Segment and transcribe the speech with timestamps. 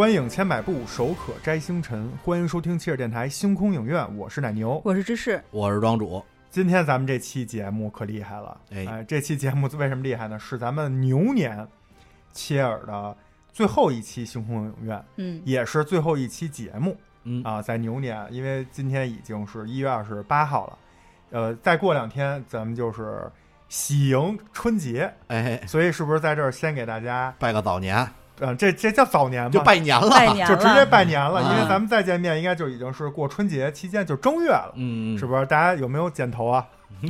[0.00, 2.10] 观影千百步，手可摘星辰。
[2.24, 4.80] 欢迎收听切尔电台星空影院，我是奶牛。
[4.82, 6.24] 我是芝士，我是庄主。
[6.48, 8.86] 今天咱们这期节目可厉害了，哎。
[8.86, 10.38] 哎，这期节目为什么厉害呢？
[10.38, 11.68] 是咱们牛年
[12.32, 13.14] 切尔的
[13.52, 16.96] 最后一期星空影院，嗯，也是最后一期节目。
[17.24, 17.42] 嗯。
[17.44, 20.78] 啊，在牛年，因为今天已经是一月二十八号了，
[21.32, 23.30] 呃，再过两天咱们就是
[23.68, 28.08] 喜迎春节，哎，所以是不是在这儿先给大家，拜个早年，
[28.40, 29.50] 呃，这这叫早年吗？
[29.50, 35.46] 就拜年了，拜年就直接，拜年了，因为啊咱们再见面应该就已经是过春节期间，就正月了，嗯，是不是？
[35.46, 36.66] 大家有没有剪头啊？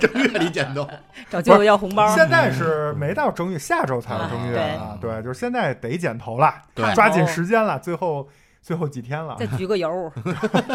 [0.00, 0.88] 正月里剪头，
[1.28, 4.96] 找舅舅要红包，现在是没到正月，下周才是正月啊。
[5.00, 8.26] 对，就是现在得剪头了，对抓紧时间了，最后
[8.64, 9.46] 最后几天了再。
[9.46, 10.10] 焗个油，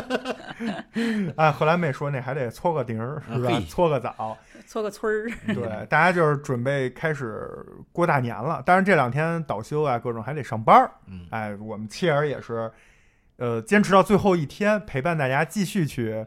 [1.35, 3.59] 啊，荷兰妹说那还得搓个顶儿，是吧？
[3.67, 4.37] 搓个澡。
[4.67, 8.61] 搓个村儿，对，大家就是准备开始过大年了。
[8.63, 10.91] 当然这两天倒休啊，各种还得上班儿。
[11.07, 12.71] 嗯，哎，我们切尔也是，
[13.37, 16.23] 呃，坚持到最后一天，陪伴大家继续去，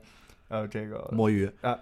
[0.52, 1.74] 呃，这个摸鱼啊，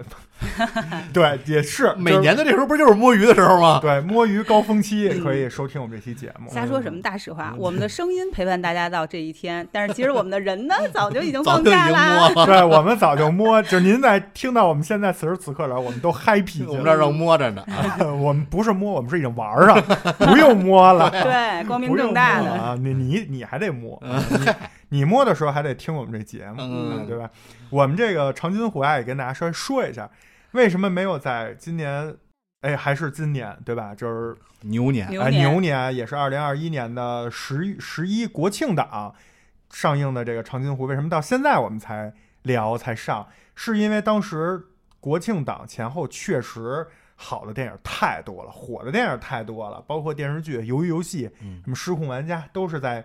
[1.13, 3.81] 对，也是每年的这时候不就是摸鱼的时候吗？
[3.83, 6.49] 对摸鱼高峰期可以收听我们这期节目。
[6.55, 7.51] 瞎说什么大实话？
[7.53, 17.63] 嗯我们的声音陪伴大家到这一天，但是其实我们的人呢，早就已经早就已经放假了，对，我们早就摸，就您在听到我们现在此时此刻来，我们都 happy， 我们这儿正摸着呢。
[17.63, 19.83] 啊我们不是摸，我们是已经玩儿上，
[20.17, 22.77] 不用摸了，对，光明正大的，啊！
[22.81, 24.01] 你你你还得摸，
[24.31, 27.29] 你你摸的时候还得听我们这节目，嗯对吧？
[27.71, 30.11] 我们这个长津湖啊，也跟大家稍微说一下，
[30.53, 32.15] 为什么没有在今年，
[32.63, 33.95] 哎，还是今年，对吧？
[33.95, 39.15] 就是牛年，哎，牛年也是二零二一年的十十一国庆档
[39.71, 43.27] 上映的这个长津湖，为什么到现在我们才聊才上？
[43.55, 44.61] 是因为当时
[44.99, 53.05] 国庆档前后确实好的电影太多了，火的电影太多了，包括电视剧《鱿鱼游戏》、嗯什么《失控玩家》都是在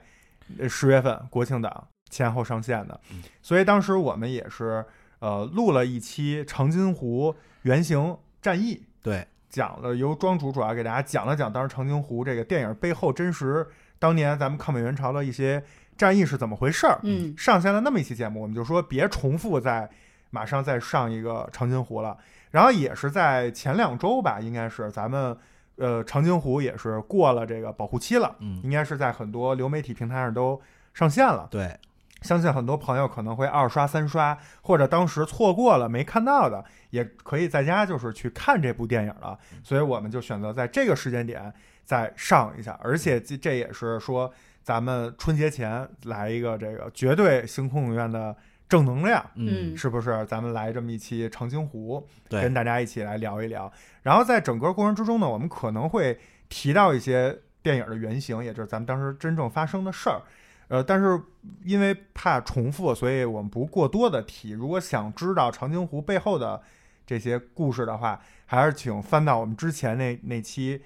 [0.58, 4.86] 呃十月份国庆档前后上线的嗯，所以当时我们也是
[5.20, 8.84] 呃录了一期长津湖原型战役。
[9.02, 13.68] 对，讲了由庄主主要给大家讲了讲当时长津湖这个电影背后真实
[14.00, 15.64] 当年咱们抗美援朝的一些
[15.98, 17.00] 战役是怎么回事儿。
[17.04, 19.90] 嗯，上线了那么一期节目，我们就说别重复再
[20.30, 22.18] 马上再上一个长津湖了。
[22.52, 25.38] 然后也是在前两周吧，应该是咱们
[25.76, 30.62] 呃长津湖也是过了这个保护期了，嗯，应该是在很多流媒体平台上都
[30.94, 31.48] 上线了。
[31.52, 31.78] 对，
[32.26, 39.38] 相信很多朋友可能会二刷、三刷，或者当时错过了没看到的，也可以在家就是去看这部电影了。
[39.64, 41.54] 所以我们就选择在这个时间点
[41.84, 44.34] 再上一下，而且这这也是说
[44.64, 48.36] 咱们春节前来一个这个绝对星空影院的
[48.68, 49.24] 正能量。
[49.36, 50.26] 嗯是不是？
[50.26, 53.72] 咱们来这么一期长津湖，对跟大家一起来聊一聊。
[54.02, 56.20] 然后在整个过程之中呢，我们可能会
[56.50, 60.22] 提到一些电影的原型，也就是咱们当时真正发生的事儿。
[60.68, 61.22] 呃，但是
[61.64, 64.52] 因为怕重复，所以我们不过多的提。
[64.52, 66.62] 如果想知道长津湖背后的
[67.06, 70.82] 这些故事的话，还是请翻到我们之前那那期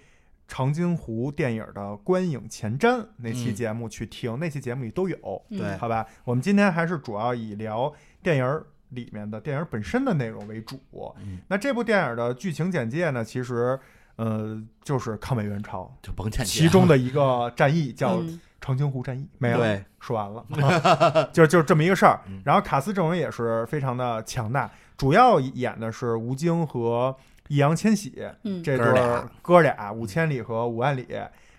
[0.48, 5.18] 长津湖电影的观影前瞻那期嗯节目去听，那期节目里都有。
[5.50, 10.80] 嗯对好吧，我们今天还是主要以聊电影儿里面的电影本身的内容为主。
[11.22, 13.80] 嗯那这部电影的剧情简介呢，其实
[14.18, 22.20] 呃就是抗美援朝就甭欠其中的一个战役叫嗯长津湖战役，没了，对，说完了， 就就这么一个事儿。
[22.28, 22.42] 嗯。
[22.46, 27.16] 然后卡斯阵容也是非常的强大，主要演的是吴京和
[27.48, 29.30] 易烊千玺嗯，这对儿哥俩。
[29.42, 31.08] 哥俩，五千里和五万里。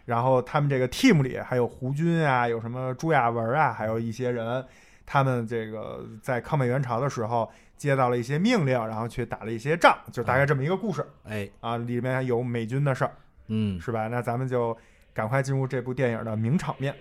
[0.06, 4.64] 然后他们这个 team 里还有胡军啊，有什么朱亚文啊，还有一些人，
[5.06, 11.06] 他们这个在抗美援朝的时候接到了一些命令，然后去打了一些仗，就大概这么一个故事。
[11.28, 11.76] 哎，啊。
[11.76, 13.12] 里面还有美军的事儿，
[13.48, 14.08] 嗯，是吧？
[14.08, 14.76] 那咱们就
[15.12, 16.94] 赶快进入这部电影的名场面。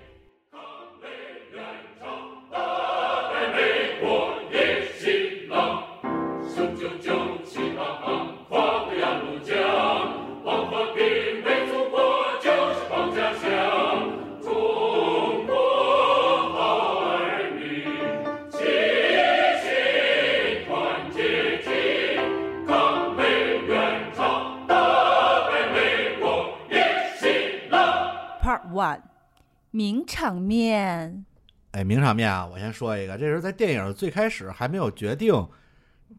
[29.71, 31.25] 名场面，
[31.71, 35.33] 哎，名场面啊，我先说一个，这是在电影最开始还没有决定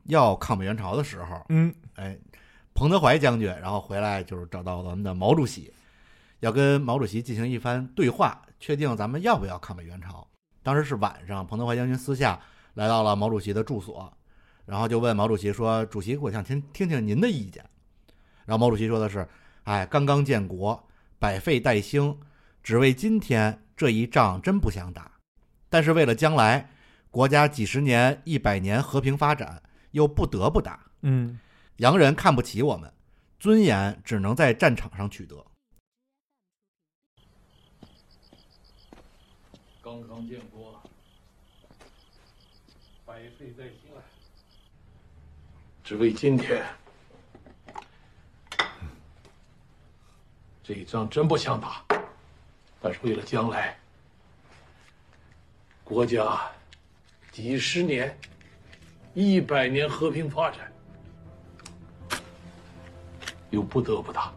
[0.04, 2.16] 要抗美援朝的时候，嗯哎，
[2.74, 5.72] 彭德怀将军，然后回来就是找到咱们的毛主席，
[6.38, 10.26] 要跟毛主席进行一番对话，确定咱们要不要抗美援朝。
[10.62, 12.38] 当时是晚上，彭德怀将军私下
[12.74, 14.12] 来到了毛主席的住所，
[14.64, 17.64] 然后就问毛主席说：“主席，我想听听听您的意见。”
[18.46, 19.26] 然后毛主席说的是
[19.64, 20.80] ：“哎，刚刚建国，
[21.18, 22.16] 百废待兴，
[22.62, 25.10] 只为今天这一仗真不想打，
[25.68, 26.70] 但是为了将来
[27.10, 29.62] 国家几十年、一百年和平发展，
[29.92, 30.86] 又不得不打。
[31.02, 31.38] 嗯
[31.76, 32.92] 洋人看不起我们，
[33.38, 35.44] 尊严只能在战场上取得。
[39.82, 40.80] 刚刚建国，
[43.06, 43.98] 百岁在心啊，
[45.82, 46.62] 只为今天。
[50.62, 51.82] 这一仗真不想打，
[52.80, 53.76] 但是为了将来，
[55.84, 56.40] 国家
[57.30, 58.18] 几十年、
[59.12, 60.72] 一百年和平发展，
[63.50, 64.32] 又不得不打。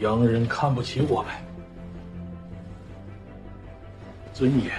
[0.00, 1.32] 洋人看不起我们，
[4.32, 4.74] 尊严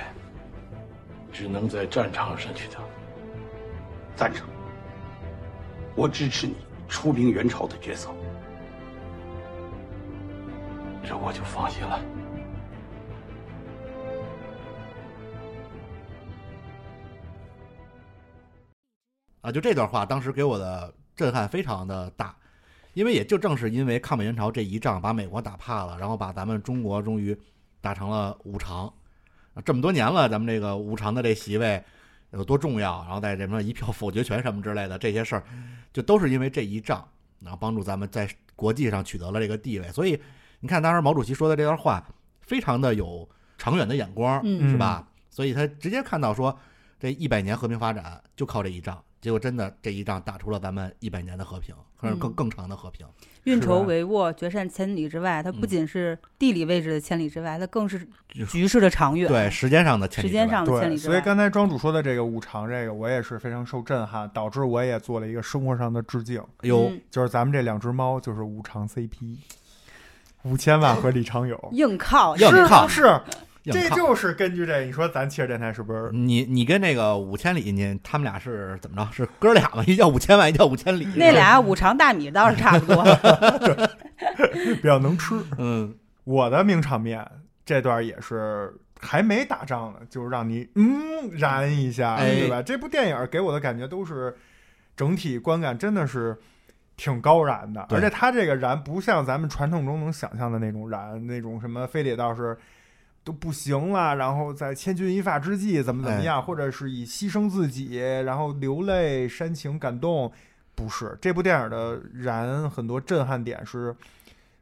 [1.32, 2.84] 只能在战场上去打。
[4.18, 4.48] 赞成。
[5.96, 6.56] 我支持你
[6.90, 8.10] 出兵援朝的决策。
[11.04, 12.02] 这我就放心了。
[19.42, 22.36] 啊，就这段话，当时给我的震撼非常的大，
[22.94, 27.40] 因为也就正是因为抗美援朝这一仗，把美国打怕了，然后把咱们中国终于
[27.80, 28.88] 打成了五常。
[29.54, 31.82] 啊这么多年了，咱们这个五常的这席位
[32.32, 35.44] 有多重要，然后在什么一票否决权什么之类的这些事儿，
[35.94, 37.08] 就都是因为这一仗，
[37.40, 39.88] 然后帮助咱们在国际上取得了这个地位。
[39.90, 40.20] 所以
[40.60, 42.06] 你看，当时毛主席说的这段话，
[42.42, 43.28] 非常的有
[43.58, 45.08] 长远的眼光，嗯是吧？
[45.30, 46.58] 所以他直接看到说，
[47.00, 53.06] 这一百年和平发展就靠这一仗，结果真的这一仗打出了咱们一百年的和平，或者更嗯更长的和平。
[53.46, 55.42] 运筹帷幄，决战千里之外。
[55.42, 58.06] 它不嗯仅是地理位置的千里之外，它更是
[58.50, 59.28] 局势的长远。
[59.28, 61.22] 对，时间上的千里之外时间上的千对，所以里之外。
[61.22, 69.38] 刚才庄主说的这个五常，这个我也是非常受震撼，导致我也做了一个生活上的致敬，有嗯就是咱们这两只猫就是五常 CP，
[70.44, 73.26] 五千万和李长友，硬靠，硬靠是，硬靠
[73.72, 76.10] 这就是根据这，你说咱汽车电台是不是？
[76.14, 79.12] 你你跟那个五千里，你他们俩是怎么着？
[79.12, 79.84] 是哥俩吗？
[79.88, 81.06] 一叫五千万，一叫五千里。
[81.16, 83.04] 那俩五常大米倒是差不多。
[84.76, 85.36] 比较能吃。
[85.58, 87.26] 嗯，我的名场面
[87.66, 92.62] 这段也是还没打仗呢，就是让你嗯燃一下，哎对吧？
[92.62, 94.36] 这部电影给我的感觉都是
[94.96, 96.38] 整体观感真的是
[96.96, 102.58] 挺高燃的，而且它这个燃不像咱们传统中能想象的那种燃，那种什么非得倒是。
[103.28, 110.32] 都不行了，然后在千钧一发之际怎么怎么样，或者是以牺牲自己，然后流泪、煽情、感动，
[110.76, 113.94] 不是这部电影的燃很多震撼点是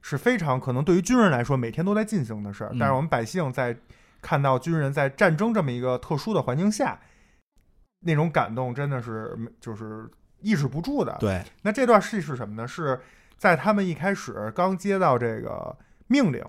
[0.01, 3.77] 是非常可能对于军人来说每天都在进行的事儿，嗯但是我们百姓在
[4.19, 6.99] 看到军人在战争这么一个特殊的环境下，
[7.99, 10.09] 那种感动真的是就是
[10.41, 11.15] 抑制不住的。
[11.19, 12.67] 对，那这段戏是什么呢？
[12.67, 12.99] 是
[13.37, 16.43] 在他们一开始刚接到这个命令，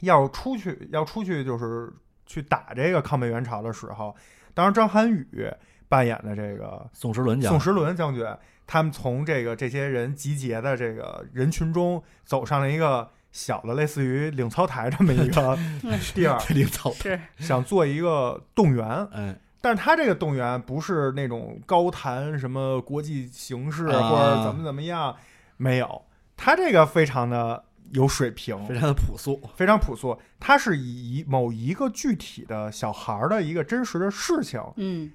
[0.00, 1.92] 要出去要出去就是
[2.26, 4.14] 去打这个抗美援朝的时候，
[4.54, 5.50] 当时张涵予
[5.88, 8.24] 扮演的这个宋时轮将宋时轮将军，
[8.66, 15.56] 他们从这个这些人集结的这个人群中走上了一个小的类似于领操台这么一个
[16.14, 18.86] 地儿，领走，是，想做一个动员。
[19.12, 25.16] 嗯，但是他这个动员不是那种高谈什么国际形势啊或者怎么怎么样，
[25.56, 26.04] 没有，
[26.36, 29.40] 他这个非常的有水平，非常的朴素。
[29.54, 30.18] 非常朴素。
[30.38, 35.10] 他是以某一个具体的小孩儿的一个真实的事情，嗯。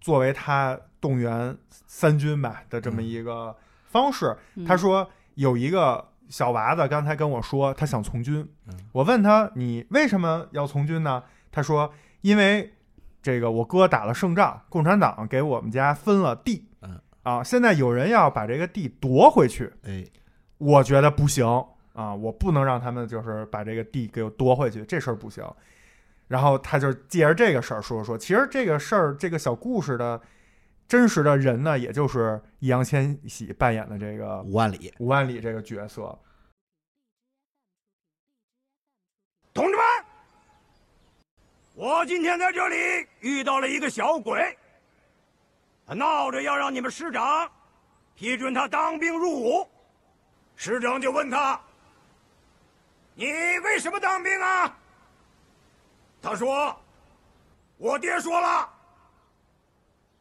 [0.00, 3.56] 作为他动员三军吧的这么一个
[3.86, 4.36] 方式。
[4.54, 4.64] 嗯。
[4.64, 8.46] 他说有一个小娃子刚才跟我说他想从军。
[8.66, 11.22] 嗯，我问他你为什么要从军呢？
[11.50, 12.72] 他说因为
[13.22, 17.00] 这个我哥打了胜仗，共产党给我们家分了地，嗯。
[17.22, 20.04] 啊，现在有人要把这个地夺回去，哎，
[20.58, 21.44] 我觉得不行
[21.96, 25.42] 啊，我不能让他们就是把这个地给我夺回去，这事儿不行。
[26.28, 30.20] 然后他就借着这个事儿说说，其实这个事儿这个小故事的
[30.86, 36.18] 真实的人呢，也就是易烊千玺扮演的这个五万里，吴万里这个角色。
[39.54, 39.82] 同志们，
[41.74, 42.76] 我今天在这里
[43.20, 44.54] 遇到了一个小鬼，
[45.86, 47.50] 他闹着要让你们师长
[48.14, 49.66] 批准他当兵入伍。
[50.56, 51.60] 师长就问他
[53.16, 53.26] ：“你
[53.64, 54.78] 为什么当兵啊？”
[56.22, 56.80] 他说
[57.76, 58.72] ：“我爹说了，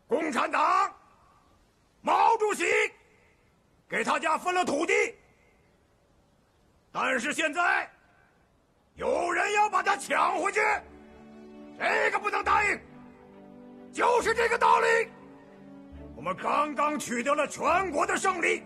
[0.08, 0.92] 共产党
[2.02, 2.66] 毛主席
[3.88, 4.94] 给他家分了土地，
[6.92, 7.88] 但是现在。”
[8.98, 10.62] 有人要把他抢回去，
[11.78, 12.80] 这个不能答应，
[13.92, 14.88] 就是这个道理。
[16.16, 18.64] 我们们刚刚取得了全国的胜利，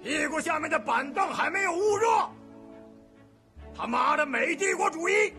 [0.00, 2.30] 屁股下面的板凳还没有捂热。
[3.76, 5.32] 他妈的美帝国主义。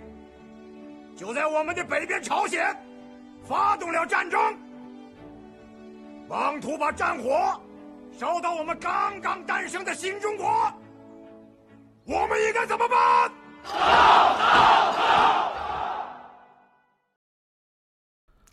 [1.15, 2.75] 就在我们的北边朝鲜
[3.43, 4.37] 发动了战争，
[6.27, 7.57] 妄图把战火
[8.17, 10.73] 烧到我们刚刚诞生的新中国，
[12.05, 13.31] 我们应该怎么办？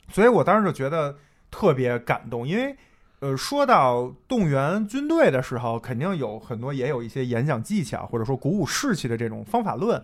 [0.09, 1.19] 所以我当时就觉得
[1.51, 2.77] 特别感动，因为
[3.23, 10.03] 呃，说到动员军队的时候，肯定有很多也有一些演讲技巧，或者说鼓舞士气的这种方法论。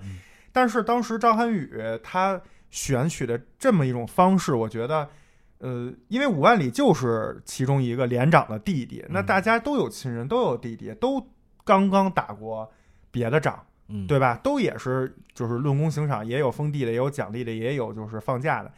[0.52, 1.68] 但是当时张涵予
[2.02, 5.08] 他选取的这么一种方式，我觉得。
[5.60, 11.20] 呃，因为五万里就是其中一个连长的弟弟，那大家都有亲人，都有弟弟，都
[11.64, 12.70] 刚刚打过
[13.10, 13.58] 别的仗，
[13.88, 14.38] 嗯，对吧？
[14.40, 18.70] 都也是就是论功行赏，也有封地的，也有奖励的，也有就是放假的。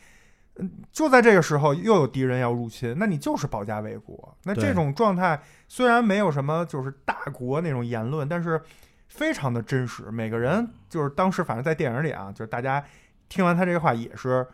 [0.61, 4.37] 嗯，就在这个时候又有敌人要入侵，那你就是保家卫国。
[4.45, 8.61] 那这种状态虽然没有什么就是大国那种言论，但是
[9.09, 10.11] 非常的真实。
[10.11, 12.85] 每个人就是当时反正在电影里啊，就是大家
[13.29, 14.47] 听完他这个话也是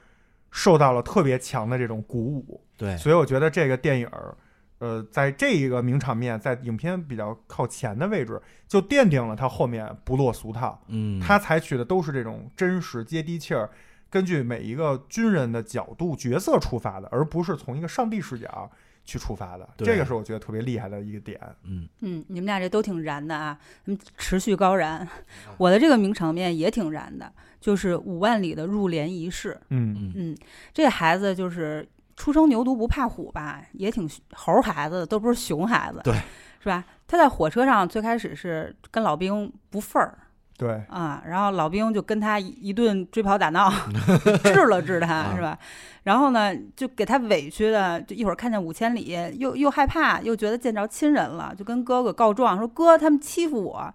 [0.50, 2.60] 受到了特别强的这种鼓舞。
[2.76, 4.36] 对，所以我觉得这个电影儿，
[4.78, 10.82] 呃，在这一个名场面，在影片比较靠前的位置，就奠定了它后面不落俗套。
[10.88, 13.70] 嗯，他采取的都是这种真实、接地气儿，
[14.16, 18.70] 根据每一个军人的角度、角色出发的，而不是从一个上帝视角
[19.04, 19.68] 去出发的。
[19.76, 21.38] 这个是我觉得特别厉害的一个点。
[21.64, 25.06] 嗯嗯，你们俩这都挺燃的啊，嗯，持续高燃。
[25.58, 27.30] 我的这个名场面也挺燃的，
[27.60, 29.60] 就是五万里的入殓仪式。
[29.68, 30.36] 嗯嗯嗯，
[30.72, 36.14] 这孩子就是初生牛犊不怕虎吧，也挺猴孩子，都不是熊孩子，对，
[36.58, 36.82] 是吧？
[37.06, 40.16] 他在火车上最开始是跟老兵不忿儿
[40.58, 43.70] 对，啊，然后老兵就跟他一一顿追跑打闹，
[44.42, 45.58] 治了治他，啊是吧？
[46.04, 53.94] 然后呢，就给他委屈的，就一会儿看见五千里，又又害怕，又觉得见着亲人了，就跟哥哥告状说：“哥，他们欺负我。”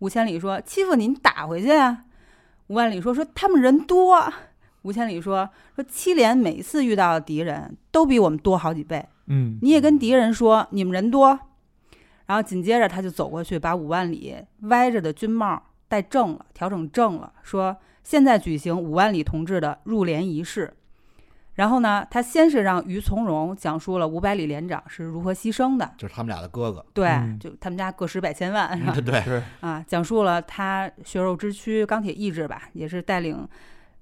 [0.00, 2.04] 五千里说：“欺负你，你打回去呀。”
[2.66, 4.20] 五万里说：“说他们人多。”
[4.82, 11.38] 五千里说：“说七连每次遇到的敌人都比我们多好几倍，嗯你也跟敌人说你们人多。”
[12.26, 20.72] 然后紧接着他就走过去，把五万里歪着的军帽戴正了，调整正了，说：“现在举行五万里同志的入联仪式。”
[21.56, 28.74] 然后呢，他先是让于从容讲述了五百里连长是如何牺牲的，就是他们俩的哥哥，对，嗯就他们家个十百千万，
[29.22, 33.46] 是啊，讲述了他血肉之躯、钢铁意志吧，也是带领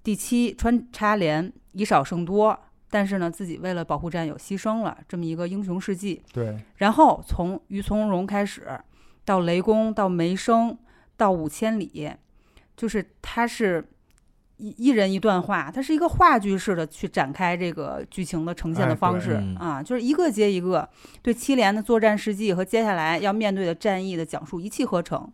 [0.04, 2.56] 第七穿插连以少胜多，
[2.88, 6.22] 但是呢，自己为了保护战友牺牲了这么一个英雄事迹。
[6.32, 8.78] 对，然后从于从容开始，
[9.24, 10.78] 到雷公，到梅生，
[11.20, 12.10] 到五千里，
[12.74, 13.86] 就是他是
[14.56, 20.88] 一一人一段话，它是一个话剧式的去展开这个剧情的呈现的方式、嗯啊，就是一个接一个
[21.20, 25.30] 对七连的作战事迹和接下来要面对的战役的讲述一气呵成。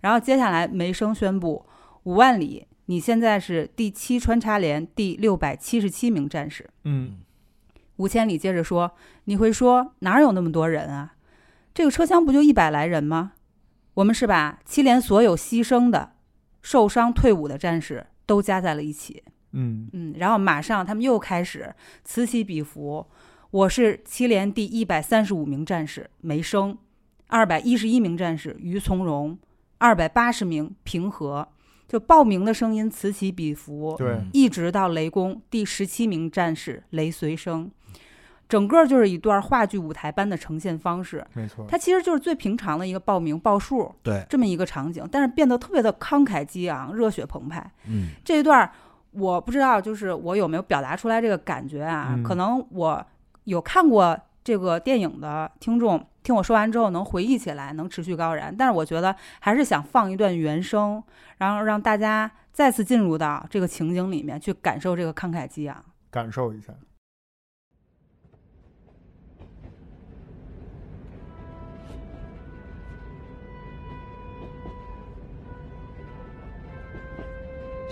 [0.00, 1.66] 然后接下来梅生宣布
[2.04, 6.70] 五万里，你现在是第七穿插连第六百七十七名战士。
[6.84, 7.18] 嗯
[7.96, 8.92] 五千里接着说
[9.24, 11.14] ：“你会说哪有那么多人啊？
[11.74, 13.32] 这个车厢不就一百来人吗？
[13.96, 16.12] 我们是把七连所有牺牲的、
[16.60, 19.22] 受伤退伍的战士都加在了一起。
[19.52, 21.74] 嗯嗯，然后马上他们又开始
[22.04, 23.06] 此起彼伏。
[23.50, 26.76] 我是七连第一百三十五名战士梅生，
[27.28, 29.38] 二百一十一名战士于从容，
[29.78, 31.48] 二百八十名平和。
[31.88, 33.94] 就报名的声音此起彼伏。
[33.96, 37.70] 对嗯一直到雷公第十七名战士雷随生，
[38.48, 41.26] 整个就是一段话剧舞台般的呈现方式。
[41.34, 47.70] 没错，它其实就是最平常的一个报名报数对，这么一个场景，但是变得特别的慷慨激昂、热血澎湃。
[47.88, 48.70] 嗯这一段
[49.12, 52.14] 我不知道，就是我有没有表达出来这个感觉啊？
[52.16, 53.04] 嗯可能我
[53.44, 58.54] 有看过这个电影的听众，听我说完之后能回忆起来，能持续高燃。
[58.56, 61.02] 但是我觉得还是想放一段原声，
[61.38, 65.84] 然后让大家再次进入到这个情景里面去感受这个慷慨激昂。
[66.10, 66.72] 感受一下。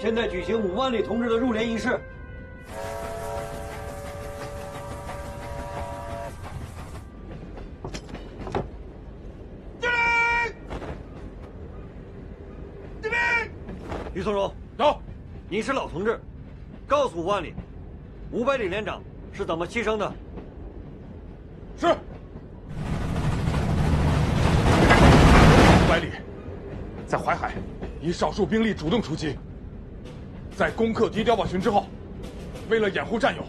[0.05, 1.99] 现在举行五万里同志的入殓仪式。
[14.13, 15.01] 于从容，走，
[15.49, 16.21] 你是老同志，
[16.87, 17.55] 告诉五万里，
[18.31, 20.13] 五百里连长是怎么牺牲的？
[21.79, 21.87] 是。
[25.89, 26.09] 百里，
[27.07, 27.55] 在淮海，
[28.03, 29.39] 以少数兵力主动出击，
[30.57, 31.87] 在攻克敌碉堡群之后，
[32.71, 33.43] 为了掩护战友，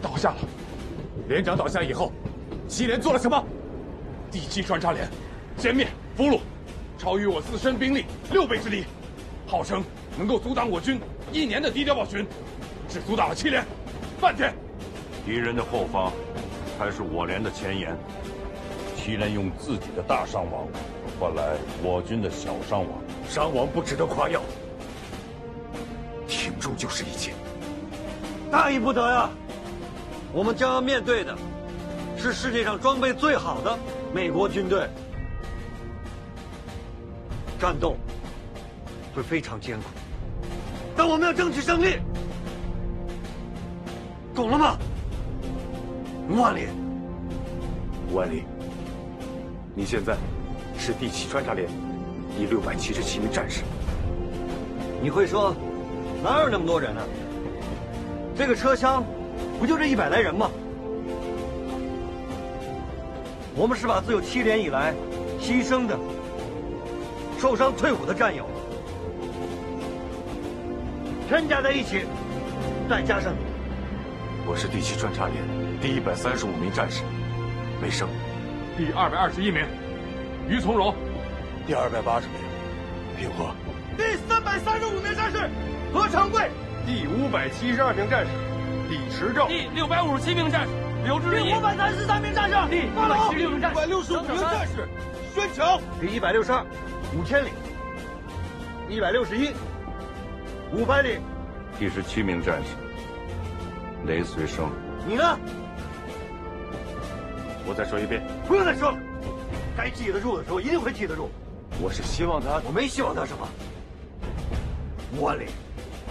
[0.00, 0.36] 倒下了。
[1.28, 2.12] 连长倒下以后，
[2.68, 3.44] 七连做了什么？
[4.30, 5.08] 第七穿插连
[5.58, 6.40] 歼灭俘虏，
[6.98, 8.84] 超于我自身兵力六倍之力，
[9.46, 9.82] 号称
[10.16, 11.00] 能够阻挡我军
[11.32, 12.24] 一年的敌碉堡群，
[12.88, 13.64] 只阻挡了七连，
[14.20, 14.54] 半天。
[15.26, 16.12] 敌人的后方
[16.78, 17.96] 才是我连的前沿，
[19.10, 20.68] 七连用自己的大伤亡
[21.18, 22.90] 换来我军的小伤亡，
[23.28, 24.40] 伤亡不值得夸耀，
[26.28, 27.32] 挺住就是一切。
[28.52, 29.28] 大意不得呀！
[30.32, 31.36] 我们将要面对的
[32.16, 33.76] 是世界上装备最好的
[34.14, 34.88] 美国军队，
[37.58, 37.96] 战斗
[39.12, 39.86] 会非常艰苦，
[40.96, 41.96] 但我们要争取胜利，
[44.36, 44.78] 懂了吗？
[46.28, 46.68] 吴万里，
[48.08, 48.44] 吴万里，
[49.74, 50.16] 你现在
[50.78, 51.68] 是第七穿插连
[52.36, 53.62] 第六百七十七名战士。
[55.02, 55.54] 你会说
[56.22, 57.00] 哪有那么多人呢、
[58.36, 59.04] 这个车厢
[59.58, 60.50] 不就这一百来人吗？
[63.56, 64.94] 我们是把自有七连以来
[65.40, 65.98] 牺牲的、
[67.38, 68.46] 受伤退伍的战友
[71.28, 72.04] 全加在一起，
[72.88, 73.38] 再加上你，
[74.46, 75.36] 我是第七穿插连
[75.80, 77.02] 第一百三十五名战士，
[77.80, 78.06] 梅生；
[78.80, 79.62] 第二百二十一名。
[80.48, 80.94] 于从容；
[81.66, 82.36] 第二百八十名。
[83.18, 83.52] 平和；
[83.94, 85.50] 第三百三十五名战士
[85.92, 86.48] 何长贵，
[86.86, 88.32] 第五百七十二名战士。
[88.88, 90.72] 李持正；第六百五十七名战士。
[91.04, 94.88] 刘志第五百三十三名战士第马龙176名战士一百六十五名战士
[95.34, 96.64] 宣强；第一百六十二
[97.14, 97.50] 五千里，
[98.88, 99.50] 一百六十一
[100.72, 101.18] 五百里，
[101.78, 102.74] 第十七名战士。
[104.06, 104.70] 雷随生。
[105.06, 105.38] 你呢？
[107.70, 108.98] 我再说一遍，不用再说了，
[109.76, 111.30] 该记得住的时候一定会记得住。
[111.80, 113.48] 我是希望他我没希望他什么。
[115.16, 115.44] 吴万里，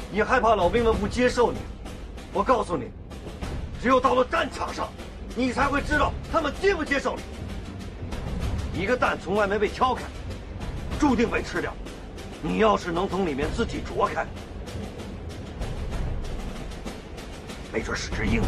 [0.10, 1.58] 你害怕老兵们不接受你，
[2.32, 2.86] 我告诉你，
[3.82, 4.88] 只有到了战场上，
[5.36, 8.82] 你才会知道他们接不接受你。
[8.82, 10.04] 一个蛋从外面被敲开，
[10.98, 11.74] 注定被吃掉。
[12.42, 14.26] 你要是能从里面自己啄开，
[17.74, 18.42] 没准是只鹰。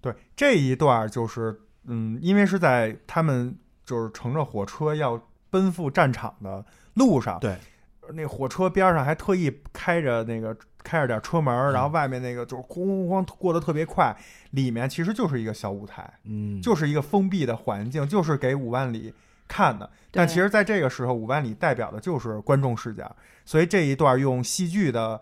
[0.00, 7.56] 对这一段儿就是，嗯，因为是在他们就是乘着火车要奔赴战场的路上，对，
[8.12, 14.16] 那火车边上还特意开着那个开着点车门儿，然后外面那个就是咣咣咣过得特别快，
[14.52, 19.12] 里面其实就是一个小舞台，嗯，就是一个封闭的环境，就是给五万里
[19.46, 19.90] 看的。
[20.12, 25.20] 但其实在这个时候，五万里代表的就是观众视角，所以这一段用戏剧的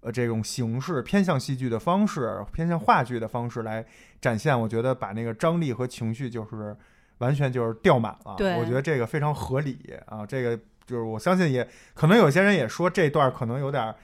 [0.00, 3.84] 呃这种形式，偏向戏剧的方式，偏向话剧的方式来
[4.20, 6.76] 展现，我觉得把那个张力和情绪就是
[7.18, 8.34] 完全就是吊满了。
[8.36, 10.56] 对我觉得这个非常合理啊，这个
[10.86, 13.94] 就是我相信也可能有些人也说这段可能有点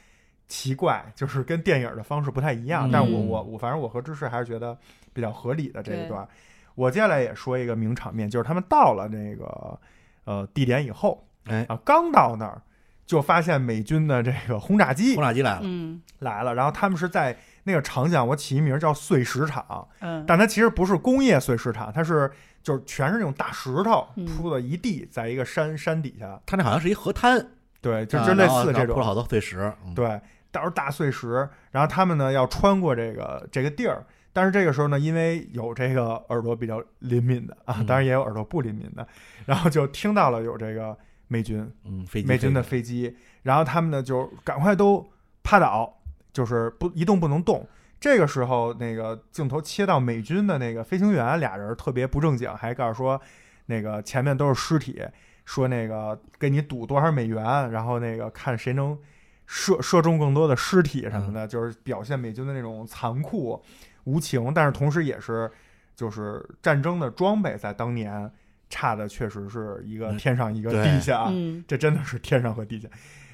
[0.48, 2.88] 奇怪，就是跟电影的方式不太一样。
[2.88, 4.76] 嗯但我我我反正我和芝士还是觉得
[5.12, 6.26] 比较合理的这一段。
[6.74, 9.80] 我接下来也说一个名场面，就是他们到了那个
[10.24, 12.60] 呃地点以后哎，啊，刚到那儿
[13.06, 22.30] 就发现美军的这个轰炸机轰炸机来了，嗯来了，然后他们是在那个场景，我起一名叫碎石场，嗯，但它其实不是工业碎石场，它是
[22.62, 24.24] 就是全是那种大石头嗯。
[24.24, 27.44] 铺了一地，在一个山山底下，它那好像是一河滩，
[27.80, 30.20] 对，就啊就类似这种铺了好多碎石，嗯，对，
[30.52, 31.48] 都是大碎石。
[31.72, 37.86] 然后他们呢要穿过这个这个地儿，但是这个时候呢，因为有这个耳朵比较灵敏的啊，嗯。
[37.86, 39.06] 当然也有耳朵不灵敏的，
[39.44, 45.04] 然后就听到了有这个美军嗯，飞机美军的飞飞机，然后他们呢就赶快都
[45.42, 45.95] 趴倒，
[46.36, 47.66] 就是不一动不能动。
[47.98, 53.18] 这个时候，那个镜头切到美军的那个飞行员俩人特别不正经，还告诉说，
[53.64, 55.02] 那个前面都是尸体，
[55.46, 58.98] 说那个给你赌多少美元，然后那个看谁能
[59.46, 63.62] 射射中更多的尸体什么的，就是表现美军的那种残酷
[64.04, 65.50] 无情，但是同时也是
[65.94, 68.30] 就是战争的装备在当年
[68.68, 71.32] 差的确实是一个嗯天上一个地下
[71.66, 72.86] 这真的是天上和地下。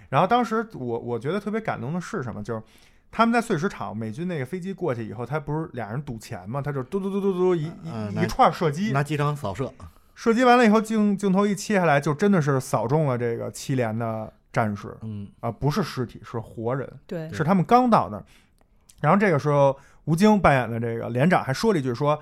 [0.08, 2.44] 然后当时我我觉得特别感动的是什么？
[2.44, 2.62] 就是
[3.12, 6.62] 他们在碎石场，美军那个飞机过去以后，他不是俩人赌钱嘛？
[6.62, 9.70] 他就嘟嘟嘟嘟嘟一一一串射击，拿机枪扫射，
[10.14, 18.25] 射击完了以后，镜镜头一切下来，就真的是扫中了这个七连的战士嗯，啊、不是尸体，是活人，对，是他们刚到那儿。
[19.01, 22.18] 然后这个时候，吴京扮演的这个连长还说了一句说：“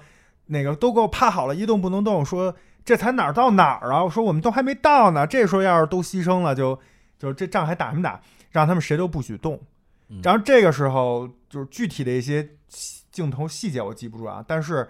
[0.46, 2.52] 那个都给我趴好了，一动不能动。”说
[2.84, 4.02] 这才哪儿到哪儿啊？
[4.02, 5.26] 我说我们都还没到呢。
[5.26, 6.76] 这时候要是都牺牲了，就
[7.18, 8.20] 就这仗还打什么打？
[8.50, 9.60] 让他们谁都不许动嗯。
[10.22, 14.88] 然后这个时候就是具体的一些细镜头细节我记不住啊，但是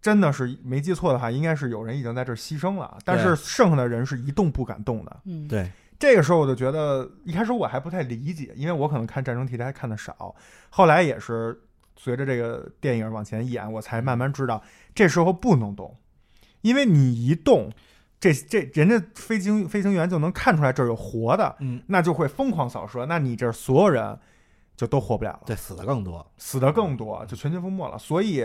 [0.00, 5.20] 真的是没记错的话，应该是有人已经在这儿牺牲了，但是剩下的人是一动不敢动的。
[5.24, 10.34] 嗯，对，这个时候我就觉得，一开始我还不太理解，因为我可能看战争题材看的少，
[10.70, 11.60] 后来也是
[11.96, 14.62] 随着这个电影往前演，我才慢慢知道，
[14.94, 15.96] 这时候不能动，
[16.62, 17.70] 因为你一动，
[18.18, 24.18] 这这人家飞行飞行员就能看出来这儿有活的，嗯，那就会疯狂扫射，那你这儿所有人
[24.82, 26.26] 就都活不了了，对，死的更多。
[26.36, 27.96] 死的更多，就全军覆没了。
[27.96, 28.42] 所以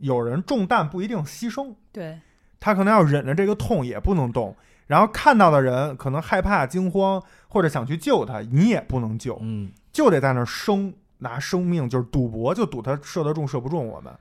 [0.00, 2.20] 有人中弹不一定牺牲，对，
[2.60, 4.54] 他可能要忍着这个痛也不能动，
[4.88, 14.12] 然后看到的人可能害怕、惊慌或者想去救他，你也不能救，嗯，就得在那儿生拿生命就是赌博，就赌他射得中射不中我们。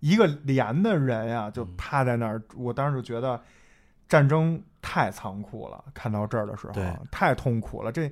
[0.00, 3.38] 一个连的人呀，就趴在那儿，我当时就觉得
[4.08, 5.84] 战争太残酷了。
[5.92, 6.72] 看到这儿的时候，
[7.10, 7.92] 太痛苦了。
[7.92, 8.10] 这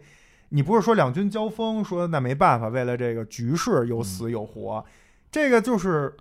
[0.51, 4.85] 你不是说两军交锋，说那没办法，为了这个局势有死有活，
[5.31, 6.15] 这个就是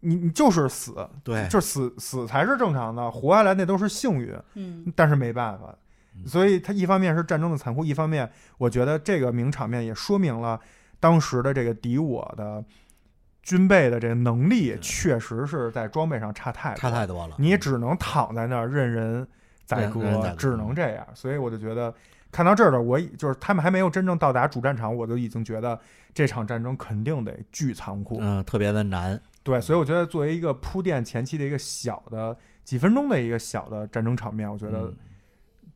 [0.00, 4.34] 你你就是死，对，就死死才是正常的，活下来那都是幸运。
[4.54, 5.74] 嗯，但是没办法，
[6.14, 10.60] 嗯所以它一方面是战争的残酷，一方面我觉得这个名场面也说明了
[11.00, 12.64] 当时的这个敌我的
[13.42, 17.36] 军备的这个能力确实是在装备上差太多差太多了。
[17.38, 19.26] 你只能躺在那儿任人
[19.64, 21.06] 宰割只能这样。
[21.14, 21.94] 所以我就觉得
[22.36, 25.80] 看到这儿了，我已就是他们还没有真正到达主战场，我就已经觉得
[26.12, 28.18] 这场战争肯定得巨残酷。
[28.20, 29.18] 嗯，特别的难。
[29.42, 34.96] 对，所以我觉得作为一个铺垫前期的一个小的几分钟的一个小的战争场面，我觉得嗯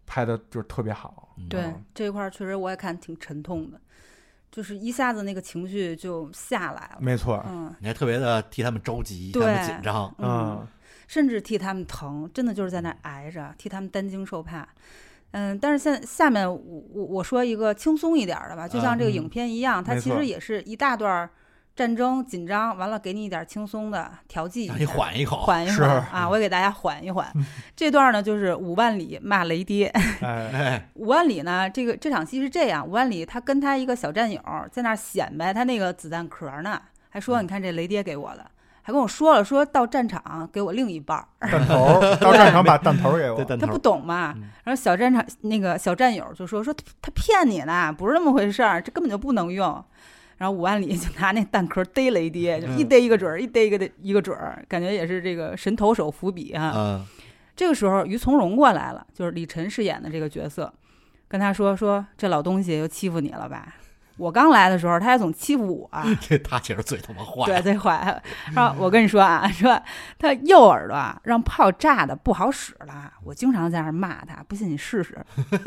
[0.05, 1.35] 拍的就是特别好。
[1.39, 3.81] 嗯对嗯这一块儿确实我也看挺沉痛的，
[4.53, 6.99] 就是一下子那个情绪就下来了。
[7.01, 10.15] 没错，嗯你还特别的替他们着急，对他们紧张。
[10.19, 10.67] 嗯，
[11.09, 14.69] 甚至替他们疼，真的就是在那儿挨着，替他们担惊受怕。
[15.33, 16.61] 嗯，但是现在下面我
[16.93, 21.31] 我我说一个轻松一点儿的吧，就像这个嗯影片一样，它其实也是一大段儿
[21.77, 25.41] 战争紧张，完了给你一点儿轻松的调剂一下，让你缓一口。
[25.43, 26.29] 缓一缓啊！
[26.29, 27.33] 我也给大家缓一缓。
[27.75, 29.87] 这段呢，就是五万里骂雷爹。
[30.21, 34.41] 哎，哎，五万里呢，这个这场戏是这样：五万里他跟他一个小战友
[34.71, 38.45] 在那儿显摆他那个子弹壳呢，还说嗯你看这雷爹给我的，
[38.83, 41.49] 还跟我说了说到战场给我另一半儿。
[41.49, 49.85] 弹头儿 到战场把弹头儿给我对，，他不懂嘛嗯，然后小战场那个小战友就说说他他骗你呢，不是那么回事儿，这根本就不能用。
[50.39, 56.73] 然后五万里就拿那弹壳逮了一爹，就一嗯逮一个准儿，一逮一个的一个准儿，感觉也是这个神投手伏笔啊。
[56.75, 57.07] 嗯，
[57.55, 60.73] 这个时候于从容过来了，就是李晨饰演的这个角色，
[61.29, 63.75] 跟他说说这老东西又欺负你了吧？
[64.21, 67.47] 我刚来的时候他还总欺负我， 这他其实最他妈坏。
[67.47, 68.23] 对，最坏。
[68.55, 69.81] 然后我跟你说啊， 说
[70.19, 75.19] 他右耳朵啊让炮炸的不好使了，我经常在那儿骂他，不信你试试。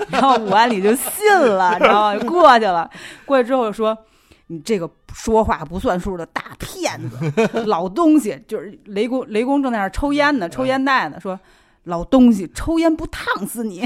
[0.09, 2.17] 然后武安里就信了，知道吗？
[2.17, 2.89] 就过去了。
[3.25, 3.97] 过去之后说。
[4.47, 8.37] 你这个说话不算数的大骗子， 老东西！
[8.45, 11.39] 就是雷公，雷公正在那儿抽烟呢，抽烟袋呢，说
[11.85, 13.83] 老东西，抽烟不烫死你！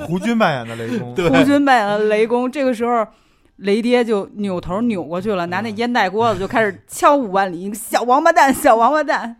[0.00, 3.06] 胡军扮演的雷公，对胡军扮演的雷公，这个时候
[3.56, 9.36] 雷爹就扭头扭过去了，拿那烟袋锅子就开始敲五万里， 小王八蛋，小王八蛋。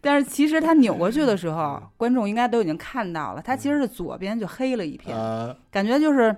[0.00, 6.34] 但是其实他扭过去的时候，观众应该都已经看到了，他其实是左边就黑了一片，呃，感觉就是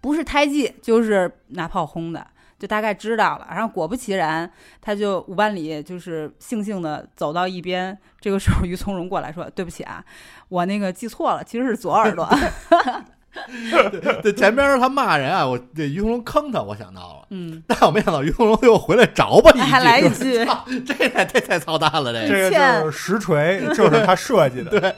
[0.00, 2.26] 不是胎记就是拿炮轰的。
[2.58, 4.48] 就大概知道了，然后果不其然，
[4.80, 7.98] 他就五万里就是悻悻的走到一边。
[8.20, 10.04] 这个时候，于从容过来说：“对不起啊，
[10.48, 12.24] 我那个记错了，其实是左耳朵。”
[14.22, 20.44] 对，前边他骂人啊，我这于红龙坑他，我想到了，嗯，但我没想到于红龙又回来找吧一句，还来一句。
[20.46, 22.50] 操这太太太操蛋了，这个。
[22.50, 24.70] 这个就是实锤， 就是他设计的。
[24.70, 24.94] 对，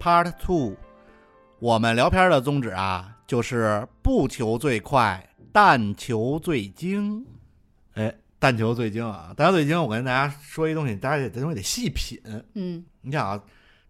[0.00, 0.76] Part Two，
[1.58, 7.26] 我们聊片的宗旨啊，就是不求最快，但求最精。
[7.92, 9.34] 哎，但求最精啊！
[9.36, 12.18] 但求最精，我跟大家说一东西，大家得这东西得细品。
[12.54, 13.38] 嗯，你想啊，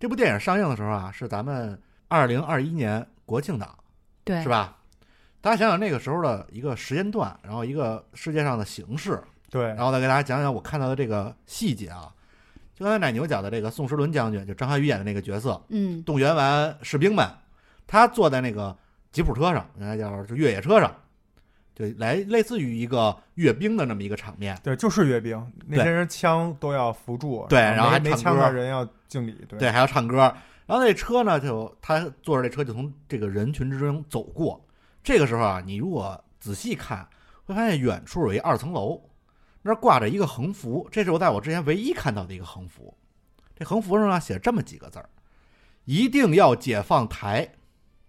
[0.00, 3.72] 这部电影上映的时候啊，是咱们二零二一年国庆档，
[4.24, 4.48] 对，是？
[4.48, 4.78] 吧？
[5.40, 12.12] 大家想想那个时候的一个时间段，然后一个世界上的形势，对，然后再给大家讲讲我看到的这个细节啊。
[12.80, 17.28] 就刚才奶牛讲的这个宋时轮将军，就张涵予演的那个角色，嗯动员完士兵们，
[17.86, 18.74] 他坐在那个
[19.12, 20.90] 吉普车上，应该叫就越野车上，
[21.74, 24.58] 就来类似于一个阅兵的那么一个场面。
[24.62, 30.34] 对，就是阅兵，那些人枪都要扶住，对然后还没没枪歌的人要敬礼，对对，还要唱歌。
[30.64, 34.58] 然后那车呢，就他坐着这车就从这个人群之中走过。
[35.04, 37.06] 这个时候啊，你如果仔细看，
[37.44, 39.02] 会发现远处有一二层楼，
[39.62, 42.96] 那儿挂着一个横幅，这是我在我之前唯一看到的一个横幅。
[43.56, 45.08] 这横幅上呢写这么几个字儿：
[45.84, 47.48] 一定要解放台。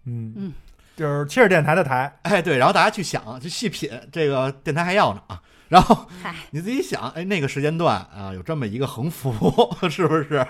[0.04, 0.52] 嗯嗯，
[0.96, 5.42] 就是切尔电台的台，哎，对，然后大家去想，去细品，这个电台还要呢啊。
[5.68, 6.06] 然后
[6.50, 9.32] 你自己想，哎，那个时间段啊，有这么一个横幅，
[9.88, 10.46] 是不是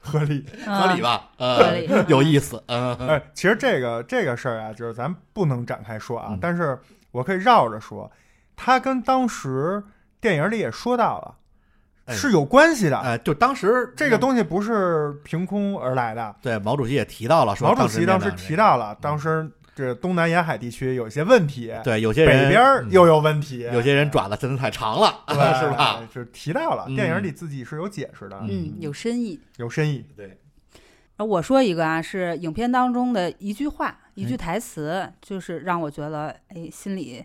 [0.00, 0.44] 合理。
[0.66, 1.30] 合理 吧？
[1.38, 2.62] 合呃理，有意思。
[2.66, 6.78] 嗯，哎，其实这个这个事儿啊，就是咱不能展开说啊，嗯但是
[7.10, 8.10] 我可以绕着说，
[8.56, 9.82] 它跟当时
[10.20, 11.34] 电影里也说到了，
[12.06, 12.98] 哎是有关系的。
[13.00, 26.00] 呃，就当时这个东西不是凭空而来的，对毛主席也提到了，说毛主席当时提到了，当时这东南沿海地区有一些问题，对有些人北边又有问题，有些人爪子真的太长了， 是吧？？
[26.12, 29.40] 就是提到了，嗯电影里自己是有解释的，嗯，有深意。
[29.58, 30.04] 有深意。
[30.16, 30.36] 对，
[31.16, 37.24] 而我说一个啊，是影片当中的一句话，一句哎台词，就是让我觉得，哎，心里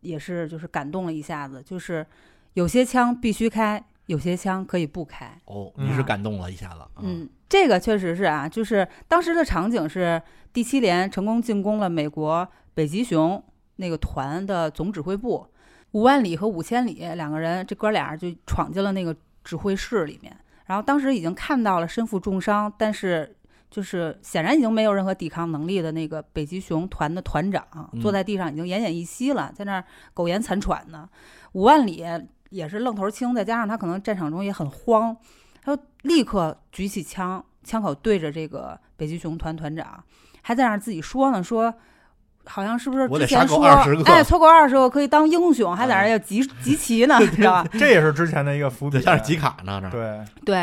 [0.00, 2.04] 也是就是感动了一下子，就是
[2.54, 5.26] 有些枪必须开，有些枪可以不开。
[5.44, 10.20] 哦，嗯你是感动了一下子，啊，嗯，这个确实是啊，就是当时的场景是
[10.52, 13.40] 第七连成功进攻了美国北极熊
[13.76, 15.46] 那个团的总指挥部，
[15.92, 19.14] 五万里和五千里两个人，这哥俩就闯进了那个
[19.44, 20.36] 指挥室里面，
[20.66, 23.36] 然后当时已经看到了身负重伤，但是。
[23.70, 31.08] 就是显然已经没有任何抵抗能力的那个北极熊团的团长，嗯坐在地上已经奄奄一息了，在那儿苟延残喘呢。
[31.54, 32.04] 五万里
[32.54, 35.16] 也是愣头青，再加上他可能战场中也很慌，
[35.60, 40.02] 他就立刻举起枪，枪口对着这个北极熊团团长，
[40.40, 41.74] 还在那儿自己说呢，说
[42.44, 47.68] 好像是不是我得杀够之前说，20个哎，凑够二十个可以当英雄，还在那儿要集 集齐呢，你知道吧？
[47.72, 50.56] 这也是之前的一个伏笔对，，像是集卡呢，这对，对，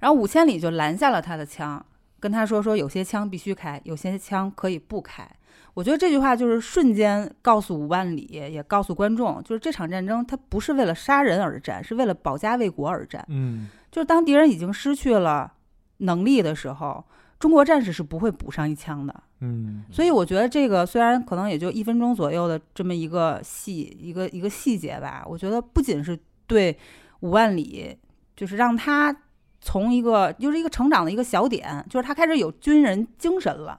[0.00, 1.84] 然后五千里就拦下了他的枪，
[2.18, 5.30] 跟他说说有些枪必须开，有些枪可以不开。
[5.76, 13.22] 我觉得这句话就是瞬间告诉五万里，也告诉观众，就是这场战争它不是为了杀人而战，是为了保家卫国而战。
[13.28, 15.52] 嗯，就是当敌人已经失去了
[15.98, 17.04] 能力的时候，
[17.38, 19.14] 中国战士是不会补上一枪的。
[19.40, 26.74] 嗯，所以我觉得这个虽然可能也就一分钟左右的这么一个细一个一个细节吧，我觉得不仅是对
[27.20, 27.94] 五万里，
[28.34, 29.14] 就是让他
[29.60, 33.78] 从一个就是一个成长的一个小点，就是他开始有军人精神了。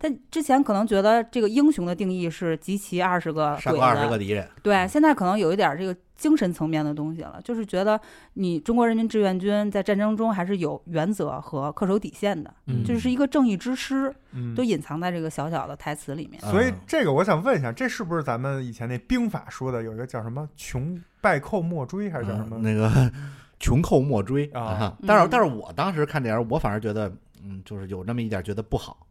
[0.00, 8.00] 他之前可能觉得这个英雄的定义是集齐二十个鬼杀过二十子个敌人，对，现在可能有一点儿这个精神层面的东西了，就是觉得
[8.32, 16.40] 你中国人民志愿军在战争中还是有原则和恪守底线的，嗯就是一个正义之师，嗯都隐藏在这个小小的台词里面。
[16.40, 22.56] 所以嗯这个我想问一下，这是不是咱们以前那兵法说的有一个叫什么“穷败寇莫追”还是叫什么？
[22.56, 23.12] 嗯那个
[23.58, 27.12] 穷寇莫追啊嗯但是但是我当时看电影，我反而觉得，
[27.44, 29.06] 嗯，就是有那么一点觉得不好，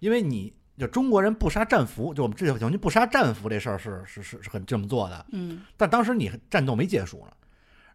[0.00, 7.32] 因为你就中国人不杀战俘，就我们这小军不杀战俘这事儿是是是是很这么做的，嗯但当时你战斗没结束呢。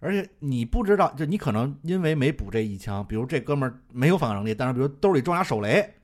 [0.01, 5.95] 而且你不知道，就你可能因为没补这一枪，比如这哥们儿没有反抗能力，但是比如兜里装俩手雷，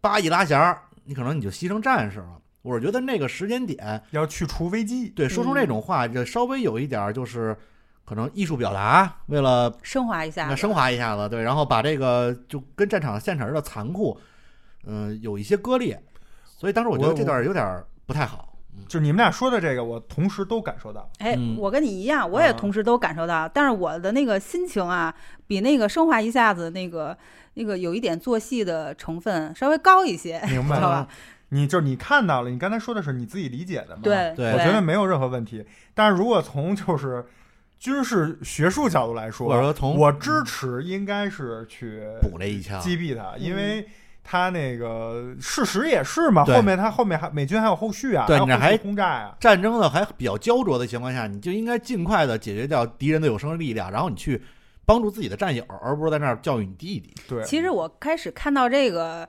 [0.00, 2.40] 叭一拉弦儿，你可能你就牺牲战士了。
[2.62, 5.10] 我是觉得那个时间点，要去除危机。
[5.10, 7.54] 对，说出那种话，就稍微有一点儿就是
[8.04, 14.18] 可能艺术表达，为了升华一下，那升华一下子，对，然后把这个就跟战场现场的残酷，
[14.84, 16.00] 嗯、有一些割裂，
[16.44, 18.46] 所以当时我觉得这段有点儿不太好。
[18.86, 21.10] 就是你们俩说的这个，我同时都感受到。
[21.18, 25.12] 哎嗯，我跟你一样，我也啊同时都感受到，但是我的那个心情啊，
[25.48, 27.16] 比那个升华一下子那个
[27.54, 31.08] 那个有一点做戏的成分稍微高一些，明白知道吧了？
[31.48, 34.02] 你就是你看到了，你刚才说的是你自己理解的嘛？
[34.04, 35.66] 对对我觉得没有任何问题。
[35.92, 37.26] 但是如果从就是
[37.80, 43.88] 军事学术角度来说，我说从我支持应该是去补这一枪，击毙他，因为
[44.30, 54.42] 他那个事实也是嘛，后面他后面还美军还有后续啊，对你这还轰炸啊、战争呢还比较焦灼的情况下，你就应该尽快的解决掉敌人的有生力量，然后你去
[54.84, 57.14] 帮助自己的战友，而不是在那儿教育你弟弟。
[57.26, 59.26] 对，其实我开始看到这个，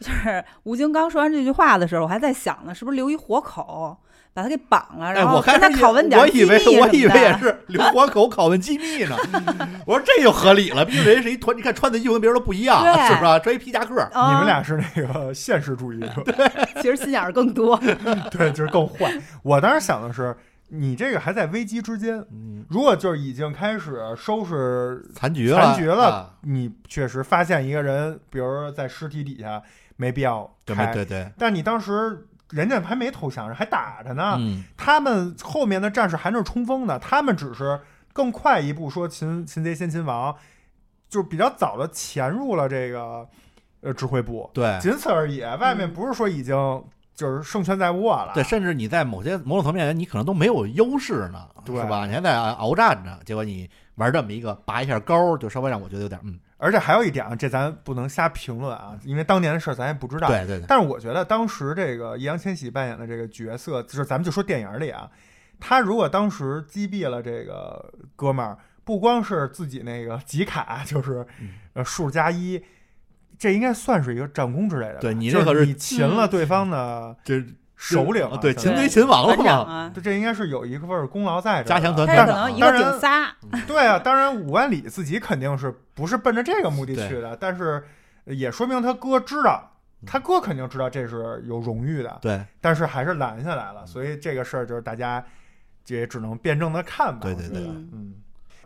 [0.00, 3.96] 就是吴京刚说完这句话的时候，我还在想呢，是不是留一活口
[4.32, 9.16] 把他给绑了，哎，然后他始拷问点我以为我以为也是留活口拷问机密呢。
[9.86, 13.38] 我说这就合理了，毕竟人家是一团，你看穿的衣服跟别人都不一样，是不是吧？
[13.38, 16.24] 穿一皮夹克，啊你们俩是那个现实主义者
[16.80, 17.76] 其实心眼儿更多。
[18.30, 19.12] 对，就是更坏。
[19.42, 20.36] 我当时想的是，
[20.68, 22.24] 你这个还在危机之间。
[22.30, 29.60] 嗯，如果就是已经开始收拾残局了，残局了，啊你确实发现一个人，比如说在尸体底下，
[29.96, 30.86] 没必要对开。
[30.92, 34.36] 对对，但你当时人家还没投降，还打着呢。
[34.38, 37.80] 嗯，他们后面的战士还那儿冲锋呢，他们只是
[38.12, 40.34] 更快一步，说擒擒贼先擒王，
[41.08, 43.26] 就是比较早的潜入了这个
[43.80, 45.40] 呃指挥部，对仅此而已。
[45.42, 46.84] 外面不是说已经
[47.14, 52.06] 就是胜券在握了，对，甚至你在某些某种层面，你可能都没有优势呢，是吧？
[52.06, 60.28] 你还在鏖战呢，结果你玩这么一个拔一下钩，就稍微让我觉得有点嗯，而且还有一点啊，这咱不能瞎评论啊，因为当年的事儿咱也不知道。
[60.28, 65.10] 对对对，但是我觉得当时这个易烊千玺扮演的这个角色，就是咱们就说电影里啊，
[65.58, 72.62] 他如果当时击毙了这个哥们儿，不光是自己那个集卡，就是嗯呃数加一，
[73.38, 75.00] 这应该算是一个战功之类的吧。
[75.00, 77.42] 对你就是这可是你擒了对方的 这
[77.82, 81.80] 首领对，相当于擒贼擒王了团长嘛，啊，这这应该是有一份功劳在这儿的。
[81.80, 83.34] 加强团他团长有可能一个当然
[83.66, 87.82] 对啊，当然五万里自己肯定是不是奔着这个目的去的，但是
[88.26, 89.72] 也说明他哥知道，
[90.06, 95.24] 他哥肯定知道这是有荣誉的，对但是还是拦下来了，所以这个事儿就是大家
[95.82, 97.20] 这也只能辩证的看吧。
[97.22, 98.14] 对对对嗯，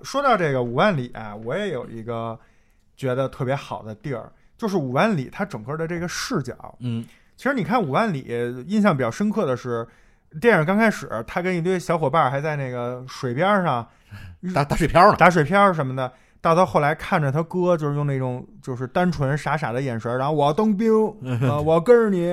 [0.03, 2.37] 说到这个五万里啊，我也有一个
[2.97, 7.05] 觉得特别好的地儿，就是五万里它整个的这个视角，嗯，
[7.37, 8.25] 其实你看五万里，
[8.67, 9.87] 印象比较深刻的是，
[10.41, 13.87] 电影刚开始，他跟一堆小伙伴还在那个水边上
[14.55, 20.93] 打打水漂呢，打水漂什么的，到他后来看着他哥，就是用那种就是单纯傻傻的眼神，然后我要当兵，
[21.43, 22.27] 呃，我要跟着你，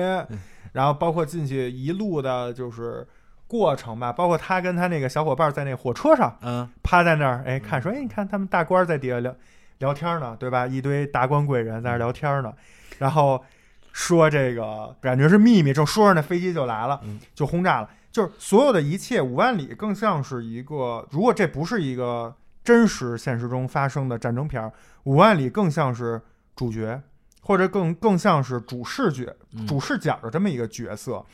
[0.72, 3.06] 然后包括进去一路的就是
[3.46, 9.34] 过程吧，包括他跟他那个小伙伴在那火车上嗯，趴在那儿，哎，看说，哎，你看他们大官在底下聊
[9.78, 10.66] 聊天呢，对吧？
[10.66, 12.52] 一堆达官贵人在那儿聊天呢，
[12.98, 13.42] 然后
[13.92, 17.90] 说这个感觉是秘密，正说着那，飞机就来了嗯，就轰炸了。
[18.10, 24.72] 就是所有的一切，五万里更像是一个，如果这不是一个真实现实中发生的战争片儿，
[25.04, 26.20] 五万里更像是
[26.54, 27.00] 主角，
[27.40, 31.24] 或者更更像是主视觉、嗯主视角的这么一个角色。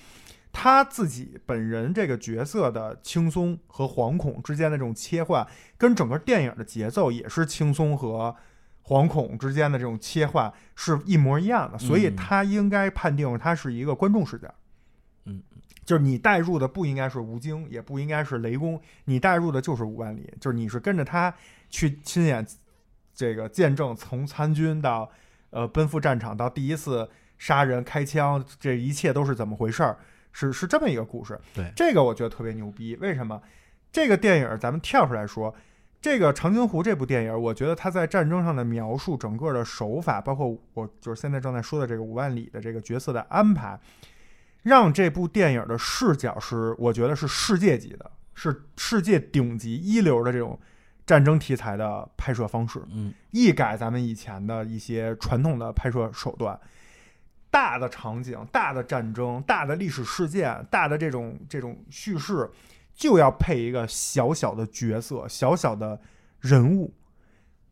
[0.51, 8.35] 他自己本人这个角色的轻松和惶恐之间的这种切换，跟整个电影的节奏也是轻松和
[8.89, 14.53] 惶恐之间的这种切换是一模一样的，所以嗯他应该判定他是一个观众视角。
[15.27, 15.43] 嗯，
[15.85, 21.35] 就是你带入的不应该是吴京，也不应该是雷公，你带入的就是五万里，就是你是跟着他
[21.69, 22.47] 去亲眼
[23.15, 25.11] 这个见证从参军到
[25.51, 29.99] 呃奔赴战场到第一次杀人开枪，这一切都是怎么回事儿，
[30.33, 31.39] 是是这么一个故事。
[31.53, 32.97] 对这个我觉得特别牛逼。
[32.97, 33.39] 为什么？
[33.91, 35.55] 这个电影咱们跳出来说，
[36.01, 43.79] 这个《长津湖》这部电影，我觉得它在战争上的描述，整个的手法，包括我就是现在正在说的这个五万里的这个角色的安排，
[44.63, 50.59] 让这部电影的视角是，我觉得是世界级的，是世界顶级一流的这种
[51.05, 56.59] 战争题材的拍摄方式，嗯，一改咱们以前的一些传统的拍摄手段。
[57.51, 62.49] 大的场景、大的战争、大的历史事件、大的这种这种叙事，
[62.99, 65.99] 就要配一个小小的角色、小小的
[66.41, 66.93] 人物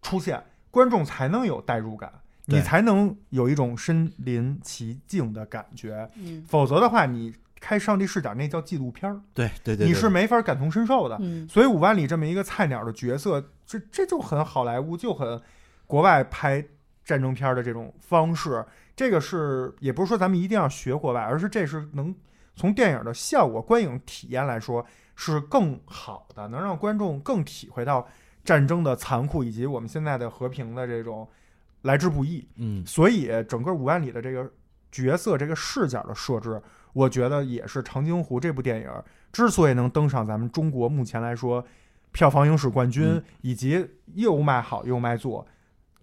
[0.01, 2.13] 出现，观众才能有代入感，
[2.45, 6.09] 你才能有一种身临其境的感觉。
[6.15, 11.19] 嗯否则的话，你开上帝视角那叫纪录片儿，对对对，你是没法感同身受的。
[11.21, 15.43] 嗯所以五万里这么一个菜鸟的角色，这这就很好莱坞，就很
[15.89, 16.65] 国外拍
[17.05, 18.65] 战争片的这种方式。
[18.95, 22.15] 这个是也不是说咱们一定要学国外，而是这是能
[22.55, 24.87] 从电影的效果、观影体验来说
[25.17, 28.07] 是更好的，能让观众更体会到
[28.45, 31.27] 战争的残酷以及我们现在的和平的这种
[31.83, 32.47] 来之不易。
[32.57, 34.49] 嗯所以整个五万里的这个
[34.93, 36.63] 角色、这个视角的设置，
[36.93, 38.91] 我觉得也是《长津湖》这部电影
[39.33, 41.65] 之所以能登上咱们中国目前来说
[42.13, 45.47] 票房影史冠军，嗯以及又卖好又卖座，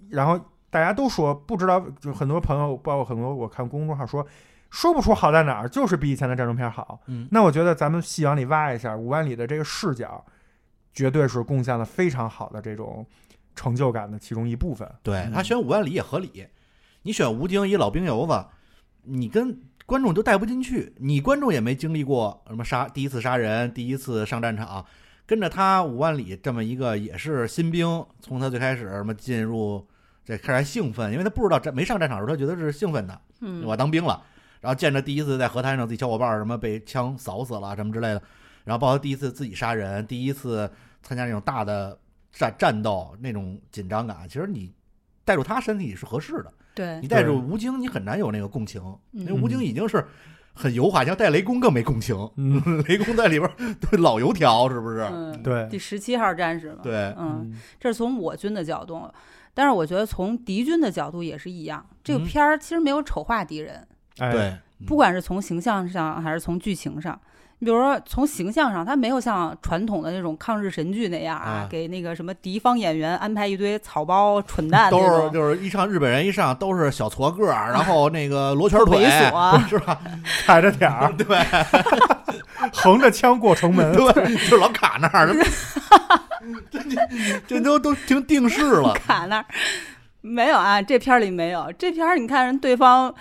[0.09, 0.39] 然后
[0.69, 4.25] 大家都说不知道，就很多朋友，包括很多我看公众号说。
[4.73, 6.99] 说不出好在哪儿，就是比以前的战争片好。
[7.05, 10.25] 嗯那我觉得咱们细往里挖一下，五万里的这个视角，
[10.91, 13.05] 绝对是贡献了非常好的这种
[13.55, 14.91] 成就感的其中一部分。
[15.03, 16.47] 对他选五万里也合理，
[17.03, 18.43] 你选吴京一老兵油子，
[19.03, 24.83] 你跟观众都带不进去，你观众也没经历过什么杀第一次杀人，第一次上战场，
[25.27, 29.87] 跟着他五万里这么一个也是新兵，从他最开始什么进入
[30.25, 34.19] 这开始还兴奋，因为他不知道战没上战场的时候，他觉得是兴奋的，嗯我当兵了，
[34.63, 38.23] 然后见着第一次在河滩上自己小伙伴儿什么被枪扫死了什么之类的，
[38.63, 41.99] 然后包括第一次自己杀人，第一次参加那种大的
[42.31, 44.71] 战战斗那种紧张感，其实你
[45.25, 46.53] 带入他身体是合适的。
[46.73, 50.03] 对你带入吴京，你很难有那个共情，因为吴京已经是
[50.53, 52.17] 很油滑，像带雷公更没共情。
[52.37, 55.01] 嗯， 雷公在里边儿对老油条，是不是？
[55.01, 59.11] 嗯，对第十七号战士嘛，对，嗯，这是从我军的角度，
[59.53, 61.85] 但是我觉得从敌军的角度也是一样。
[62.01, 63.87] 这个嗯片儿其实没有丑化敌人，
[64.19, 64.53] 哎，对，
[64.85, 67.19] 不管是从形象上还是从剧情上。
[67.59, 79.97] 你比如说，从形象上，他没有像传统的那种抗日神剧那样啊，啊给那个什么敌方演员安排一堆草包、蠢蛋都是，就是一上日本人一上都是小矬个儿，然后那个罗圈腿，猥琐 是吧？
[80.45, 81.39] 踩着点儿，对
[82.73, 85.33] 横着枪过城门， 对，就老卡那儿，
[86.69, 88.93] 这这这都都成定式了。
[88.93, 89.45] 卡那儿
[90.19, 91.71] 没有啊，这片儿里没有。
[91.77, 93.13] 这片儿你看人对方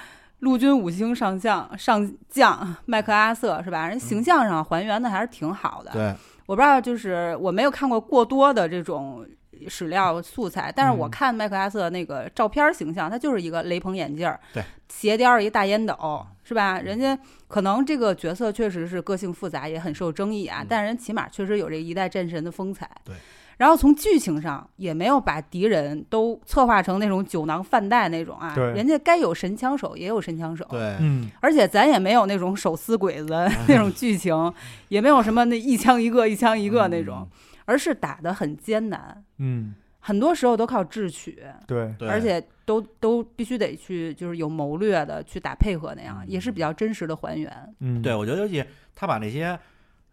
[0.42, 3.86] 陆军五星上将上将麦克阿瑟是吧？
[3.86, 5.92] 人形象上还原的还是挺好的。
[5.92, 6.12] 对，
[6.46, 9.24] 我不知道，就是我没有看过过多的这种
[9.68, 16.80] 史料素材，但是我嗯看麦克阿瑟那个照片形象，他就是一个雷朋眼镜儿，对，斜貂儿一大烟斗，是吧？
[16.80, 17.16] 人家
[17.46, 22.90] 可能这个角色确实是个性复杂，也很受争议啊，嗯但人起码确实有这一代战神的风采。
[23.04, 23.14] 对。
[23.62, 33.28] 然后从剧情上也没有把敌人都策划成那种酒囊饭袋那种啊，对人家该有神枪手也有神枪手，对，嗯，而且咱也没有那种手撕鬼子
[33.68, 34.52] 那种剧情，
[34.88, 37.28] 也没有什么那一枪一个一枪一个那种，
[37.64, 47.48] 而是打得很艰难，嗯，很多时候都靠智取，对，对而且都都必须得去就是有谋略的去打配合那样，嗯也是比较真实的还原。
[47.78, 48.64] 嗯，对，我觉得尤其
[48.96, 49.56] 他把那些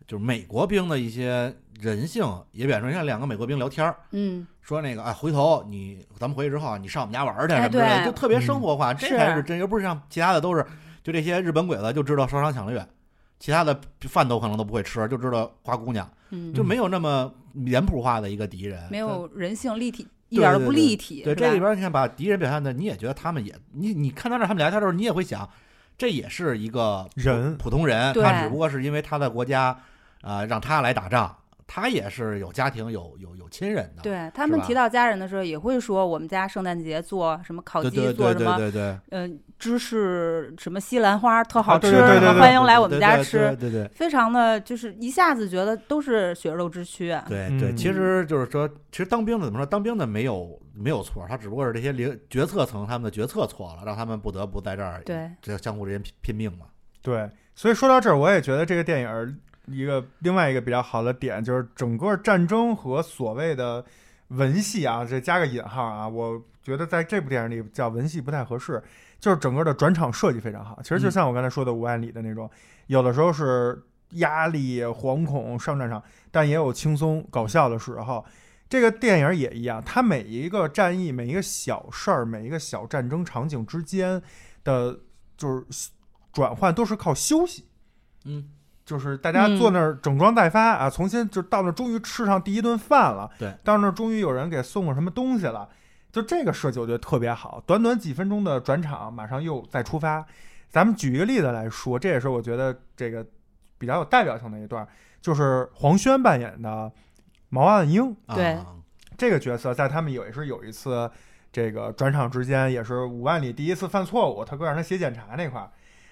[0.06, 8.06] 就是美国兵的一些人性也表现出，像两个美国兵聊天儿，嗯，说那个哎，回头你咱们回去之后啊，你上我们家玩儿去哎什么之类的，对。
[8.06, 10.66] 就特别生活化，这才是真，又不是像其他的都是
[11.04, 12.86] 就这些日本鬼子就知道烧伤抢掠，
[13.40, 21.24] 其他的饭都可能都不会吃，就知道花姑娘，嗯，就没有那么脸谱化的一个敌人，没有人性立体，一对点都不对对立体。
[21.24, 25.50] 对，这里边你看把敌人表现的，你也觉得他们也，你你看到这儿他们聊天的时候，你也会想，
[25.98, 27.56] 这也是一个人。
[27.58, 28.22] 普通人，对。
[28.22, 29.78] 他只不过是因为他的国家，
[30.22, 31.36] 啊、让他来打仗，
[31.72, 42.02] 他也是有家庭有有有亲人的，对他们提到家人的时候，也会说我们家圣诞节做什么烤鸡，做什么对对对，嗯芝士什么西兰花特好啊吃，
[42.40, 43.56] 欢迎来我们家吃。
[43.60, 47.24] 对对非常的就是一下子觉得都是血肉之躯啊。
[47.28, 49.64] 对对，嗯其实就是说，其实当兵的怎么说？
[49.64, 56.66] 当兵的没有没有错，他只不过是这些领决策层他们的决策错了，让他们不得不在这儿对这相互之间拼拼命嘛。
[57.04, 59.32] 对，所以说到这儿，我也觉得这个电影儿
[59.72, 63.84] 一个另外一个比较好的点，就是整个战争和所谓的
[64.30, 68.82] 文戏啊，这加个引号啊，我觉得在这部电影里叫文戏不太合适，
[69.20, 70.80] 就是整个的转场设计非常好。
[70.82, 72.50] 其实就嗯像我刚才说的五万里的那种，
[72.88, 78.26] 有的时候是压力、惶恐上战场，但也有轻松搞笑的时候。
[78.68, 84.22] 这个电影也一样，它每一个战役、每一个小事儿、每一个小战争场景之间
[84.64, 85.00] 的，
[85.36, 85.90] 就是
[86.32, 87.66] 转换都是靠休息。
[88.26, 88.48] 嗯，
[88.90, 95.70] 就是大家坐那儿整装待发、啊，重新就到那儿终于吃上第一顿饭了，对，到那儿终于有人给送过什么东西了，
[96.12, 100.26] 就这个设计我觉得特别好，短短几分钟的转场，马上又再出发。
[100.72, 103.24] 咱们举一个例子来说，这也是我觉得这个
[103.78, 104.88] 比较有代表性的一段，
[105.22, 106.92] 就是黄轩扮演的
[107.50, 108.66] 毛岸英对啊
[109.16, 111.08] 这个角色，在他们也是有一次
[111.52, 115.70] 这个转场之间，也是五万里第一次犯错误，他哥让他写检查那块儿，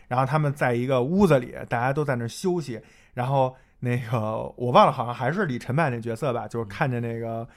[0.08, 2.82] 然后他们在一个屋子里，大家都在那儿休息，
[3.14, 7.48] 然后那个 我忘了，好像还是李晨曼那角色吧，就是看见那个。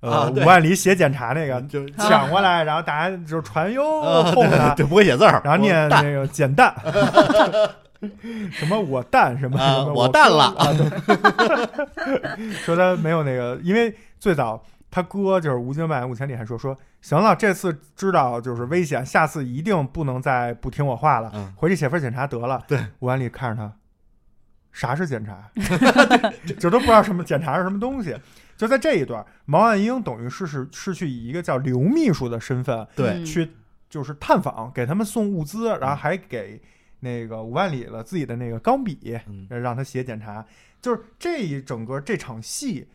[0.00, 6.72] 呃，五万里写检查那个就抢过来，然后大家就传哟呃哄他，对，不会写字儿，然后念那个简 蛋，
[8.52, 10.54] 什么我蛋什么啊什么我蛋了。
[12.62, 16.76] 说他没有那个，因为最早他哥就是吴京扮演五千里还说说
[17.06, 22.60] 行了，这次知道就是危险，下次一定不能再不听我话了，嗯回去写份检查得了。
[22.66, 23.72] 对，吴万里看着他，
[24.72, 25.48] 啥是检查？
[26.58, 28.16] 就都不知道什么检查是什么东西。
[28.56, 33.52] 就在这一段，毛岸英等于是是是去以一个叫刘秘书的身份，对嗯去
[33.88, 36.60] 就是探访，给他们送物资，然后还给
[36.98, 40.44] 那个五万里了自己的那个钢笔，嗯让他写检查。
[40.82, 42.88] 就是这一整个这场戏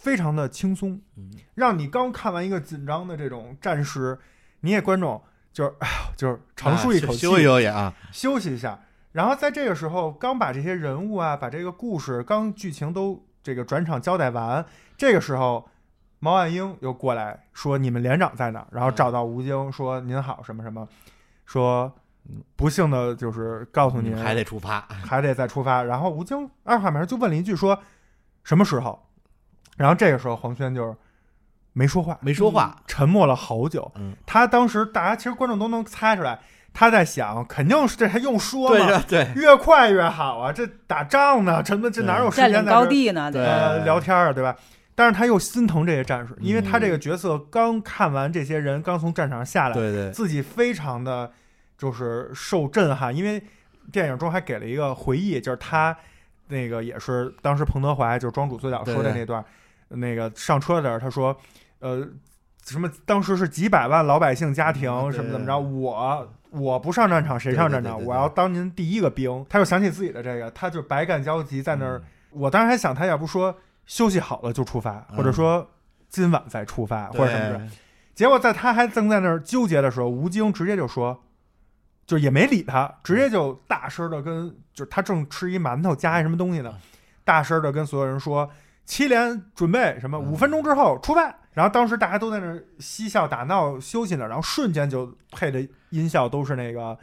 [0.00, 4.18] 非常的轻松，嗯让你刚看完一个紧张的这种战时，
[4.60, 5.20] 你也观众
[5.52, 8.78] 就是哎呀，就是长舒一口气，啊休息休息啊，休息一下。
[9.12, 14.64] 然后在这个时候，刚把这些人物啊，把这个故事、刚剧情都这个转场交代完，
[14.98, 15.66] 这个时候，
[16.18, 20.86] 毛岸英又过来说：“你们连长在哪儿？”然后找到吴京说：“您好，什么什么。”
[21.46, 21.90] 说
[22.56, 25.82] 不幸的就是告诉您嗯还得出发，还得再出发。
[25.84, 27.78] 然后吴京二话没说就问了一句说
[28.44, 29.00] ：“什么时候？”
[29.76, 30.94] 然后这个时候黄轩就是
[31.72, 33.90] 没说话，没说话，沉默了好久。
[33.96, 36.38] 嗯，他当时大家其实观众都能猜出来，
[36.72, 39.02] 他在想，肯定是这还用说吗？
[39.06, 40.52] 对越快越好啊！
[40.52, 43.30] 这打仗呢，什么这哪有时间在这高地呢？
[43.30, 44.56] 对呃聊天啊，对吧？
[44.94, 51.30] 但是他又心疼这些战士，因为他嗯这个角色刚看完这些人刚从战场上下来，对对，自己非常的
[51.76, 53.42] 就是受震撼，因为
[53.92, 55.94] 电影中还给了一个回忆，就是他
[56.48, 59.36] 那个也是当时彭德怀就是庄主最早说的对对
[59.88, 61.36] 那个上车的时候他说，
[61.80, 62.06] 呃，
[62.64, 66.32] 什么当时是几百万老百姓家庭什么怎么着，我。
[66.52, 68.02] 我不上战场，谁上战场？
[68.02, 69.44] 我要当您第一个兵。
[69.46, 71.98] 他又想起自己的这个，他就百感交集，在那儿。
[71.98, 75.70] 嗯我当时还想，他要不说休息好了就出发，或者嗯说
[76.08, 77.68] 今晚再出发，或者什么的。
[78.14, 81.22] 结果在他还正在那儿纠结的时候，吴京直接就说，
[82.06, 86.74] 就也没理他，直接就大声的跟，就是他正吃一馒头加一什么东西呢，
[87.24, 88.48] 大声的跟所有人说，
[88.86, 91.34] 七连准备什么，嗯五分钟之后出发。
[91.52, 96.96] 然后当时大家都在那儿嬉笑打闹休息呢，然后瞬间就配的音效都是那个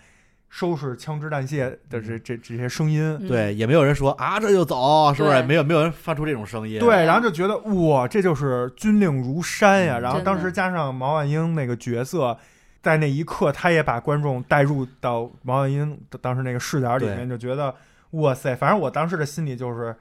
[0.48, 3.02] 收拾枪支弹械的这这这些声音。
[3.20, 5.36] 嗯对，也没有人说啊这就走，是不是？
[5.36, 6.80] 对没有没有人发出这种声音。
[6.80, 9.98] 对，然后就觉得哇，这就是军令如山呀。
[9.98, 12.38] 嗯然后当时加上毛岸英那个角色，
[12.84, 17.74] 在那一刻，他也把观众带入到毛岸英的当时那个视角里面，就觉得
[18.12, 19.96] 哇塞，反正我当时的心里就是，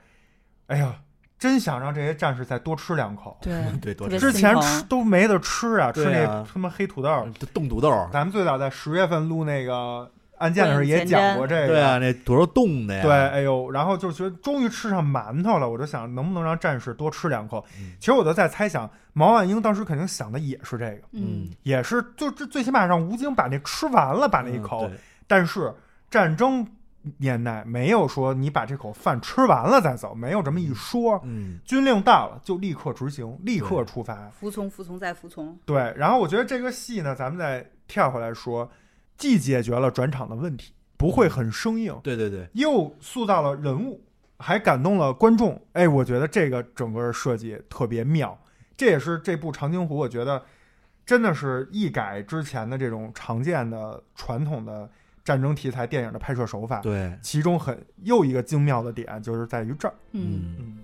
[0.67, 0.97] 哎呀，
[1.43, 3.37] 真想让这些战士再多吃两口。
[3.43, 7.29] 对， 对，多吃之前吃都没得吃啊，吃那他妈黑土豆。
[7.53, 7.91] 冻土豆。
[8.13, 13.03] 咱们最早在十月份录那个案件的时候也讲过这个，对啊，那土豆冻的呀。
[13.03, 17.65] 对，哎呦，然后就觉得终于吃上馒头了，我就想能不能让战士多吃两口。
[17.81, 24.87] 嗯其实我都在猜想，毛岸英当时肯定想的也是这个，嗯，也是就这最起码让吴京把那吃完了，把那一口。
[24.89, 24.97] 嗯
[25.29, 25.73] 但是
[26.11, 26.67] 战争
[27.19, 31.21] 年代没有说你把这口饭吃完了再走，没有这么一说。
[31.25, 34.29] 嗯，军令到了就立刻执行，立刻出发。
[34.31, 38.71] 服从服从再服从，对，然后我觉得这个戏呢，咱们再跳回来说，
[39.17, 44.01] 既解决了转场的问题，不会很生硬，对对对，又塑造了人物，
[44.39, 45.61] 还感动了观众。
[45.73, 48.39] 哎，我觉得这个整个设计特别妙，
[48.77, 50.43] 这也是这部《长津湖》，我觉得
[51.05, 54.89] 真的是一改之前的这种常见的传统的
[55.25, 56.81] 战争题材电影的拍摄手法。
[56.81, 59.95] 对，其中很又一个精妙的点就是在于这儿。
[60.13, 60.79] 嗯，嗯，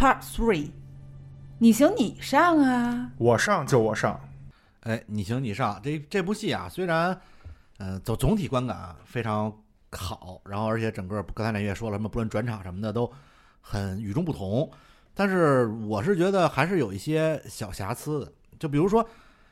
[0.00, 0.70] Part Three，
[1.58, 3.10] 你行你上啊！
[3.18, 4.18] 我上就我上。
[4.84, 5.78] 哎，你行你上。
[5.84, 7.20] 这这部戏啊，虽然
[7.76, 9.54] 呃总总体观感啊非常
[9.92, 13.12] 好，然后而且整个刚才那也说了，什么不论转场什么的都
[13.60, 14.70] 很与众不同，
[15.12, 19.06] 但是我是觉得还是有一些小瑕疵的，就比如说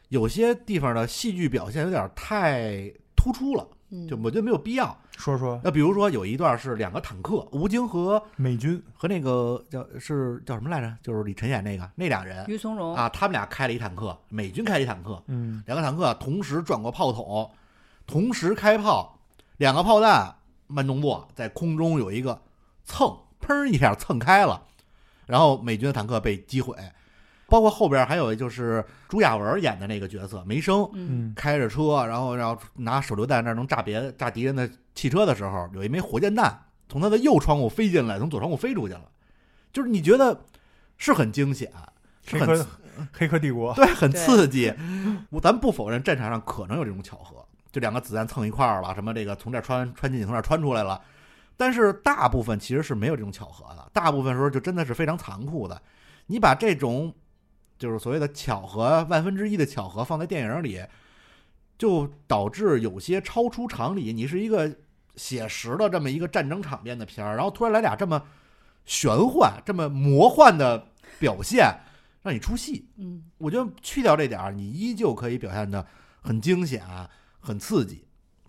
[0.09, 3.78] 有些地方的戏剧表现有点太突出了，嗯
[4.09, 4.97] 就我觉得没有必要。
[5.16, 5.61] 说说。
[5.64, 10.95] 那比如说有一段是两个坦克，吴京和美军，和那个叫是叫什么来着？
[11.03, 12.45] 就是李晨演那个那俩人。
[12.49, 17.51] 于从容啊，他们俩开了一坦克，美军开了一坦克，嗯，两个坦克同时转过炮筒，
[18.07, 19.18] 同时开炮，
[19.57, 20.36] 两个炮弹
[20.66, 22.41] 慢动作在空中有一个
[22.84, 24.62] 蹭，砰一下蹭开了，
[25.26, 26.76] 然后美军的坦克被击毁。
[27.49, 39.05] 包括后边还有就是朱亚文演的那个角色梅生，开着车，然后然后拿手榴弹那能炸别炸敌人的汽车的时候，有一枚火箭弹从他的右窗户飞进来，从左窗户飞出去了，
[39.73, 40.39] 就是你觉得
[40.99, 41.73] 是很惊险，
[42.27, 42.67] 是很黑客
[43.13, 44.73] 黑客帝国，对，很刺激。
[45.31, 47.43] 我咱不否认战场上可能有这种巧合，
[47.73, 51.01] 就两个子弹蹭一块儿了，什么这个从这儿穿穿进去，从这儿穿出来了。
[51.57, 55.81] 但是大部分其实是没有这种巧合的，大部分时候就真的是非常残酷的。
[56.27, 57.15] 你把这种
[57.79, 60.83] 就是所谓的巧合，万分之一的巧合放在电影里，
[61.79, 64.12] 就导致有些超出常理。
[64.12, 64.74] 你是一个
[65.14, 68.20] 写实的这么一个战争场面的片儿，然后突然来俩这么
[68.85, 70.89] 玄幻、这么魔幻的
[71.20, 71.72] 表现，
[72.22, 72.89] 让你出戏。
[72.97, 75.87] 嗯，我觉得去掉这点儿，你依旧可以表现的
[76.20, 76.83] 很惊险、
[77.39, 78.05] 很刺激，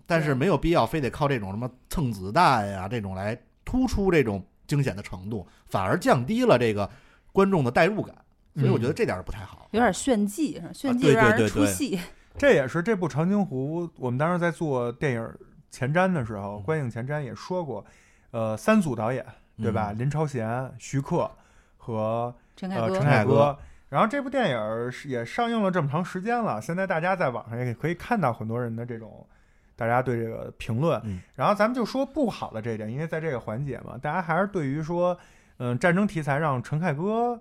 [0.06, 6.90] 但是没有必要非得靠这种什么蹭子弹呀、这种来突出这种惊险的程度，反而降低了这个
[7.30, 8.12] 观众的代入感。
[8.56, 9.68] 所以我觉得这点儿不太好。
[9.70, 11.98] 有点炫技，是吧炫技对让人对对出戏。
[12.36, 15.34] 这也是这部《长津湖》，我们当时在做电影
[15.70, 17.84] 前瞻的时候，观影前瞻也说过，
[18.30, 19.24] 呃，三组导演
[19.60, 19.92] 对吧？
[19.92, 21.30] 嗯林超贤、徐克
[21.76, 23.56] 和呃陈凯歌。
[23.88, 29.26] 然后这部电影也上映了这么长时间了，现在大家在网上也可以看到很多人的这种
[29.74, 31.00] 大家对这个评论。
[31.04, 35.18] 嗯然后咱们就说不好的这一点，因为在这个环节嘛，大家还是对于说，
[35.58, 37.40] 嗯，战争题材让陈凯歌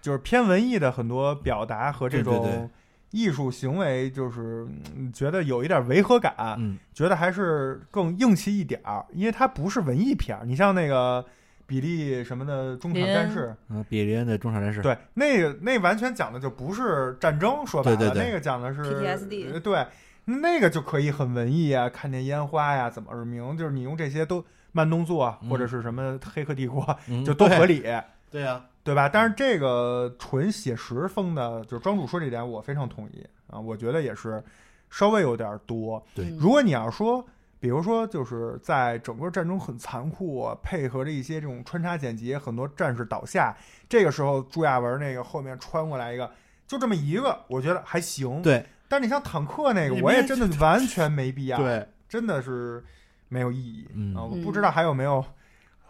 [0.00, 2.68] 就是偏文艺的很多表达和这种
[3.10, 10.44] 艺术行为，就是嗯觉得有一点违和感，嗯，觉得还是更硬气一点儿，因为它不是文艺片儿。
[10.46, 11.24] 你像那个
[11.66, 18.26] 比利什么的中场战士，嗯，比利恩的中场战士，对，那个那完全讲的就不是战争，说白了，对对对。
[18.26, 19.86] 那个讲的是 PTSD 呃对，
[20.24, 27.82] 那个就可以很文艺啊，看见烟花呀，怎么耳鸣，就是你用这些都慢动作、嗯或者是什么黑客帝国，嗯就都合理，
[28.30, 29.08] 对呀，对吧？
[29.08, 34.42] 但是这个纯写实风的，就是庄主说这点，我非常同意啊，我觉得也是
[34.88, 36.02] 稍微有点多。
[36.14, 37.24] 对嗯如果你要说，
[37.60, 43.54] 比如说就是在整个战争很残酷，配合着一些这种穿插剪辑，很多战士倒下，
[43.88, 46.30] 这个时候朱亚文那个后面穿过来一个，
[46.66, 52.82] 就这么一个，我觉得还行。，对但是你像坦克那个，我也真的完全没必要，对，真的是
[53.28, 53.86] 没有意义。
[53.94, 55.24] 嗯啊，我不知道还有没有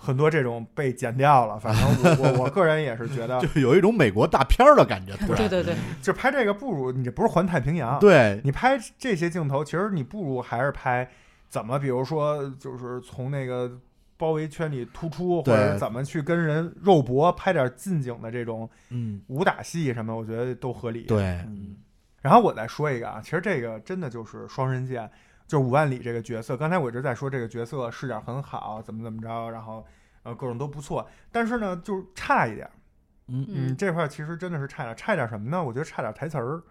[0.02, 1.82] 很多这种被剪掉了，反正
[2.22, 11.06] 我我我个人也是觉得， 就有一种美国大片儿的感觉，对对对，就拍这个不如你这不是环太平洋，对，你拍这些镜头，其实你不如还是拍
[11.50, 13.70] 怎么，比如说就是从那个
[14.16, 21.02] 包围圈里突出，或者怎么去跟人肉搏，拍点近景的这种嗯，武打戏什么，我觉得都合理。
[21.02, 21.76] 对，嗯。
[22.22, 25.10] 然后我再说一个啊，其实这个真的就是双刃剑，
[25.50, 26.56] 就是五万里这个角色。
[26.56, 29.84] 刚才我一直在说这个角色视角很好，怎么怎么着，然后
[30.22, 32.70] 呃各种都不错，但是呢就是差一点。
[33.26, 35.60] 嗯嗯，这块儿其实真的是差点，差点什么呢？
[35.60, 36.62] 我觉得差点台词儿，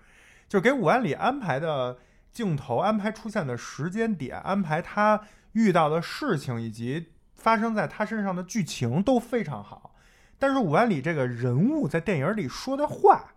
[0.47, 1.97] 就给五万里安排的
[2.31, 5.21] 镜头、安排出现的时间点、安排他
[5.51, 9.93] 遇到的事情以及发生在他身上的剧情都非常好，
[10.37, 13.33] 但是五万里这个人物在电影里说的话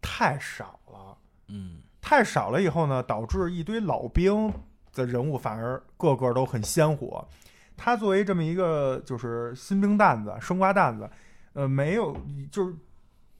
[0.00, 4.52] 太少了，嗯，太少了以后呢，导致一堆老兵
[4.92, 7.26] 的人物反而个个都很鲜活。
[7.74, 11.08] 他作为这么一个就是新兵蛋子、生瓜蛋子，
[11.54, 12.14] 呃，没有
[12.50, 12.74] 就是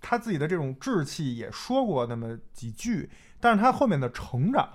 [0.00, 4.66] 他自己的这种志气也说过那么几句，但是他后面的成长，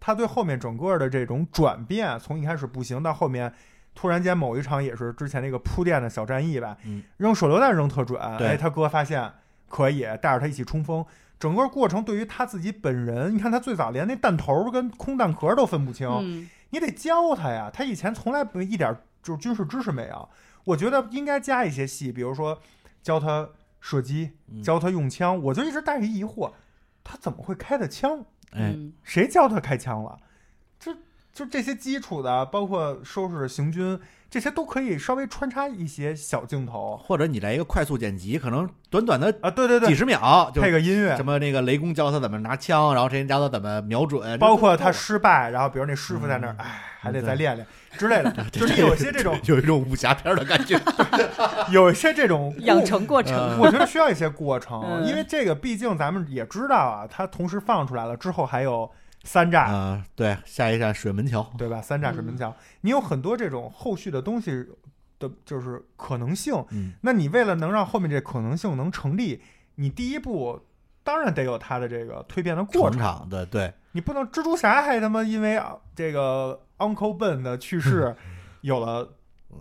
[0.00, 3.52] 他对后面整个的这种转变，从一开始不行到后面。
[3.96, 9.32] 突然间，某一场也是之前那个铺垫的小战役吧，嗯扔手榴弹扔特准，对哎，他哥发现
[9.68, 11.06] 可以，带着他一起冲锋，
[11.38, 17.70] 整个过程对于他自己本人，你看他最早连那弹头跟空弹壳都分不清，嗯，你得教他呀。
[17.72, 20.28] 他以前从来不一点就是军事知识没有。
[20.64, 22.58] 我觉得应该加一些戏，比如说
[23.02, 23.48] 教他
[23.80, 25.38] 射击，嗯教他用枪。
[25.42, 26.52] 我就一直带着疑惑，
[27.02, 28.20] 他怎么会开的枪？
[28.52, 30.18] 哎，嗯谁教他开枪了？
[30.78, 30.96] 这
[31.32, 33.98] 就这些基础的，包括收拾行军，
[34.34, 39.48] 这些都可以稍微穿插一些小镜头或者你来一个快速剪辑，可能短短的啊。
[39.48, 47.64] 对对对，几十秒就配个音乐什，么那个雷公教他怎么拿枪，然后谁教他怎么瞄准，包括他失败，然后比如那师傅在那儿，嗯哎，还得再练练
[47.96, 50.80] 之类的，就是有些这种，有一种武侠片的感觉。
[51.70, 58.90] 有一些这种 养成过嗯程，我觉得需要一些过程，嗯因为这个毕竟咱们也知道啊，它同时放出来了之后还有
[59.24, 61.82] 三站，啊，对，下一站水门桥，对吧？
[61.82, 64.64] 三站水门桥，你有很多这种后续的东西
[65.18, 66.54] 的，就是可能性。
[66.70, 69.42] 嗯，那你为了能让后面这可能性能成立，
[69.74, 70.60] 你第一步
[71.02, 72.92] 当然得有它的这个蜕变的过程。
[72.92, 78.14] 成长的对，你不能蜘蛛侠还他妈因为啊这个 Uncle Ben 的去世
[78.60, 79.08] 有了。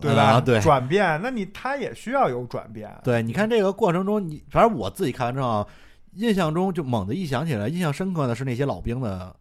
[0.01, 0.23] 对吧？
[0.23, 2.91] 啊对转变，那你他也需要有转变。
[3.03, 5.67] 对，你看这个过程中，你反正我自己看完之后，
[6.13, 9.35] 印象中就猛地一想起来，印象深刻的是那些老兵的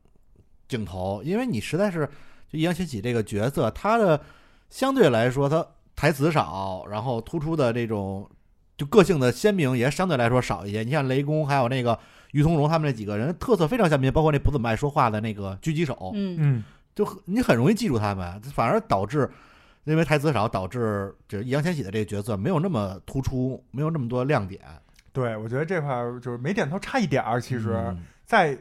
[0.72, 2.08] 镜头，因为你实在是
[2.48, 4.18] 就易烊千玺这个角色，他的
[4.70, 8.28] 相对来说他台词少，然后突出的这种
[8.78, 10.82] 就个性的鲜明也相对来说少一些。
[10.82, 11.98] 你像雷公还有那个
[12.32, 16.64] 于从容他们那几个人特色非常鲜明，包括那不怎么爱说话的那个狙击手，嗯，嗯，
[16.94, 19.30] 就很你很容易记住他们，反而导致
[19.84, 24.60] 因为台词少，导致这易烊千玺的这个角色没有那么突出，没有那么多亮点。
[25.12, 28.56] 对，我觉得这块儿就是没点头差一点儿，其实、嗯再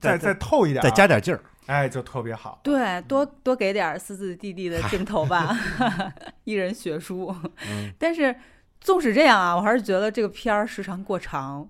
[0.00, 1.40] 再再再透一点儿，再加点劲儿。
[1.66, 2.58] 哎，就特别好。
[2.64, 5.56] 对，多多给点儿死死地地的镜头吧，
[6.44, 7.34] 一人学书。
[7.68, 8.34] 嗯，但是
[8.80, 11.68] 纵使这样啊，我还是觉得这个片儿时长过长，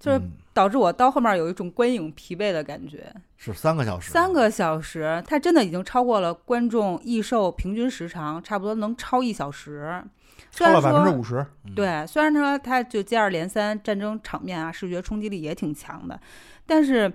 [0.00, 3.12] 就是嗯导致我到后面有一种观影疲惫的感觉。
[3.36, 10.02] 是三个小时，三个小时，它真的已经超过了观众易售平均时长，差不多能超一小时。
[10.50, 11.46] 超了虽然说百分之五十。
[11.64, 16.18] 嗯，对，虽然说它就接二连三战争场面啊，视觉冲击力也挺强的，
[16.64, 17.12] 但是，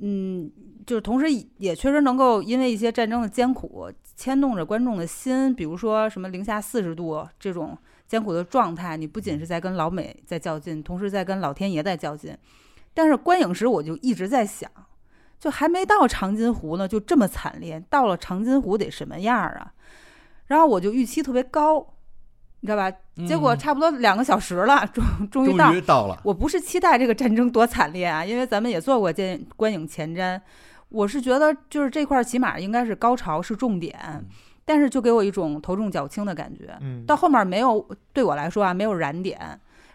[0.00, 0.50] 嗯，
[0.86, 1.26] 就是同时
[1.58, 7.76] 也确实能够因为一些战争的艰苦牵动着观众的心，比如说什么零下四十度这种
[8.08, 12.36] 艰苦的状态，你不仅是在跟老美在较劲，同时在跟老天爷在较劲。
[12.92, 14.70] 但是观影时我就一直在想，
[15.38, 19.72] 就还没到长津湖呢，就这么惨烈，到了长津湖得什么样啊？
[20.46, 21.94] 然后我就预期特别高，
[22.60, 22.90] 你知道吧？
[23.26, 25.76] 结果嗯差不多两个小时了， 终终于到终。
[25.76, 30.40] 于到了，我不是期待这个战争多惨烈啊，因为咱们也做过见观影前瞻，
[30.88, 33.98] 我是觉得就是这块儿起码应该是高潮是重点，
[34.64, 36.76] 但是就给我一种头重脚轻的感觉。
[36.80, 39.38] 嗯，到后面没有对我来说啊，没有燃点，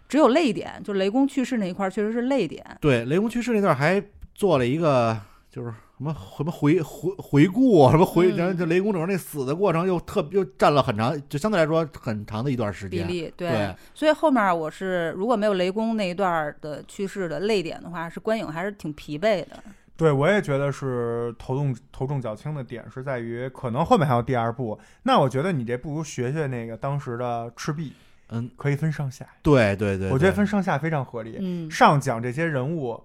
[0.10, 2.64] 只有泪点，就雷公去世那一块儿确实是泪点。
[2.82, 4.02] 对，雷公去世那段还
[4.34, 5.18] 做了一个
[5.50, 13.08] 就是什么什么回回回顾啊，什么回，嗯然后就雷公整个那死的过程又特又占了很长，就相对来说很长的一段时间。
[13.08, 19.64] 比例对，对所以后面我是如果没有雷公那一段儿的去世的泪点的话，是观影还是挺疲惫的。
[19.98, 24.78] 对，我也觉得是头重头重脚轻的点是在于，可能后面还有第二部。
[25.04, 27.94] 那我觉得你这不如学学那个当时的赤壁，
[28.28, 29.26] 嗯，可以分上下。
[29.42, 31.38] 对对对，我觉得分上下非常合理。
[31.40, 33.02] 嗯，上讲这些人物，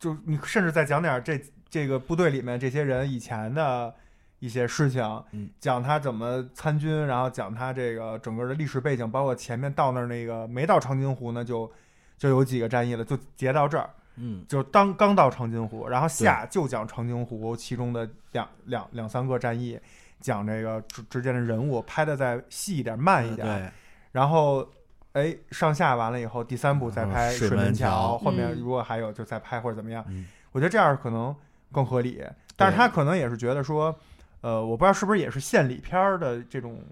[0.00, 1.40] 就你甚至再讲点这
[1.76, 3.94] 这个部队里面这些人以前的
[4.38, 5.02] 一些事情，
[5.32, 11.70] 嗯讲他怎么参军，然后讲他这个整个的历史背景，包括前面到那儿那个没到长津湖呢，就
[12.16, 13.90] 就有几个战役了，就截到这儿。
[14.16, 19.78] 嗯就当刚到长津湖，然后下就讲长津湖其中的两两两三个战役，
[20.18, 23.46] 讲这个之之间的人物，拍的再细一点、慢一点。
[23.46, 23.70] 对，
[24.12, 24.66] 然后，
[25.12, 30.02] 哎，上下完了以后，第三部再拍水门门桥，后面嗯如果还有就再拍或者怎么样。
[30.08, 31.36] 嗯我觉得这样可能
[31.72, 32.24] 更合理。
[32.56, 33.94] 但是他可能也是觉得说，
[34.40, 36.82] 呃，我不知道是不是也是献礼片儿的这种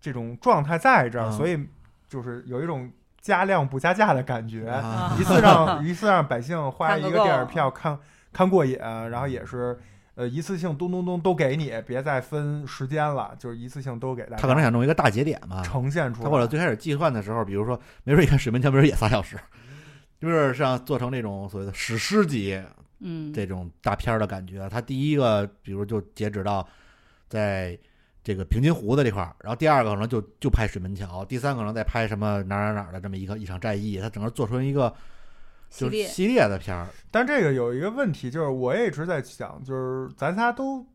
[0.00, 1.58] 这种状态在这儿，嗯所以
[2.08, 4.68] 就是有一种加量不加价的感觉。
[4.68, 7.98] 啊一次让一次让百姓花看个一个电影票看
[8.32, 9.78] 看过瘾，然后也是
[10.14, 14.36] 呃一次性咚咚咚都给你，别再分时间了，就是一次性都给大家。
[14.36, 15.62] 他可能想弄一个大节点嘛。
[15.62, 16.24] 呈现出来。
[16.24, 19.36] 他或者最开始计算的时候，比如说，没准一看水门桥，没准也仨小时，
[20.20, 22.62] 就是像做成那种所谓的史诗级
[23.00, 24.68] 嗯，这种大片儿的感觉。
[24.68, 26.66] 他第一个，比如就截止到
[27.28, 27.78] 在
[28.22, 34.94] 这个平津湖的这块儿，然后第二个可能就就拍水门桥，第三个可能再拍什么哪儿哪儿哪儿的这么一个一场战役，他整个做成一个
[35.70, 36.86] 就是系列系列的片儿。
[37.10, 40.86] 但这个有一个问题，就是我也一直在想，就是咱仨都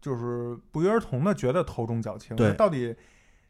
[0.00, 2.96] 就是不约而同的觉得头重脚轻，对到底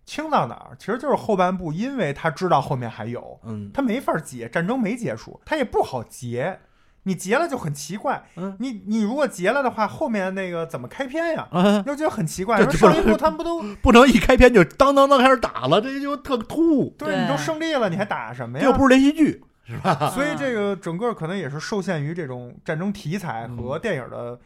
[0.04, 0.76] 轻到哪儿？
[0.76, 6.58] 其实就是后半部，因为他知道后面还有，嗯，他没法结，战争没结束，他也不好结。
[7.04, 11.48] 你结了就很奇怪，嗯你你如果结了的话，后面那个怎么开篇呀？
[11.50, 12.58] 啊，就觉得很奇怪。
[12.58, 18.64] 这这不能说上一部他们不都 不能一开篇就当当当开始打了，这就特突兀，对你都胜利了，你还打什么呀？
[18.64, 20.10] 又不是连续剧，是吧？
[20.14, 24.38] 所以这个整个可能也是受限于这种战争题材和电影的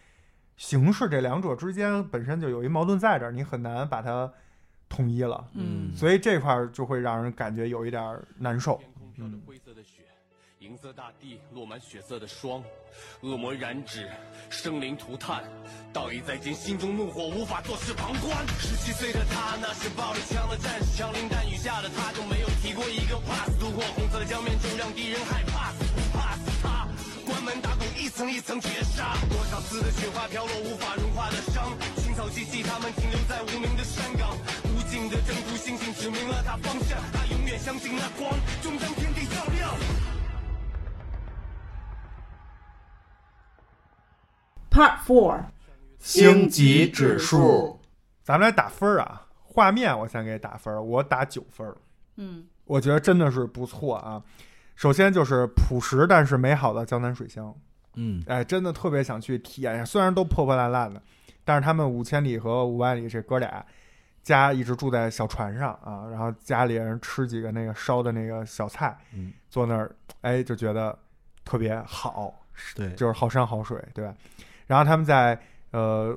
[0.56, 4.30] 形式这两者之间本身就有一矛盾在这儿，你很难把它
[4.88, 5.44] 统一了。
[5.54, 8.76] 嗯所以这块儿就会让人感觉有一点儿难受。
[8.76, 9.93] 天空飘着灰色的雪，
[10.64, 12.64] 银色大地落满血色的霜，
[13.20, 14.10] 恶魔染指，
[14.48, 15.44] 生灵涂炭，
[15.92, 18.32] 道义在肩，心中怒火无法坐视旁观。
[18.58, 26.88] 十七岁的他，那是暴力枪的战士，枪林弹雨下的他就没有提过一个 pass，渡过红色的江面，就让敌人害怕死不，怕死他。
[27.26, 34.32] 关门打狗，一层一层绝杀，多少次的雪花飘落，无法融化的伤，青草萋萋，他们停留在无名的山岗，
[34.72, 38.32] 无尽的征途，星星指明了他方向，他永远相信那光。
[38.62, 38.88] 终将
[44.74, 45.40] Part Four，
[45.98, 47.80] 星级指数，
[48.24, 51.76] 咱们来打分儿啊，画面我先给打分儿，我打九分儿，
[52.16, 54.20] 嗯我觉得真的是不错啊。
[54.74, 57.54] 首先就是朴实但是美好的江南水乡，
[57.94, 59.84] 嗯，哎，真的特别想去体验一下。
[59.84, 61.00] 虽然都破破烂烂的，
[61.44, 63.64] 但是他们五千里和五万里这哥俩
[64.24, 70.98] 家一直住在小船上啊，然后家里人吃几个那个烧的那个小菜，嗯，坐那儿，哎，就觉得
[71.44, 72.34] 特别好，
[72.74, 74.12] 对，就是好山好水，对吧？
[74.66, 75.38] 然后他们在
[75.70, 76.16] 呃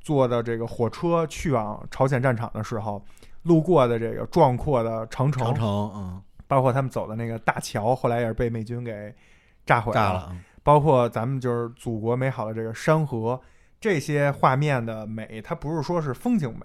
[0.00, 3.04] 坐的这个火车去往朝鲜战场的时候，
[3.42, 9.14] 路过的这个壮阔的长城，长城，嗯，包括他们走的那个大桥，后来也是被美军给
[9.64, 10.40] 炸毁炸了，嗯。
[10.64, 13.40] 包括咱们就是祖国美好的这个山河，
[13.80, 16.64] 这些画面的美，它不是说是风景美，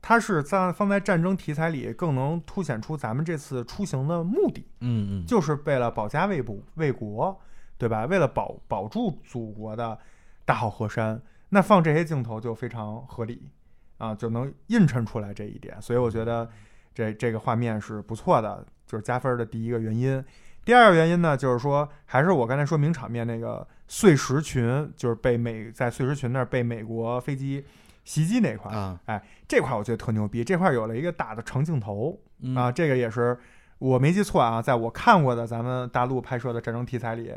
[0.00, 7.36] 它是在放在战争题材里更能凸显出咱们这次出行的目的，嗯嗯，就是为了保家卫国卫国，
[7.76, 8.06] 对吧？
[8.06, 9.98] 为了保保住祖国的
[10.44, 13.50] 大好河山，那放这些镜头就非常合理
[13.98, 15.80] 啊，就能映衬出来这一点。
[15.80, 16.48] 所以我觉得
[16.94, 20.24] 这这个画面是不错的，就是加分的第一个原因。
[20.64, 27.64] 第二个原因呢，就是说还是我刚才说名场面那个碎石群，就是被美在碎石群那儿被美国飞机
[28.04, 33.38] 袭击那块儿，啊，哎，这块儿我觉得特牛逼，这块儿有了一个大的长镜头嗯啊，这个也是
[33.78, 37.34] 我没记错啊，在我看过的咱们大陆拍摄的战争题材里，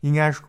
[0.00, 0.40] 应该是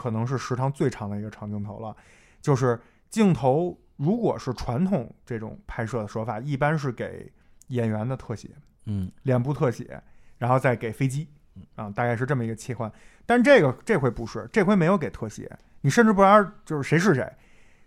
[0.00, 1.94] 可能是时长最长的一个长镜头了。
[2.40, 2.80] 就是
[3.10, 7.30] 镜头如果是传统这种拍摄的说法，一般是给
[7.66, 8.48] 演员的特写，
[8.86, 9.12] 嗯。
[9.24, 10.02] 脸部特写，
[10.38, 11.28] 然后再给飞机，
[11.74, 12.90] 啊，大概是这么一个切换。
[13.26, 17.30] 但这个这回不是，这回没有给特写，你甚至不知道就是谁是谁，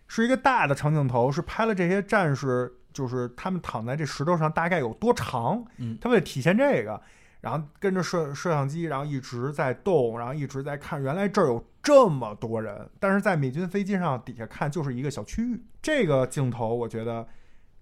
[0.08, 5.98] 是一个大的长镜头，是拍了这些战士，就是他们躺在这石头上大概有多长，嗯。
[6.00, 7.02] 他为了体现这个，
[7.44, 15.62] 然后跟着摄摄像机，然后一直在动，然后一直在看，原来这儿有这么多人，但是在美军飞机上底下看就是一个小区域。
[15.82, 17.28] 这个镜头我觉得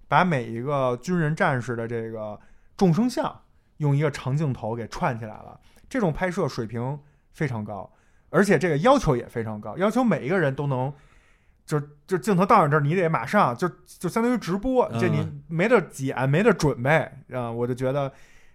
[0.07, 2.39] 把每一个军人战士的这个
[2.75, 3.39] 众生相
[3.77, 6.99] 用一个长镜头给串起来了，这种拍摄水平
[7.31, 7.87] 非常高，
[8.31, 10.91] 而且这个要求也非常高，要求每一个人都能。
[11.63, 18.11] 就就镜头到你这儿，你得马上就就相当于直播，这你嗯没得剪，没得准备啊、我就觉得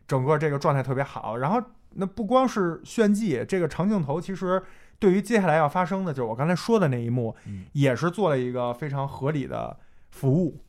[0.06, 1.36] 整个这个状态特别好。
[1.36, 1.62] 然后
[1.94, 4.62] 那不光是炫技，这个长镜头其实
[4.98, 9.76] 对于接下来要发生的，就是我刚才说的那一幕，嗯也是做了一个非常合理的
[10.10, 10.62] 服务。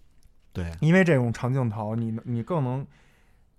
[0.54, 2.86] 对，因为这种长镜头，你你更能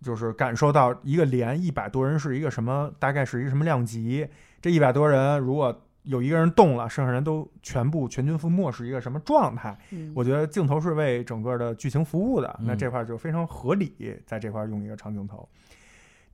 [0.03, 4.27] 就是感受到一个连一百多人是一个什么，大概是一个什么量级。
[4.61, 9.79] 这一百多人如果有一个人动了，剩下人都全部全军覆没是一个什么状态？
[9.91, 15.49] 嗯我觉得镜头是为整个的剧情服务的，那嗯这块儿就非常合理，在这块儿用一个长镜头。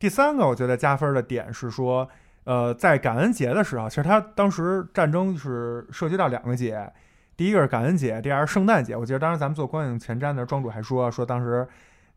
[0.04, 2.06] 第三个我觉得加分的点是说，
[2.44, 6.92] 呃，在感恩节的时候，其实他当时战争是涉及到两个节，
[7.38, 8.94] 第一个是感恩节，第二是圣诞节。
[8.94, 11.66] 我记得当时咱们做观影前瞻的庄主还说说当时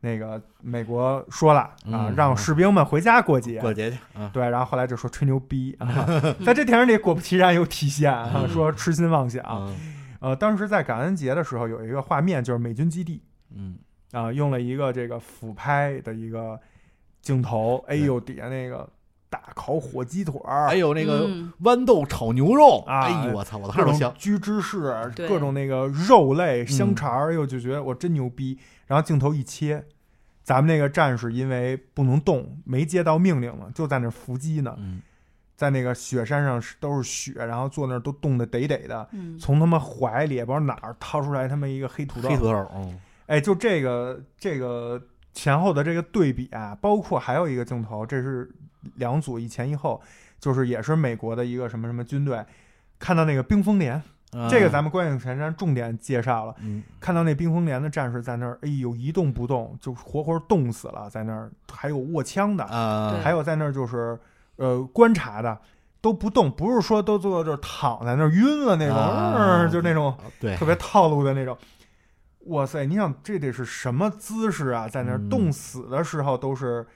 [0.00, 1.72] 那个美国说了啊，
[2.10, 5.88] 嗯让士兵们回家过节，过节去啊，对，然后后来就说吹牛逼 啊，
[6.44, 9.42] 在这电影里果不其然有体现啊，嗯说痴心妄想。
[9.48, 9.74] 嗯
[10.20, 13.22] 呃，当时在感恩节的时候有一个画面，就是美军基地
[13.56, 13.78] 嗯
[14.12, 16.60] 啊、用了一个这个俯拍的一个
[17.28, 18.88] 镜头，哎呦，底下那个
[19.28, 21.52] 大烤火鸡腿儿，还有那个嗯。
[21.62, 24.14] 豌豆炒牛肉，啊哎呦我操，我各种看着香。
[24.16, 28.58] 居芝士，各种那个肉类、香嗯肠儿，哎呦，就觉得我真牛逼。
[28.86, 29.84] 然后镜头一切，
[30.42, 35.02] 咱们那个战士因为不能动，没接到命令了，就在那儿伏击呢，嗯。
[35.54, 39.08] 在那个雪山上是都是雪，然后坐那儿都冻得得得的。
[39.12, 39.38] 嗯。
[39.38, 42.98] 从他们怀里也不知道哪儿掏出来他们一个黑土豆，黑土豆，嗯。
[43.26, 45.02] 哎，就这个这个
[45.38, 48.50] 前后的这个对比啊，包括还有一个镜头，这是
[48.96, 50.02] 两组一前一后，
[50.40, 52.44] 就是也是美国的一个什么什么军队，
[52.98, 54.02] 看到那个冰封连，
[54.50, 56.82] 这个咱们观影前瞻重点介绍了，嗯。
[56.98, 64.18] 看到那冰封连的战士在那儿，哎呦一动不动，就活活冻死了，在那儿还有握枪的，啊，还有在那儿就是
[64.56, 65.56] 呃观察的。
[66.00, 69.34] 都不动，不是说都坐这儿躺在那儿晕了那种，啊。
[69.36, 70.16] 嗯就那种
[70.56, 71.58] 特别套路的那种。
[72.48, 74.88] 哇塞，你想这得是什么姿势啊？
[74.88, 76.86] 在那儿嗯冻死的时候都是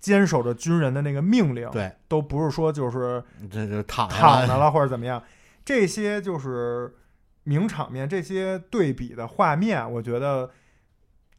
[0.00, 5.22] 坚守着军人的那个命令，对，都不是说就是这就躺躺着 了或者怎么样。
[5.64, 6.94] 这些就是
[7.42, 10.50] 名场面，这些对比的画面，我觉得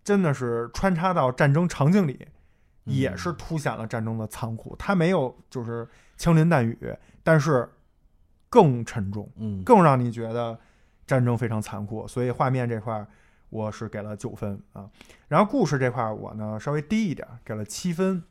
[0.04, 2.28] 真的是穿插到战争场景里，
[2.86, 4.76] 嗯也是凸显了战争的残酷。
[4.78, 6.78] 它没有就是枪林弹雨，
[7.24, 7.70] 但是
[8.50, 9.32] 更沉重。
[9.38, 10.60] 嗯更让你觉得
[11.08, 13.08] 战争非常残酷，所以画面这块儿
[13.50, 14.90] 我是给了九分啊。
[15.28, 18.24] 然后故事这块儿我呢稍微低一点，给了七分。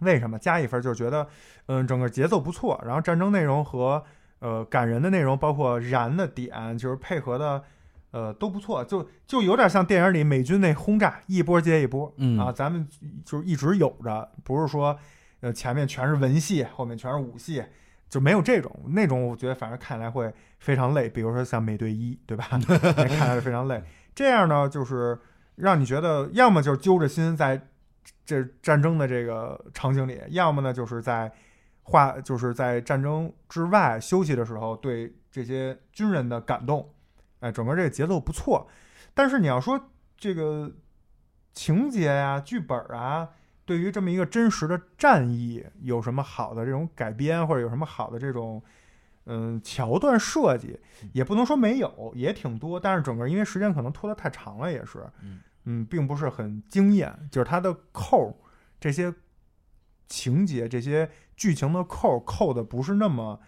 [0.00, 0.82] 为什么加一分？
[0.82, 1.28] 就是觉得，
[1.66, 4.04] 嗯，整个节奏不错，然后战争内容和
[4.40, 7.62] 呃感人的内容，包括燃的点，就是配合的，
[8.10, 12.86] 呃都不错，就就有点像电影里美军那轰炸，一波接一波，嗯啊，咱们
[13.24, 14.98] 就是一直有着，不是说
[15.40, 17.62] 呃前面全是文戏，后面全是武戏，
[18.08, 21.08] 就没有这种那种，我觉得反正看来会非常累。
[21.08, 22.48] 比如说像美队一，对吧？
[22.68, 23.80] 那看来是非常累。
[24.14, 25.18] 这样呢，就是
[25.56, 27.68] 让你觉得要么就是揪着心在
[28.24, 31.32] 这战争的这个场景里，要么呢就是在
[31.82, 36.88] 画，就是在战争之外休息的时候对这些军人的感动。
[37.40, 38.66] 哎，整个这个节奏不错。
[39.12, 39.78] 但是你要说
[40.16, 40.72] 这个
[41.52, 43.28] 情节呀、剧本啊，
[43.64, 48.62] 对于这么一个真实的战役有什么好的这种改编，或者有什么好的这种
[49.26, 50.78] 嗯桥段设计，
[51.12, 52.78] 也不能说没有，也挺多。
[52.78, 57.16] 但是整个因为时间可能拖得太长了，也是嗯嗯，并不是很惊艳。
[57.30, 58.34] 就是它的扣儿
[58.78, 59.12] 这些
[60.08, 63.40] 情节、这些剧情的扣儿扣的不是那么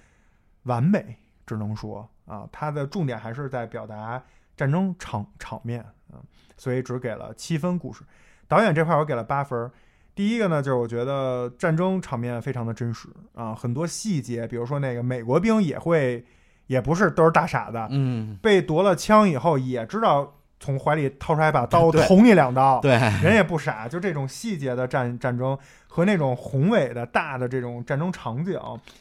[0.62, 4.22] 完美，只能说啊，它的重点还是在表达
[4.56, 6.22] 战争场场面啊，
[6.56, 8.02] 所以只给了七分故事。
[8.48, 9.70] 导演这块儿我给了八分儿。
[10.16, 16.24] 第一个呢，就是我觉得战争场面非常的真实啊，很多细节，比如说那个美国兵也会，
[16.68, 22.92] 也不是都是大傻子，嗯，被夺了枪以后也知道从怀里掏出来一把刀捅你两刀，对，
[23.22, 25.56] 人也不傻，就这种细节的战战争
[25.86, 28.58] 和那种宏伟的大的这种战争场景，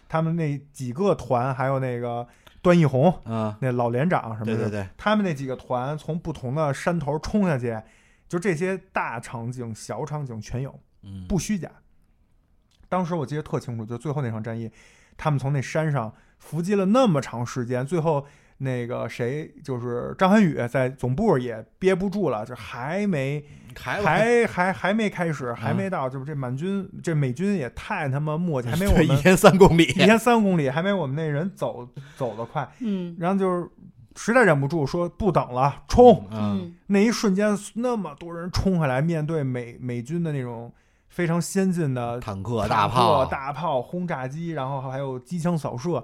[0.09, 2.28] 他们那几个团，还有那个
[2.61, 7.82] 段奕宏嗯，那老连长什么的，对对对，他们那几个团从不同的山头冲下去，
[8.28, 11.70] 就这些大场景、小场景全有，嗯，不虚假。
[12.89, 14.70] 当时我记得特清楚，就最后那场战役，
[15.16, 18.26] 他们从那山上伏击了那么长时间，最后
[18.60, 23.43] 那个谁就是张涵予在总部也憋不住了，就还没
[23.76, 32.70] 还还还还没开始，还嗯没到，就是这满军这美军也太他妈磨叽，还没我 们一天三公里一，天三公里，还没我们那人走走得快。
[32.80, 33.68] 嗯然后就是
[34.16, 36.26] 实在忍不住说不等了，冲！
[36.32, 40.72] 嗯，那一瞬间，那么多人冲下来，面对美美军的那种
[41.16, 46.03] 非常先进的坦克、大炮，大炮、轰炸机，然后还有机枪扫射，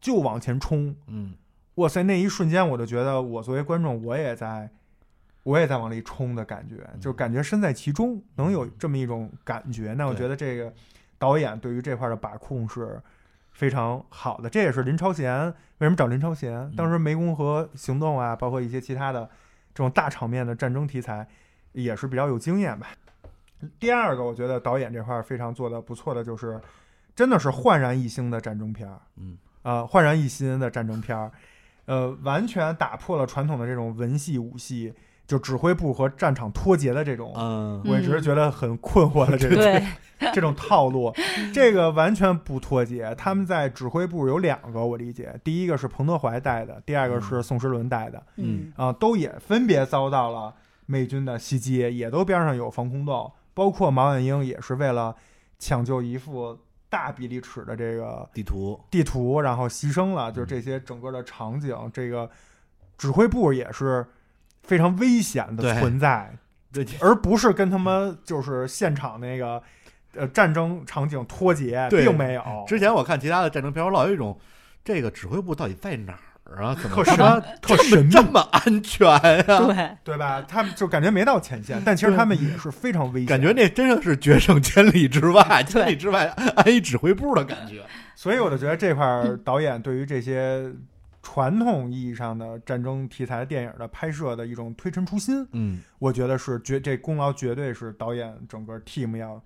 [0.00, 0.96] 就往前冲。
[1.08, 1.34] 嗯，
[1.74, 2.02] 哇塞！
[2.04, 4.70] 那一瞬间，我就觉得我作为观众，我也在，
[5.42, 9.92] 我也在往里冲的感觉，就感觉身在其中，能有这么一种感觉。
[9.92, 10.72] 那我觉得这个
[11.18, 12.98] 导演对于这块的把控是
[13.52, 14.48] 非常好的。
[14.48, 15.48] 这也是林超贤
[15.80, 16.72] 为什么找林超贤？
[16.74, 19.28] 当时湄公河行动啊，包括一些其他的
[19.74, 21.28] 这种大场面的战争题材，
[21.72, 22.86] 也是比较有经验吧。
[23.78, 26.60] 第二个，我觉得导演这块儿非常做的不错的，就是
[27.14, 31.30] 真的是焕然一新的战争片儿，嗯，呃，焕然一新的战争片儿，
[31.86, 34.92] 呃，完全打破了传统的这种文戏武戏，
[35.26, 39.82] 就指挥部和战场脱节的这种，嗯，我一直觉得很困惑的这种、对，
[40.32, 41.12] 这种套路，
[41.52, 43.14] 这个完全不脱节。
[43.16, 48.72] 他们在指挥部有两个，我理解，第一个是彭德怀带的，第二个是宋时轮带的，嗯。
[48.76, 50.54] 啊、都也分别遭到了
[50.84, 55.16] 美军的袭击，也都边上有防空洞，包括毛岸英也是为了
[55.58, 56.58] 抢救一副
[56.90, 62.30] 大比例尺的这个地图，地图，然后牺牲了，就是这些整个的场景，这个
[62.98, 64.06] 指挥部也是
[64.62, 66.36] 非常危险的存在，
[66.70, 69.62] 对，而不是跟他们就是现场那个
[70.14, 72.42] 呃战争场景脱节，并没有。
[72.66, 74.38] 之前我看其他的战争片，我老有一种
[74.84, 76.18] 这个指挥部到底在哪
[76.50, 76.74] 儿啊？
[76.80, 79.42] 怎么特神他妈特这么这么安全啊？
[79.44, 80.42] 对，对吧？
[80.46, 83.26] 他们就感觉没到前线， 但其实他们也是非常危险。
[83.26, 86.26] 感觉那真的是决胜千里之外，千里之外
[86.56, 87.82] 安一指挥部的感觉。
[88.14, 90.72] 所以我就觉得这块儿导演对于这些
[91.22, 99.42] 传统意义上的战争题材电影的拍摄的一种推陈出新，嗯，我觉得是绝这功劳绝对是导演整个 team 要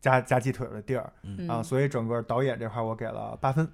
[0.00, 3.66] 加加鸡腿的地儿嗯啊，所以整个导演这块儿我给了八分。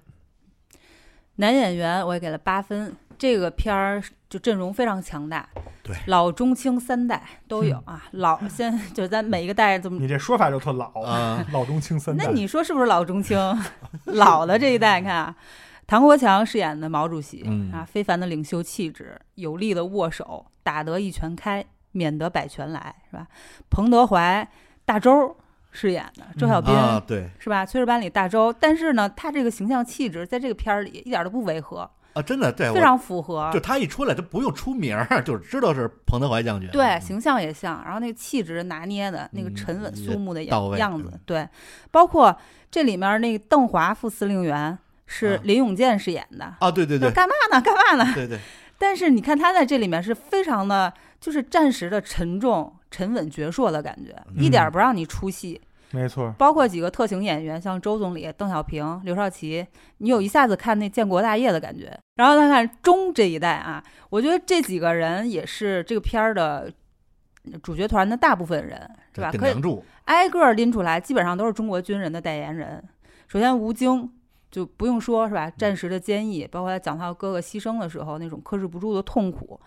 [1.35, 5.47] 男演员我也给了八分，这个片儿就阵容非常强大，
[5.81, 12.25] 对，老中青三代都有啊，老先就咱每一个代这么你这说法就特老啊， 老中青三代。
[12.25, 13.37] 那你说是不是老中青？
[14.05, 15.35] 老的这一代，你看啊，
[15.87, 23.27] 唐国强饰演的毛主席、嗯啊，非凡的领袖气质，有力的握手，打得一拳开，免得百拳来，是吧？
[23.69, 24.47] 彭德怀、
[24.85, 25.35] 大周
[25.75, 27.65] 饰演的周小斌、啊，对是吧？
[27.65, 33.49] 炊事班里大周，但是呢，他这个形象气质在这个片儿里一点都不违和，啊，真的对，非常符合。
[33.51, 36.69] 就他一出来，他不用出名儿， 就是知道是彭德怀将军。
[36.71, 41.49] 对，形象也像，然后那个气质拿捏的那个嗯沉稳肃穆的样样子嗯，对，
[41.89, 42.37] 包括
[42.69, 47.59] 这里面那个邓华副司令员是啊林永健饰演的，啊，对对对说干嘛呢？
[47.61, 48.11] 干嘛呢？
[48.13, 48.39] 对对，
[48.77, 55.59] 但是你看他在这里面是非常的，就是暂时的沉重、沉稳、矍铄的感觉，一点儿不让你出戏。
[55.89, 59.65] 没错，包括几个特型演员，像周总理、邓小平、刘少奇，
[59.97, 61.95] 你有一下子看那建国大业的感觉。
[62.15, 66.71] 然后再看钟这一代啊，我觉得这几个人也是这个片儿的
[67.61, 68.79] 主角团的大部分人，
[69.15, 69.31] 是吧？
[69.31, 72.83] 可以顶梁柱，挨个儿拎出来，基本上都是中国军人的代言人。
[73.27, 74.11] 首先，吴京
[74.49, 75.49] 就不用说，是吧？
[75.49, 79.59] 战时的坚毅，包括他讲他哥哥牺牲的时候那种克制不住的痛苦，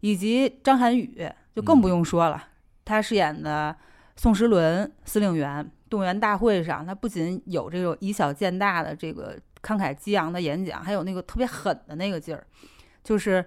[0.00, 2.42] 以及张涵予就更不用说了，
[2.84, 3.74] 他饰演的
[4.16, 12.46] 宋时轮司令员，动员大会上，他不仅有这种以小见大的这个慷慨激昂的演讲，还有那个特别狠的那个劲儿，
[13.02, 13.44] 就是。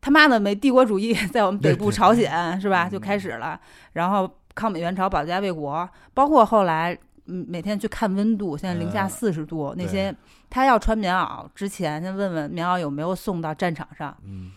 [0.00, 3.60] 他妈的，美帝国主义在我们北部朝鲜是吧就开始了，
[3.94, 10.14] 然后抗美援朝、保家卫国，包括后来嗯每天去看温度，现在零下呃四十度，那些
[10.48, 14.16] 他要穿棉袄之前，先问问棉袄有没有送到战场上。
[14.24, 14.52] 嗯，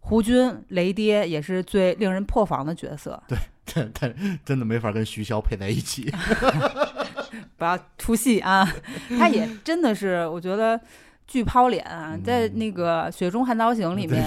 [0.00, 3.22] 胡军雷爹也是最令人破防的角色，
[3.74, 4.14] 但但
[4.44, 6.12] 真的没法跟徐骁配在一起。
[7.56, 8.66] 不要出戏啊！
[9.18, 10.80] 他也真的是，我觉得
[11.30, 14.20] 巨抛脸啊，在那个《雪中悍刀行》里面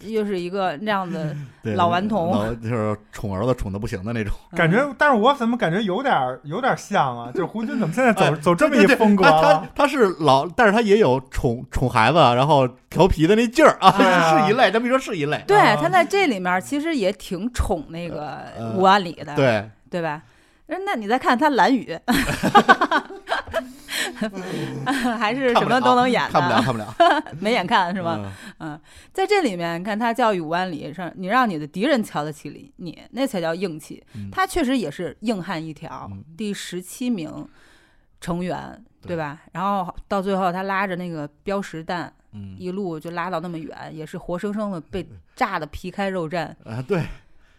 [0.00, 1.32] 又是一个那样的
[1.76, 4.34] 老顽童，就是宠儿子宠的不行的那种。
[4.56, 7.30] 感觉，但是我怎么感觉有点儿有点儿像啊？
[7.32, 14.68] 就是胡军怎么现在走、哎走这么一风格他他是老，但是他也有宠宠孩子，然后调皮的那劲儿啊，啊是一类。
[14.72, 15.40] 这么一说，是一类。
[15.46, 20.20] 对，啊他在这里面其实也挺宠那个呃吴万里的，对，对吧？
[20.66, 21.96] 那你再看他蓝雨，
[25.18, 28.32] 还是什么都能演的，看不了，看不了， 没眼看是是吧？？
[28.58, 28.80] 嗯，
[29.12, 34.02] 在这里面，看他教育五万里，上你让你的敌人瞧得起你，你那才叫硬气。
[34.14, 37.48] 嗯他确实也是硬汉一条，嗯第十七名
[38.20, 39.40] 成员，对对吧？
[39.52, 46.46] 然后到最后，他拉着那个标识弹，嗯一路就拉到那么远，也是活生生的被炸的皮开肉绽。
[46.64, 47.04] 啊，对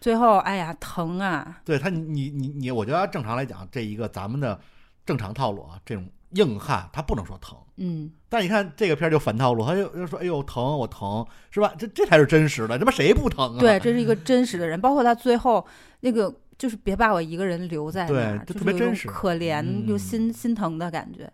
[0.00, 1.60] 最后，哎呀，疼啊！
[1.64, 4.58] 对，他你你你你，我觉得正常来讲，这一个咱们的
[5.06, 7.56] 正常套路啊，这种硬汉他不能说疼。
[7.76, 11.72] 嗯，但你看这个片儿就反套路，他就又说：“哎呦疼，我疼，是吧？
[11.76, 15.66] 这这才是真实的，他妈谁不疼啊？”对，这是一个真实的人，包括他最后
[16.00, 21.28] 那个，就是别把我一个人留在那儿，对就特别真实可怜又嗯心、心疼的感觉。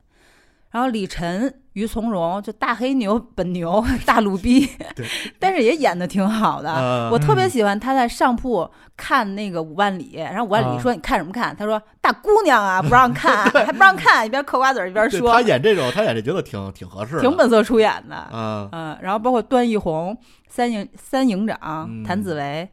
[0.70, 4.64] 然后李晨、于从容就大黑牛、本牛、 大鲁逼
[4.94, 5.04] 对，
[5.38, 6.72] 但是也演的挺好的。
[6.72, 20.16] 呃我特别嗯喜欢他在上铺看那个五万里，然后五万里啊说：“你看什么看？”他说：“大姑娘啊，不让 看，还不让看，一边嗑瓜子儿一边说他，演这种，他演这角色挺挺合适的，挺本色出演的。”嗯嗯，然后包括段奕宏、
[20.48, 22.68] 三营三营长、嗯谭子维，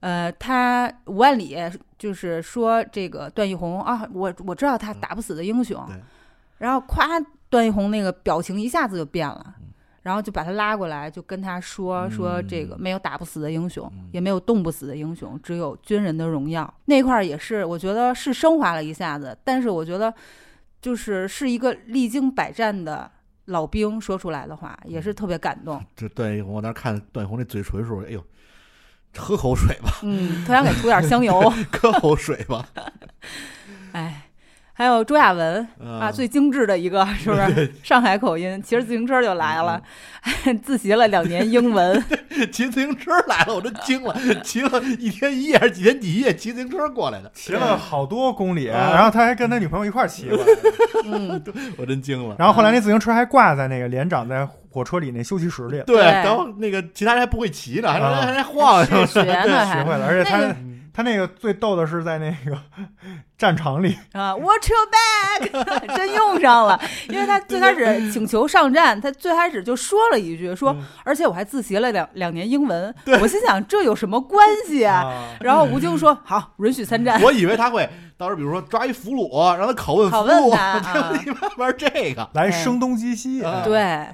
[0.00, 1.56] 呃，他五万里
[1.96, 5.80] 就是说这个段奕宏啊，我我知道他打不死的英雄
[6.62, 9.56] 然后夸段奕宏那个表情一下子就变了。
[10.02, 16.74] 然后就把他拉过来，就跟他说说这个嗯没有打不死的英雄，嗯也没有冻不死的英雄，只有军人的荣耀。
[16.86, 20.12] 那块儿也是，我觉得是升华了一下子，但是我觉得
[20.80, 23.08] 就是是一个历经百战的
[23.44, 25.80] 老兵说出来的话，也是特别感动。
[25.94, 28.20] 这段奕宏，我当时看段奕宏那嘴唇的时候，哎呦，
[29.16, 31.48] 喝口水吧，嗯，特想给涂点香油。
[31.70, 32.66] 喝口水吧，
[33.92, 34.31] 哎，
[34.82, 37.72] 还有周亚文啊，嗯最精致的一个， 是不是？
[37.84, 39.80] 上海口音，骑着自行车就来了，
[40.64, 42.02] 自习了两年英文。
[42.50, 48.90] 骑自行车来了，我真惊了，骑了一天一夜还是几天几夜，骑自行车过来的，骑了好多公里，啊。
[48.92, 50.44] 然后他还跟他女朋友一块儿骑过来，
[51.04, 51.40] 嗯，
[51.78, 52.34] 我真惊了。
[52.38, 56.02] 然后后来那自行车还挂在那个连长在火车里那休息室里，对，对。
[56.02, 58.22] 然后那个其他人还不会骑呢，还啊。
[58.22, 58.80] 还还晃。
[58.90, 60.56] 悠是学呢学会了，而且他、那个
[60.94, 62.58] 他那个最逗的是在那个
[63.38, 66.78] 战场里，啊，Watch your back， 真用上了，
[67.08, 75.04] 因为他最开始请求上战，他最开始就说了一句说，而且我还自习了两两年英文，我心想这有什么关系啊？
[75.04, 75.28] 啊。
[75.40, 77.20] 然后吴京说好，允许参战。
[77.24, 84.06] 我以为他会到时候比如说抓一俘虏，让他拷问俘拷问虏，他玩这个，来声东击西，啊对，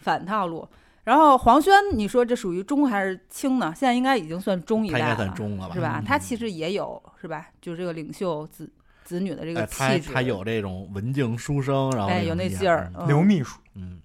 [0.00, 0.66] 反套路。
[1.04, 3.72] 然后黄轩，你说这属于中还是轻呢？
[3.74, 5.74] 现在应该已经算中一代了，他应该算中了吧？
[5.74, 6.00] 是吧？
[6.00, 7.48] 嗯他其实也有是吧？
[7.60, 8.70] 就是这个领袖子
[9.04, 14.00] 子女的这个哎，他气质，他有这种文静书生，然后哎有那劲儿，嗯刘秘书，嗯，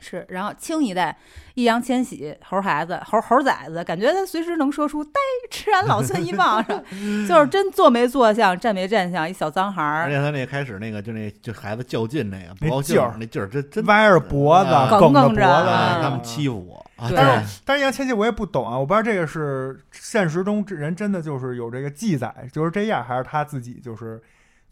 [0.00, 0.24] 是。
[0.28, 1.16] 然后清一代，
[1.54, 5.12] 易烊千玺猴孩子猴猴崽子，感觉他随时能说出“呆
[5.50, 6.82] 吃俺老孙一棒”，是吧
[7.28, 24.20] 就是真坐没坐相，站没站相，一小脏孩儿，而且他那开始那个就那就孩子较劲那个不那高劲儿那劲儿，真真歪着脖子，啊梗着脖子他们欺负我啊，对真是但是易烊千玺我也不懂啊，我不知道这个是现实中这人真的就是有这个记载就是这样，还是他自己就是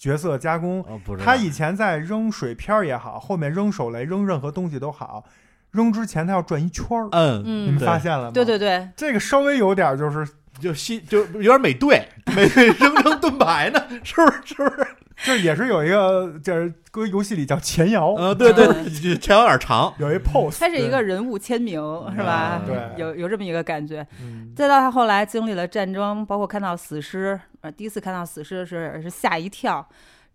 [0.03, 0.85] 角色加工。
[1.17, 5.25] 他以前在扔水片也好，后面扔手雷、扔任何东西都好，
[5.71, 7.09] 扔之前他要转一圈儿。
[7.13, 8.31] 嗯你们发现了吗？
[8.35, 10.27] 对对对，这个稍微有点就是
[10.63, 12.07] 就西就有点美队，
[12.37, 14.41] 美队扔扔盾牌呢，是不是？
[14.45, 14.87] 是不是？
[15.25, 18.67] 这也是有一个，就是搁游戏里叫前摇，呃，对对，
[19.19, 21.81] 前摇有点长，有一 pose， 它是一个人物签名，
[22.17, 22.61] 是吧？
[22.65, 24.05] 嗯对有有这么一个感觉。
[24.21, 29.87] 嗯再到他后来经历了战争，包括看到死尸，呃，第一次看到死尸是是吓一跳，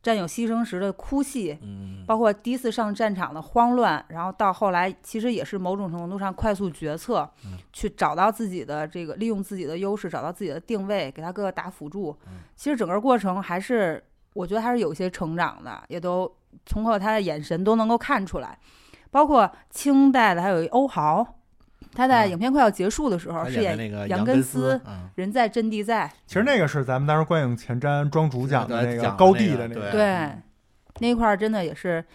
[0.01, 12.17] 战友牺牲时的哭泣，嗯，包括第一次上战场的慌乱，然后到后来其实也是某种程度上快速决策，嗯去找到自己的这个利用自己的优势，找到自己的定位，给他哥哥打辅助。
[12.27, 14.03] 嗯其实整个过程还是
[14.33, 16.31] 我觉得还是有些成长的，也都
[16.65, 18.57] 通过他的眼神都能够看出来。
[19.09, 21.25] 包括清代的还有一欧豪，
[21.97, 30.31] 他在啊影片快要结束的时候饰演那个杨根根思，嗯，人在阵地在，其实那个是咱们当时观影前瞻庄主讲的那个高地的那那个对对，
[30.99, 32.05] 那块儿真的也是，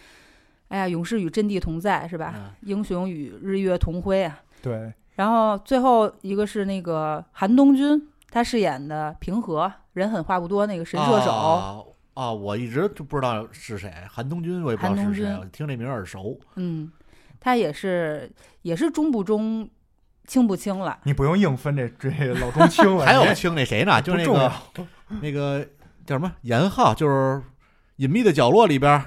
[0.69, 2.33] 哎呀，勇士与阵地同在是吧？
[2.37, 4.39] 嗯英雄与日月同辉啊。
[4.61, 11.29] 对，然后最后一个是那个韩东君，他饰演的平和，人狠话不多那个神射手。
[11.29, 11.83] 啊
[12.13, 16.39] 啊，我一直就不知道是谁，韩东君，我也不知道是谁，韩东君我听这名儿耳熟。
[16.55, 16.89] 嗯，
[17.39, 18.31] 他也是
[18.61, 19.67] 也是中不中，
[20.27, 20.97] 轻不清了。
[21.03, 22.09] 你不用硬分这这
[22.39, 24.01] 老中青了， 还有你个青那谁呢？
[24.01, 24.51] 就是那个
[25.21, 25.65] 那个
[26.05, 27.13] 叫什么严浩，就是
[27.97, 29.03] 《隐秘的角落》里边儿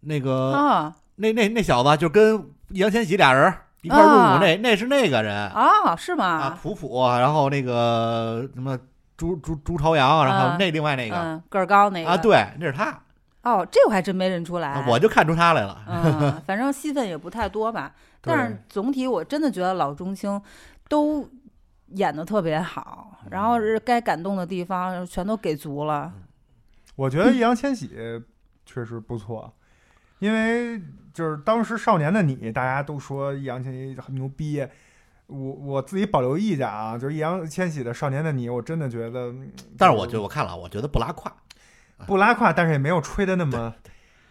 [0.00, 3.52] 那个、啊那那那小子，就跟易烊千玺俩人
[3.82, 6.58] 一块儿入伍啊那、那是那个人啊，是啊，吗？
[6.62, 8.78] 普普，然后那个什么
[9.16, 13.00] 朱朱朱朝阳，然后嗯那另外那个、嗯，个儿高那个啊，对，那是他，
[13.42, 14.84] 哦，这我还真没认出来。
[14.86, 15.80] 我就看出他来了。
[15.88, 17.92] 嗯，反正戏份也不太多吧。
[18.20, 20.40] 对但是总体我真的觉得老中青
[20.88, 21.28] 都
[21.88, 26.12] 演的特别好，然后是该感动的地方全都给足了。
[26.96, 27.90] 我觉得易烊千玺
[28.66, 29.52] 确实不错，
[30.18, 30.80] 因为
[31.14, 34.66] 就是当时《少年的你》，大家都说易烊千玺很牛逼。
[35.26, 41.30] 我我自己保留意见啊，就是易烊千玺的《少年的你》，我真的觉得，嗯但是我觉得我看了，我觉得不拉胯。
[42.06, 43.74] 不拉胯，但是也没有吹的那么，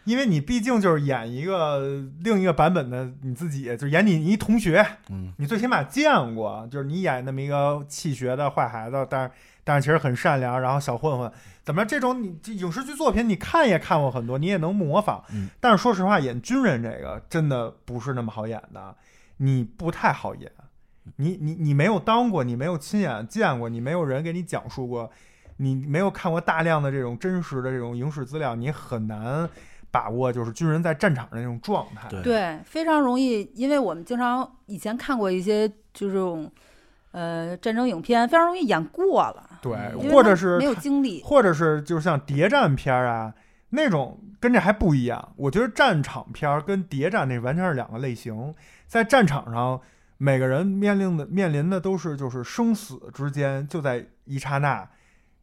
[0.07, 9.31] 因为你毕竟就是演一个另一个版本的你自己，就是演你一同学，嗯，你最起码见过，就是你演那么一个气学的坏孩子，但是
[9.65, 11.29] 但是其实很善良，然后小混混，
[11.61, 11.89] 怎么着？
[11.89, 18.95] 这种你这影视剧作品你看也看过很多，你也能模仿，嗯但是说实话，演军人这个真的不是那么好演的，
[19.37, 20.49] 你不太好演。
[21.15, 25.09] 你你你没有当过，你没有亲眼见过，你没有人给你讲述过，
[25.55, 29.49] 你没有看过大量的这种真实的这种影视资料，你很难
[29.91, 32.07] 把握就是军人在战场的那种状态。
[32.09, 36.51] 对对，非常容易，因为我们经常以前看过一些就这种
[37.11, 39.77] 呃战争影片，非常容易演过了，对
[40.11, 41.21] 或者是没有经历。
[41.23, 43.33] 或者是就像谍战片儿啊
[43.69, 45.33] 那种，跟这还不一样。
[45.35, 48.53] 我觉得战场片儿跟谍战那完全是两个类型。
[48.87, 49.81] 在战场上，
[50.17, 54.87] 每个人面临的面临的都是就是生死之间，就在一刹那，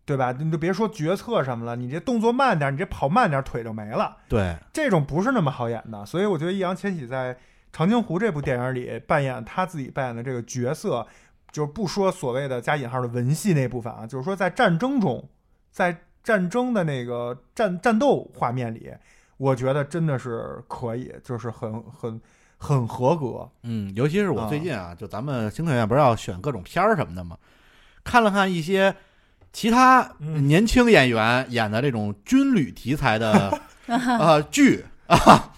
[0.06, 0.32] 对吧？
[0.32, 4.16] 你就别说决策什么了，你这动作慢点儿，你这跑慢点儿，腿就没了。
[4.28, 7.34] 对，这种不是那么好演的，所以我觉得易烊千玺在
[7.72, 11.06] 《长津湖》这部电影里扮演他自己扮演的这个角色，
[11.50, 15.26] 就是不说所谓的加引号的文戏那部分啊，就是说在战争中，
[15.70, 18.92] 在战争的那个战战斗画面里，
[19.36, 22.20] 我觉得真的是可以，就是很很
[22.58, 23.48] 很合格。
[23.62, 27.36] 嗯，尤其是我最近啊，就咱们星科院不是要选各种片儿什么的嘛？
[28.04, 28.94] 看了看一些
[29.54, 33.56] 其他嗯年轻演员演的这种军旅题材的
[33.86, 35.54] 啊 剧啊，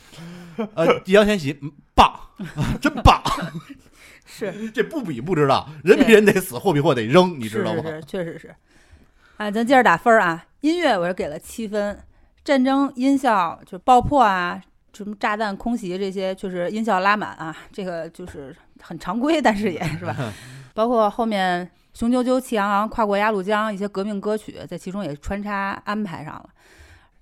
[0.75, 2.13] 呃，易烊千玺嗯棒，
[2.81, 3.21] 真棒
[4.27, 7.83] 是，这不比不知道，人比人得死，货比货得扔，你知道吗？
[7.85, 8.55] 是确实是。
[9.39, 10.45] 啊，咱接着打分儿啊！
[10.61, 11.99] 音乐我是给了七分，
[12.45, 14.61] 战争音效就爆破啊，
[14.93, 20.15] 什么炸弹空袭这些，就是音效拉满啊，这个就是很常规，但是也是吧。
[20.75, 26.51] 包括后面雄赳赳气昂昂跨过鸭绿江一些革命歌曲，在其中也穿插安排上了。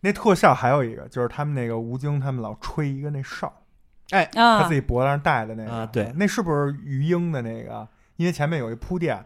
[0.01, 3.63] 那特效还有一个，就是他们那个吴京他们老吹一个那哨，
[4.11, 7.87] 哎，他啊自己脖子上戴的那个，啊对那是不是于英的那个？
[8.17, 9.25] 因为前面有一铺垫，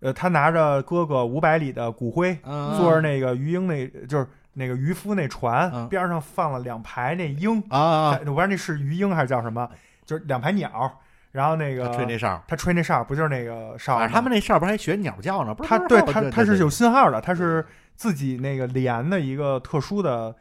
[0.00, 9.70] 呃，他拿着哥哥五百里的骨灰，嗯坐着那个于英那，就是那个渔夫那船、嗯边上放了两排那鹰，啊啊，我不知道那是鱼鹰还是叫什么，
[10.04, 11.00] 就是两排鸟，
[11.32, 14.00] 然后那个他吹那哨，他吹那哨，不就是那个哨吗？
[14.00, 15.54] 反正他们那哨不还学鸟叫呢？
[15.54, 20.34] 不是他对他他是有有信号的，他是自己那个连的一个特殊的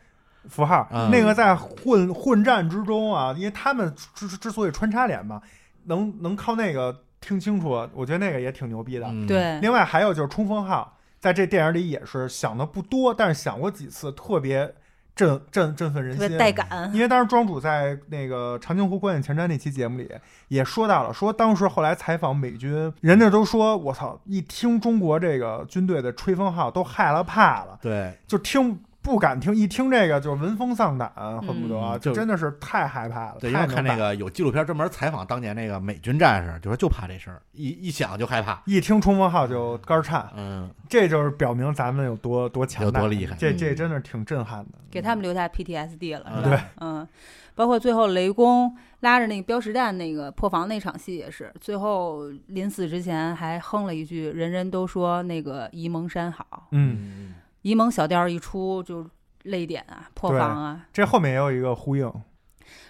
[0.48, 0.88] 符号。
[0.92, 5.42] 嗯那个在混混战之中啊，因为他们之之所以穿插连嘛，
[5.86, 9.06] 能能靠那个听清楚，我觉得那个也挺牛逼的。
[9.08, 14.74] 嗯对，另外还有就是冲锋号，在这电影里也是想的不多，但是想过几次，特别
[15.20, 16.90] 振振振奋人心，特别带感。
[16.94, 20.10] 因为当时庄主在那个长津湖观影前瞻那期节目里
[20.48, 28.80] 也说到了，说当时后来采访美军，人家都说我操，一听中国这个军队的吹风号都害了怕了，对，就听
[29.10, 31.12] 不敢听，一听这个就闻风丧胆，
[31.42, 32.00] 恨不得、嗯。
[32.00, 33.38] 就就真的是太害怕了。
[33.40, 38.62] 对，因为看那个有纪录片专门采访当年那个美军战士，就说就怕这事儿，一一想就害怕。
[38.66, 43.36] 一听冲锋号就肝颤，嗯，这就是表明咱们有多多强大，有多厉害。
[43.38, 43.76] 这这嗯。
[43.76, 44.80] 真的挺震撼的。
[44.92, 46.44] 给他们留下 PTSD 了，嗯。
[46.44, 46.56] 是吧？
[46.56, 47.08] 对，嗯，
[47.56, 56.68] 包括最后雷公拉着那个标识弹那个破防那场戏也是，最后临死之前还哼了一句：“人人都说那个沂蒙山好。
[56.72, 57.34] 嗯，”
[57.64, 59.10] 沂蒙小调一出就
[59.44, 62.12] 泪点啊，破防啊，这后面也有一个呼应，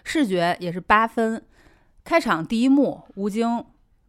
[0.03, 1.43] 视觉也是八分。
[2.03, 3.63] 开场第一幕，吴京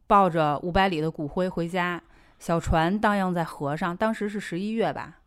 [0.06, 2.02] 抱着五百里的骨灰回家，
[2.38, 5.18] 小船荡漾在河上，当时是十一月吧，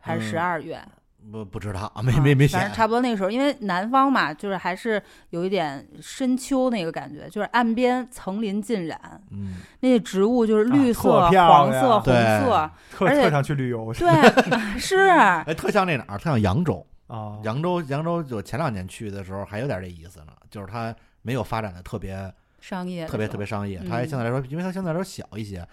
[0.00, 0.82] 还是十嗯二月？
[1.30, 2.68] 不不知道，没没没写啊反。
[2.68, 8.98] 正差不多那个时候，因为南方嘛，就是还是有一点深秋那个感觉，就是岸边层林尽染，
[9.30, 16.18] 嗯，那些植物就是绿色、黄色、红色，特特想去旅游去对， 是哎，特像那哪儿？
[16.18, 16.86] 特像扬州。
[17.08, 17.38] 啊。
[17.42, 25.66] 扬州，扬州就前两年去的时候还有点这意思呢，就是它没有发展的特别商业特别特别商业，嗯它还相对来说，因为它相对来说小一些，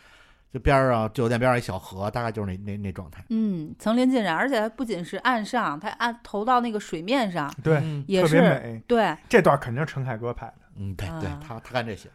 [0.53, 3.25] 就边儿上酒店边上一小河，大概就是那那那状态。
[3.30, 8.84] 嗯，层林尽染，而且它不仅是岸上，它岸投到那个水面上，对，嗯也特别是美。
[8.88, 9.17] 对。
[9.27, 10.53] 这段肯定是陈凯歌拍的。
[10.75, 12.07] 嗯，对对啊，他他干这些，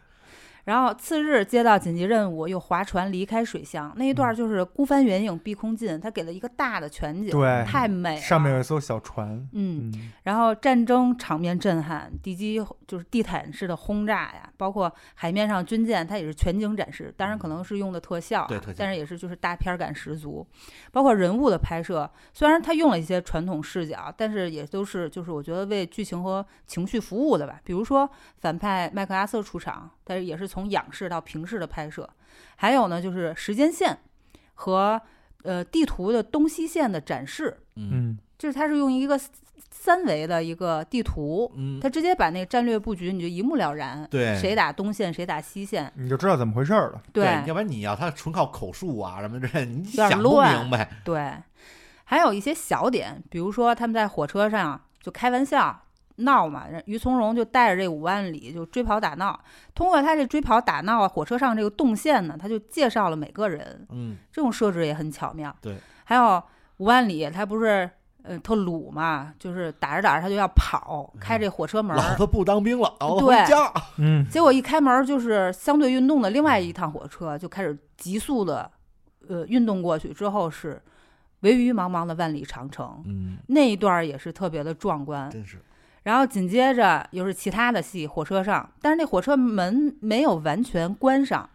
[0.69, 8.21] 然后次日接到紧急任务，又划船离开水乡，那一段就是孤帆远影碧空尽，他给了一个大的全景，对太美了。
[8.21, 9.29] 上面有一艘小船。
[9.53, 20.45] 嗯，嗯，然后战争场面震撼，敌机就是地毯式的轰炸呀，包括海面上军舰，它也是全景展示，当然可能是用的特效、啊，对特效但是也是就是大片儿感十足。
[20.91, 27.59] 包括人物的拍摄，虽然他用了一些传统视角，但是也都是就是我觉得为剧情和情绪服务的吧。
[27.63, 32.09] 比如说反派麦克阿瑟出场，但是也是从仰视到平视的拍摄，
[32.55, 33.95] 还有呢就是时间线
[34.55, 34.99] 和
[35.43, 39.19] 呃地图的东西线的展示，嗯嗯，就是它是用一个
[39.69, 46.99] 三维的一个地图，嗯，它直接把那个战略布局你就一目了然，对谁打东线谁打西线，你就知道怎么回事儿了。
[47.13, 50.89] 对要不然你要他纯靠口述啊什么这，你想不明白。
[51.05, 51.31] 对，
[52.03, 55.83] 还有一些小点，比如说他们在火车上就开玩笑。
[56.19, 59.39] 闹嘛，人于从容就带着这五万里就追跑打闹，
[59.73, 65.55] 通过他这追跑打闹啊，火车上这个动线呢，他就介绍了每个人，嗯，这种设置也很巧妙。
[65.61, 66.41] 对，还有
[66.77, 67.89] 五万里，他不是
[68.23, 73.73] 呃特鲁嘛，就是打着打着他就要跑，开这火车门儿，老子不当兵了， 老子回对家。
[73.97, 78.69] 嗯，结果一开门就是相对运动的另外一趟火车就开始急速的
[79.27, 80.81] 呃运动过去，之后是
[81.41, 85.29] 唯余茫茫的万里长城，嗯，那一段儿也是特别的壮观。
[85.29, 85.57] 真是。
[86.03, 91.49] 然后紧接着又是其他的戏，火车上，但是那火车门没有完全关上，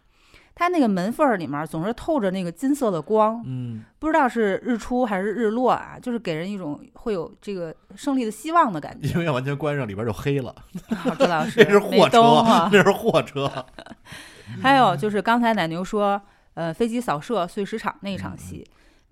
[0.55, 9.09] 它那个门缝儿里面总是透着那个金色的光，嗯，不知道是日出还是日落啊，就是给人一种会有这个胜利的希望的感觉。
[9.09, 10.55] 因为要完全关上，里边就黑了。
[10.91, 13.51] 啊周老师那是货车啊，那是 货 车。
[14.63, 16.21] 还有就是刚才奶牛说，
[16.53, 18.65] 呃，飞机扫射碎石场那一嗯场戏，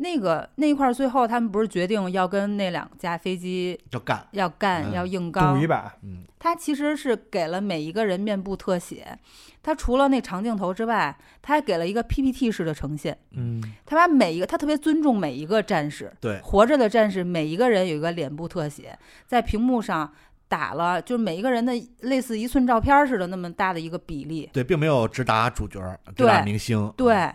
[0.03, 5.95] 那个那一块儿最后他们不是决定要跟那两架飞机要干，要干、嗯要硬刚赌一，把。
[6.03, 9.16] 嗯，他其实是给了每一个人面部特写，
[9.62, 20.12] 他除了那长镜头之外，他还给了一个 PPT 式的呈现，嗯，他把每一个他特别尊重每一个战士，对，活着的战士每一个人有一个脸部特写，在屏幕上
[20.49, 26.93] 打了，就是每一个人的类似一寸照片似的那么大的一个比例，对，并没有直达主角，只对打明星。
[26.97, 27.33] 对，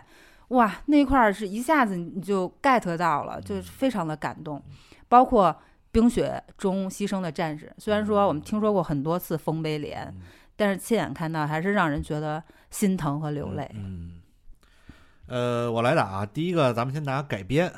[0.48, 4.62] 哇，那块儿是一下子你就 get 到了，就是非常的感动，
[5.08, 5.54] 包括
[5.90, 10.14] 冰雪中牺牲的战士，虽然说我们听说过很多次丰碑连，
[10.56, 13.70] 但是亲眼看到还是让人觉得心疼和流泪。
[13.74, 14.20] 嗯，
[15.26, 16.26] 呃，我来打啊。
[16.26, 17.72] 第一个，咱们先打改编，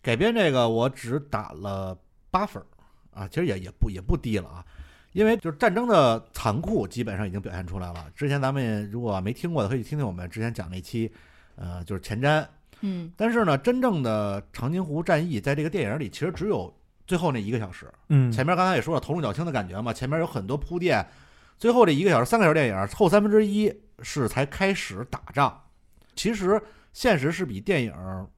[0.00, 1.96] 改编这个我只打了
[2.30, 2.66] 八分儿
[3.18, 4.64] 啊，其实也也不也不低了啊。
[5.12, 8.06] 因为就是战争的残酷基本上已经表现出来了。
[8.14, 11.10] 之前咱们如果没听过的，可以听听我们之前讲那期，
[11.56, 12.46] 呃，就是前瞻。
[12.82, 16.72] 嗯但是呢，真正的长津湖战役在这个电影里其实只有
[17.06, 17.90] 最后那一个小时。
[18.08, 21.04] 嗯，前面刚才也说了头重脚轻的感觉嘛，前面有很多铺垫，
[21.58, 23.72] 最后这一个小时三个小时电影后三分之一
[24.02, 25.62] 是才开始打仗。
[26.14, 26.60] 其实
[26.92, 27.92] 现实是比电影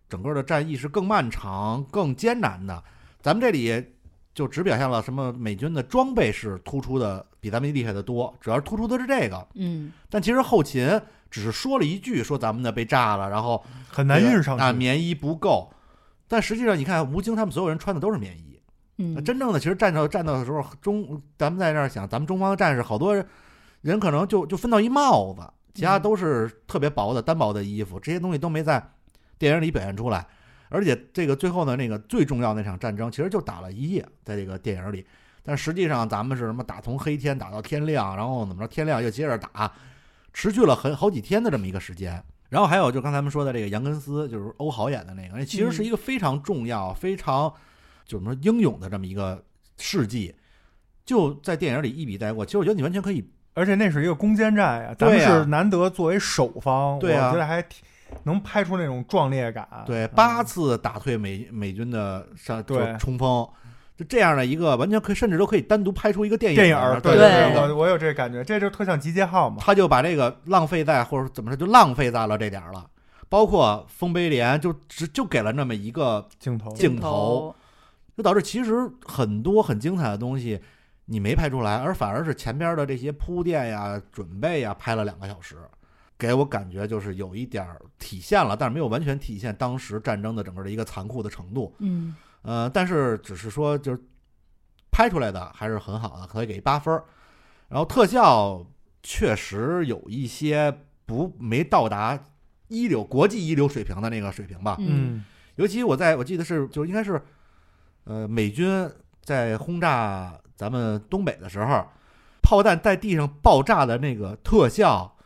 [0.09, 2.82] 整个的战役是更漫长、更艰难的。
[3.20, 3.85] 咱们这里
[4.34, 9.46] 就只表现了什么美军的装备是突出的比咱们厉害的多，主要突出的是这个。
[9.55, 11.00] 嗯但其实后勤
[11.30, 15.70] 只是说了一句，说咱们的被炸了，然后很难运上去啊，棉衣不够。
[16.26, 18.60] 但实际上，你看吴京他们所有人穿的都是棉衣。
[18.98, 23.14] 嗯，真正的其实战斗战斗的时候，中咱们在那儿想，咱们中方的战士好多
[23.80, 25.42] 人可能就就分到一帽子，
[25.74, 28.90] 其他都是特别薄的单薄的衣服，这些东西都没在
[29.38, 30.26] 电影里表现出来。
[30.69, 35.07] 而且这个最后的那个最重要那场战争，其实就打了一夜，在这个电影里。
[35.43, 39.73] 但实际上咱们是什么打从黑天打到天亮，然后怎么着天亮又接着打，
[40.32, 42.23] 持续了很好几天的这么一个时间。
[42.51, 47.53] 然后还有就刚才咱们说的这个杨根思，就是欧豪演的那个，那其实是一个非常重要、非常
[48.05, 49.43] 就怎么说英勇的这么一个
[49.78, 50.35] 事迹，
[51.05, 52.45] 就在电影里一笔带过。
[52.45, 57.82] 其实我觉得你完全可以，而且那是一个攻坚战呀，咱们是难得作为守方，对啊我觉得还挺
[58.24, 59.66] 能拍出那种壮烈感。
[59.86, 60.10] 对嗯。
[60.14, 63.48] 八次打退美美军的上就对冲锋，
[63.97, 69.56] 就这样的一个完全可以，甚至都可以单独拍出一个电影电影儿，对对对，我我有这感觉，这就特像集结号嘛。
[69.60, 72.86] 他就把这个浪费在或者怎么说，就浪费在了这点儿了。
[73.30, 77.55] 包括丰碑连就只就给了那么一个镜头，镜头，
[78.16, 78.72] 就导致其实
[79.05, 80.59] 很多很精彩的东西
[81.05, 85.56] 你没拍出来，而反而是前边的这些铺垫呀、准备呀，拍了两个小时，
[86.19, 91.73] 给我感觉就是有一点儿体现了，但是没有完全体现当时战争的整个的一个残酷的程度。
[91.78, 94.01] 嗯呃，但是只是说就是
[94.90, 97.05] 拍出来的还是很好的，可以给八分儿。
[97.69, 98.66] 然后特效
[99.03, 100.77] 确实有一些
[101.07, 102.19] 不没到达
[102.69, 104.77] 一流国际一流水平的那个水平吧。
[104.81, 105.24] 嗯
[105.57, 107.20] 尤其我在我记得是就应该是，
[108.05, 108.89] 呃，美军
[109.23, 111.85] 在轰炸咱们东北的时候，
[112.40, 115.16] 炮弹在地上爆炸的那个特效，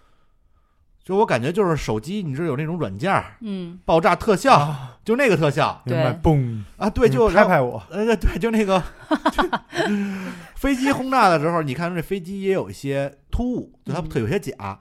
[1.05, 6.13] 就我感觉就是手机你知道有那种软件儿嗯爆炸特效，啊就那个特效明白？
[6.13, 8.81] 对嘣，啊，对，就你拍拍我，呃，对，就那个
[10.55, 14.79] 飞机轰炸的时候，你看这飞机也有一些突兀，就它嗯特有些假。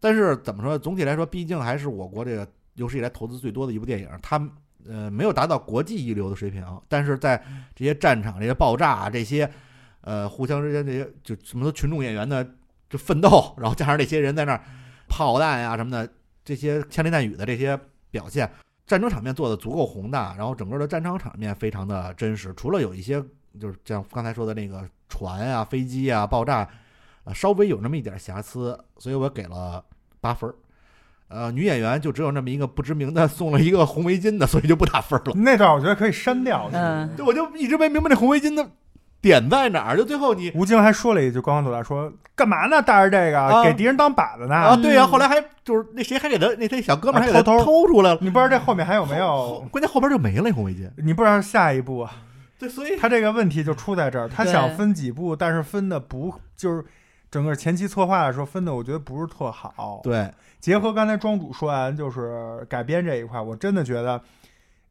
[0.00, 0.76] 但是怎么说？
[0.78, 4.36] 总体来说，毕竟还是我国这个有史以来投资最多的一部电影，它
[4.88, 7.42] 呃没有达到国际一流的水平，但是在
[7.74, 9.48] 这些战场、这些爆炸、啊这些
[10.02, 12.44] 呃互相之间这些就什么群众演员的
[12.90, 14.60] 就奋斗，然后加上那些人在那儿
[15.14, 16.10] 炮弹呀、什么的
[16.44, 17.78] 这些枪林弹雨的这些
[18.10, 18.50] 表现，
[18.84, 22.52] 战争场面做的足够宏大，然后整个的战场场面非常的真实。
[22.56, 23.22] 除了有一些
[23.60, 26.68] 就是像刚才说的那个船啊、飞机啊爆炸，
[27.22, 29.84] 啊稍微有那么一点瑕疵，所以我给了
[30.20, 30.54] 八分儿。
[31.28, 35.32] 呃，女演员就只有那么一个不知名的送了一个红围巾的，所以就不打分儿了。
[35.36, 36.68] 那段我觉得可以删掉。
[36.72, 38.68] 嗯，对我就一直没明白那红围巾的
[39.24, 39.96] 点在哪儿。
[39.96, 42.80] 就最后你吴京还说了一句，光光走来说干嘛呢？
[42.82, 44.54] 带着这个、啊给敌人当靶子呢？
[44.54, 49.66] 啊，对呀、后来还就是那谁还给他那他小哥们儿还给他啊偷偷偷出来了，你不知道这后面还有没有？
[49.70, 50.88] 关键后边就没了那红围巾。
[50.98, 52.12] 你不知道下一步啊？
[52.58, 56.84] 对，所以他这个问题就出在这儿，他想分几步，但是分的不就是
[57.30, 60.00] 整个前期策划的时候分的，我觉得不是特好。
[60.04, 60.30] 对，
[60.60, 64.20] 结合刚才庄主说完，就是改编这一块，我真的觉得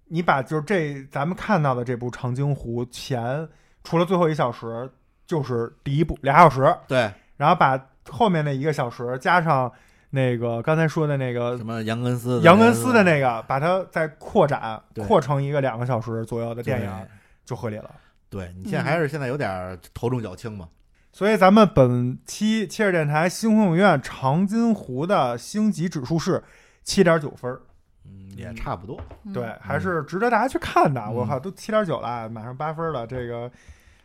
[0.07, 3.47] 你把就是这咱们看到的这部《长津湖》前，
[3.83, 4.89] 除了最后一小时，
[5.25, 7.79] 就是第一部俩小时，对，然后把
[8.09, 9.71] 后面那一个小时加上
[10.11, 17.07] 那个刚才说的那个什么杨根思杨根思的那个，把它再扩展扩成一个两个小时左右的电影，
[17.45, 17.89] 就合理了。
[18.29, 20.67] 对你现在还是现在有点头重脚轻嘛。
[21.11, 26.43] 所以咱们本期切尔电台星空影院长津湖的星级指数是
[26.83, 27.61] 七点九分儿，
[28.03, 28.99] 嗯，也差不多。
[29.31, 30.99] 对，还是值得大家去看的。
[31.01, 33.05] 嗯我靠，都七点九了，马上八分了。
[33.05, 33.51] 这个，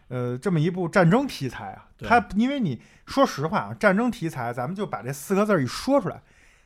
[0.09, 6.21] 呃，这么一部战争题材啊，对它因为你说实话啊，战争题材，咱们就把这四个字儿一说出来，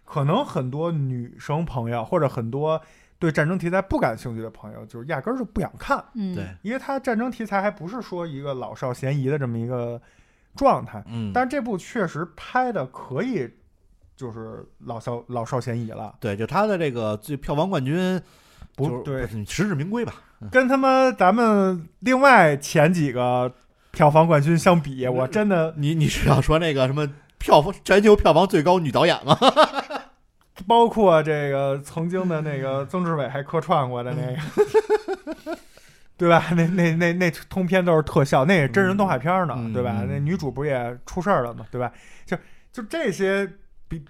[0.04, 2.80] 可能很多女生朋友或者很多
[3.18, 10.00] 对战争题材不感兴趣的朋友，就是压根儿就不想看，嗯，对，因为它战争题材还不是说一个老少咸宜的这么一个
[10.56, 11.02] 状态。
[11.06, 13.48] 嗯，但是这部确实拍的可以，
[14.16, 18.22] 就是老少老少咸宜了，对，就他的这个最票房冠军，就是
[18.76, 20.14] 不对，你实至名归吧。
[20.50, 23.52] 跟他妈咱们另外前几个
[23.92, 27.08] 票房冠军相比，我真的你你是要说那个什么
[27.38, 29.36] 票房全球票房最高女导演吗？
[30.66, 34.22] 包括这个曾经的那个 曾志伟还客串过的那
[35.46, 35.56] 个，
[36.16, 36.44] 对吧？
[36.56, 39.96] 那那那那通篇都是特效，那也真人动画片呢，嗯对吧？
[40.02, 41.64] 嗯那女主不也出事儿了吗？
[41.70, 41.90] 对吧？
[42.26, 42.36] 就
[42.70, 43.48] 就这些
[43.88, 44.04] 比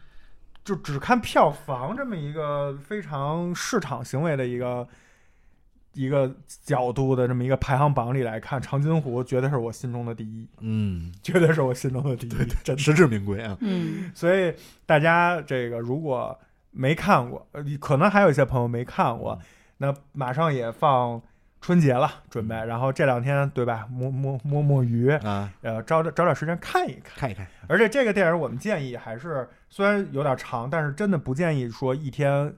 [0.64, 4.86] 就只看票房这么一个非常市场行为的一个
[5.94, 6.34] 一个
[6.64, 12.30] 角度的这么一个排行榜里来看，《长津湖》绝对是我心中的第一，嗯，绝对是我心中的第一，
[12.62, 12.78] 真的。
[12.78, 13.56] 实至名归啊。
[13.60, 14.54] 嗯所以
[14.86, 16.38] 大家这个如果
[16.70, 19.38] 没看过，呃，可能还有一些朋友没看过，
[19.76, 21.20] 那马上也放
[21.62, 27.16] 春节了，准备，然后这两天对吧，摸摸摸摸鱼，啊，呃，找找点时间看一看。
[27.16, 32.52] 看一看，而且这个电影我们建议还是虽然有点长，但是真的不建议说一天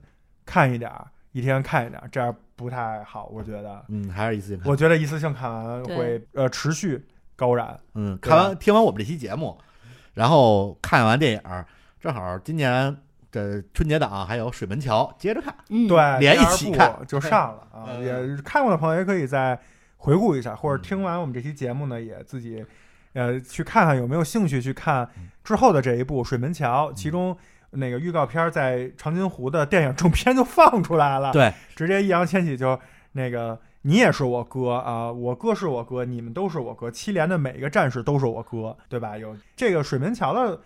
[0.46, 3.84] 看一点儿，一天看一点儿，这样不太好，我觉得。
[3.88, 4.70] 嗯，还是一次性看。
[4.70, 7.04] 我觉得一次性看完会呃持续
[7.36, 7.78] 高燃。
[7.92, 9.58] 嗯，看完听完我们这期节目，
[10.14, 11.66] 然后看完电影儿，
[12.00, 12.96] 正好今年
[13.34, 15.54] 的春节档还有《水门桥》，接着看。
[15.68, 17.84] 嗯，对，连一起看就上了啊！
[17.88, 19.58] 嗯也看过的朋友也可以再
[19.96, 22.64] 回顾一下，或者嗯听完我们这期节目呢，也自己
[23.12, 25.08] 呃去看看有没有兴趣去看
[25.42, 27.36] 之后的这一部《水门桥》，嗯其中
[27.70, 32.78] 那个预告片在长津湖的电影正片就放出来了，对，直接易烊千玺就
[33.12, 33.58] 那个。
[33.86, 36.90] 你也是我哥啊，我哥是我哥，你们都是我哥。
[36.90, 39.18] 七连的每一个战士都是我哥，对吧？
[39.18, 40.58] 有这个水门桥的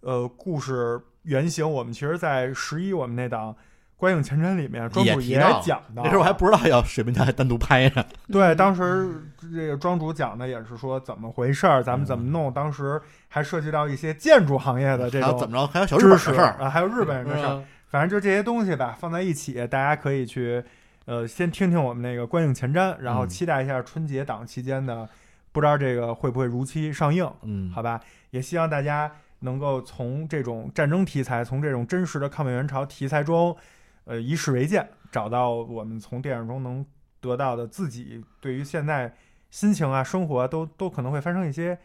[0.00, 3.52] 呃故事原型，我们其实，在十一我们那档
[3.96, 6.02] 《观影前瞻》里面，庄主也讲的。
[6.02, 8.04] 那时候我还不知道要《水门桥》还单独拍呢。
[8.30, 12.52] 对，当时这个庄主讲的也是说怎么回事儿，咱们怎么弄。
[12.52, 15.66] 当时还涉及到一些建筑行业的这种怎么着？
[15.66, 16.52] 还有小日本知识的事儿。
[16.62, 17.54] 啊，还有日本人的事儿。
[17.54, 17.64] 嗯
[17.94, 20.60] 反正就这些东西吧，放在一起，大家可以去
[21.04, 25.08] 呃先听听我们那个观影前瞻，然后嗯期待一下春节档期间的，
[25.52, 28.00] 不知道这个会不会如期上映，嗯，好吧？
[28.30, 29.08] 也希望大家
[29.40, 33.56] 能够从这种战争题材，从这种真实的抗美援朝题材中，
[34.04, 36.84] 呃，以史为鉴，找到我们从电影中能
[37.20, 39.14] 得到的自己对于现在
[39.50, 41.78] 心情啊、生活啊，都都可能会发生一些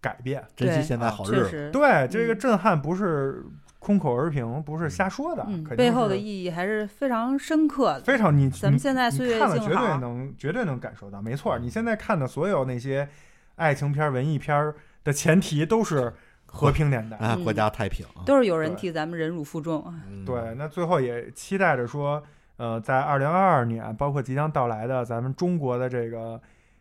[0.00, 0.44] 改变。
[0.54, 1.70] 珍惜现在好日子。
[1.72, 3.44] 对，这个嗯震撼不是
[3.78, 8.00] 空口而凭，不是瞎说的，嗯，肯定背后的意义还是非常深刻的。
[8.00, 11.58] 非常你咱们现在岁月你看了绝对，能绝对能感受到，没错。
[11.58, 13.08] 你现在看的所有那些
[13.56, 14.74] 爱情片儿、文艺片儿
[15.04, 16.12] 的前提都是
[16.56, 17.16] 和平年代。
[17.18, 18.24] 啊，嗯国家太平啊。
[18.24, 19.84] 都是有人替咱们忍辱负重
[20.24, 22.22] 对，那最后也期待着说，
[22.56, 26.40] 呃，在二零二二年，包括即将到来的咱们中国的这个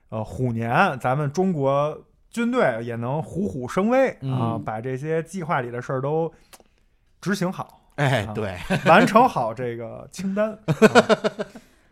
[0.09, 1.97] 呃虎年，咱们中国
[2.29, 4.17] 军队也能虎虎生威啊，
[4.55, 6.31] 嗯把这些计划里的事儿都
[7.21, 10.51] 执行好，啊，哎对，完成好这个清单。
[10.65, 11.45] 啊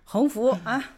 [0.05, 0.83] 横幅啊，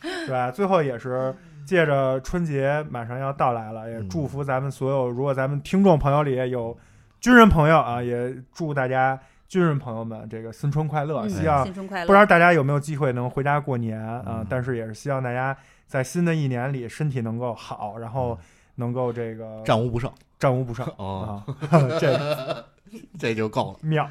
[0.00, 0.50] 对吧？
[0.52, 1.34] 最后也是
[1.66, 6.76] 借着春节马上要到来了，也嗯祝福咱们所有，如果咱们听众朋友里有
[7.20, 9.18] 军人朋友啊，也祝大家
[9.48, 11.20] 军人朋友们这个新春快乐。
[11.22, 12.06] 嗯希望新春快乐。
[12.06, 18.38] 不知道大家有没有机会能回家过年啊、嗯但是也是希望大家在新的一年里身体能够好，然后
[18.76, 22.64] 能够这个战无不胜，战无不胜哦啊， 这
[23.18, 23.78] 这就够了。
[23.82, 24.08] 妙。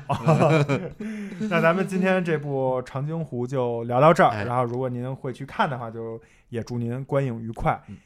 [1.50, 4.30] 那咱们今天这部《长津湖》就聊到这儿。
[4.32, 6.20] 哎然后，如果您会去看的话，就
[6.54, 7.82] 也祝您观影愉快。
[7.90, 7.98] 嗯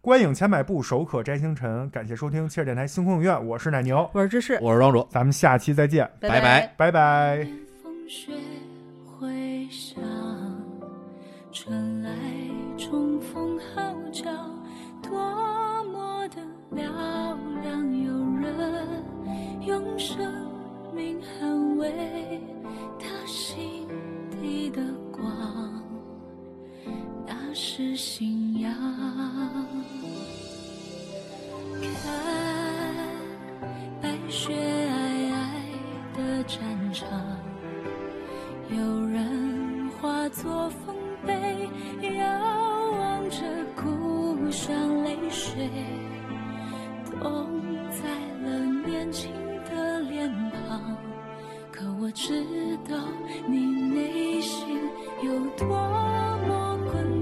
[0.00, 1.90] 观影千百步，手可摘星辰。
[1.90, 6.74] 感谢收听切尔电台星空影院，我是奶牛，我是芝士，我是庄主，咱们下期再见，拜拜拜。
[6.76, 7.48] 拜拜。
[7.82, 8.32] 风雪
[9.04, 10.00] 回响，
[11.52, 12.10] 春来
[12.78, 14.30] 重逢号角，
[15.02, 15.12] 多
[15.86, 16.36] 么的
[16.70, 16.80] 嘹
[17.60, 19.04] 亮有人
[19.66, 20.32] 用生
[20.94, 22.40] 命捍卫
[22.98, 23.88] 他心
[24.30, 24.80] 底的
[25.12, 25.67] 光，那
[27.54, 28.72] 是信仰。
[31.80, 32.12] 看
[34.00, 36.58] 白雪皑皑的战
[36.92, 37.08] 场。
[38.70, 40.94] 有人化作丰
[41.26, 41.68] 碑，
[42.18, 43.42] 遥望着
[43.74, 45.70] 故乡泪水，
[47.20, 47.48] 冻
[47.90, 48.02] 在
[48.42, 49.30] 了年轻
[49.64, 50.96] 的脸庞。
[51.72, 52.44] 可我知
[52.88, 52.96] 道
[53.46, 54.66] 你内心
[55.22, 55.66] 有多
[56.46, 57.17] 么滚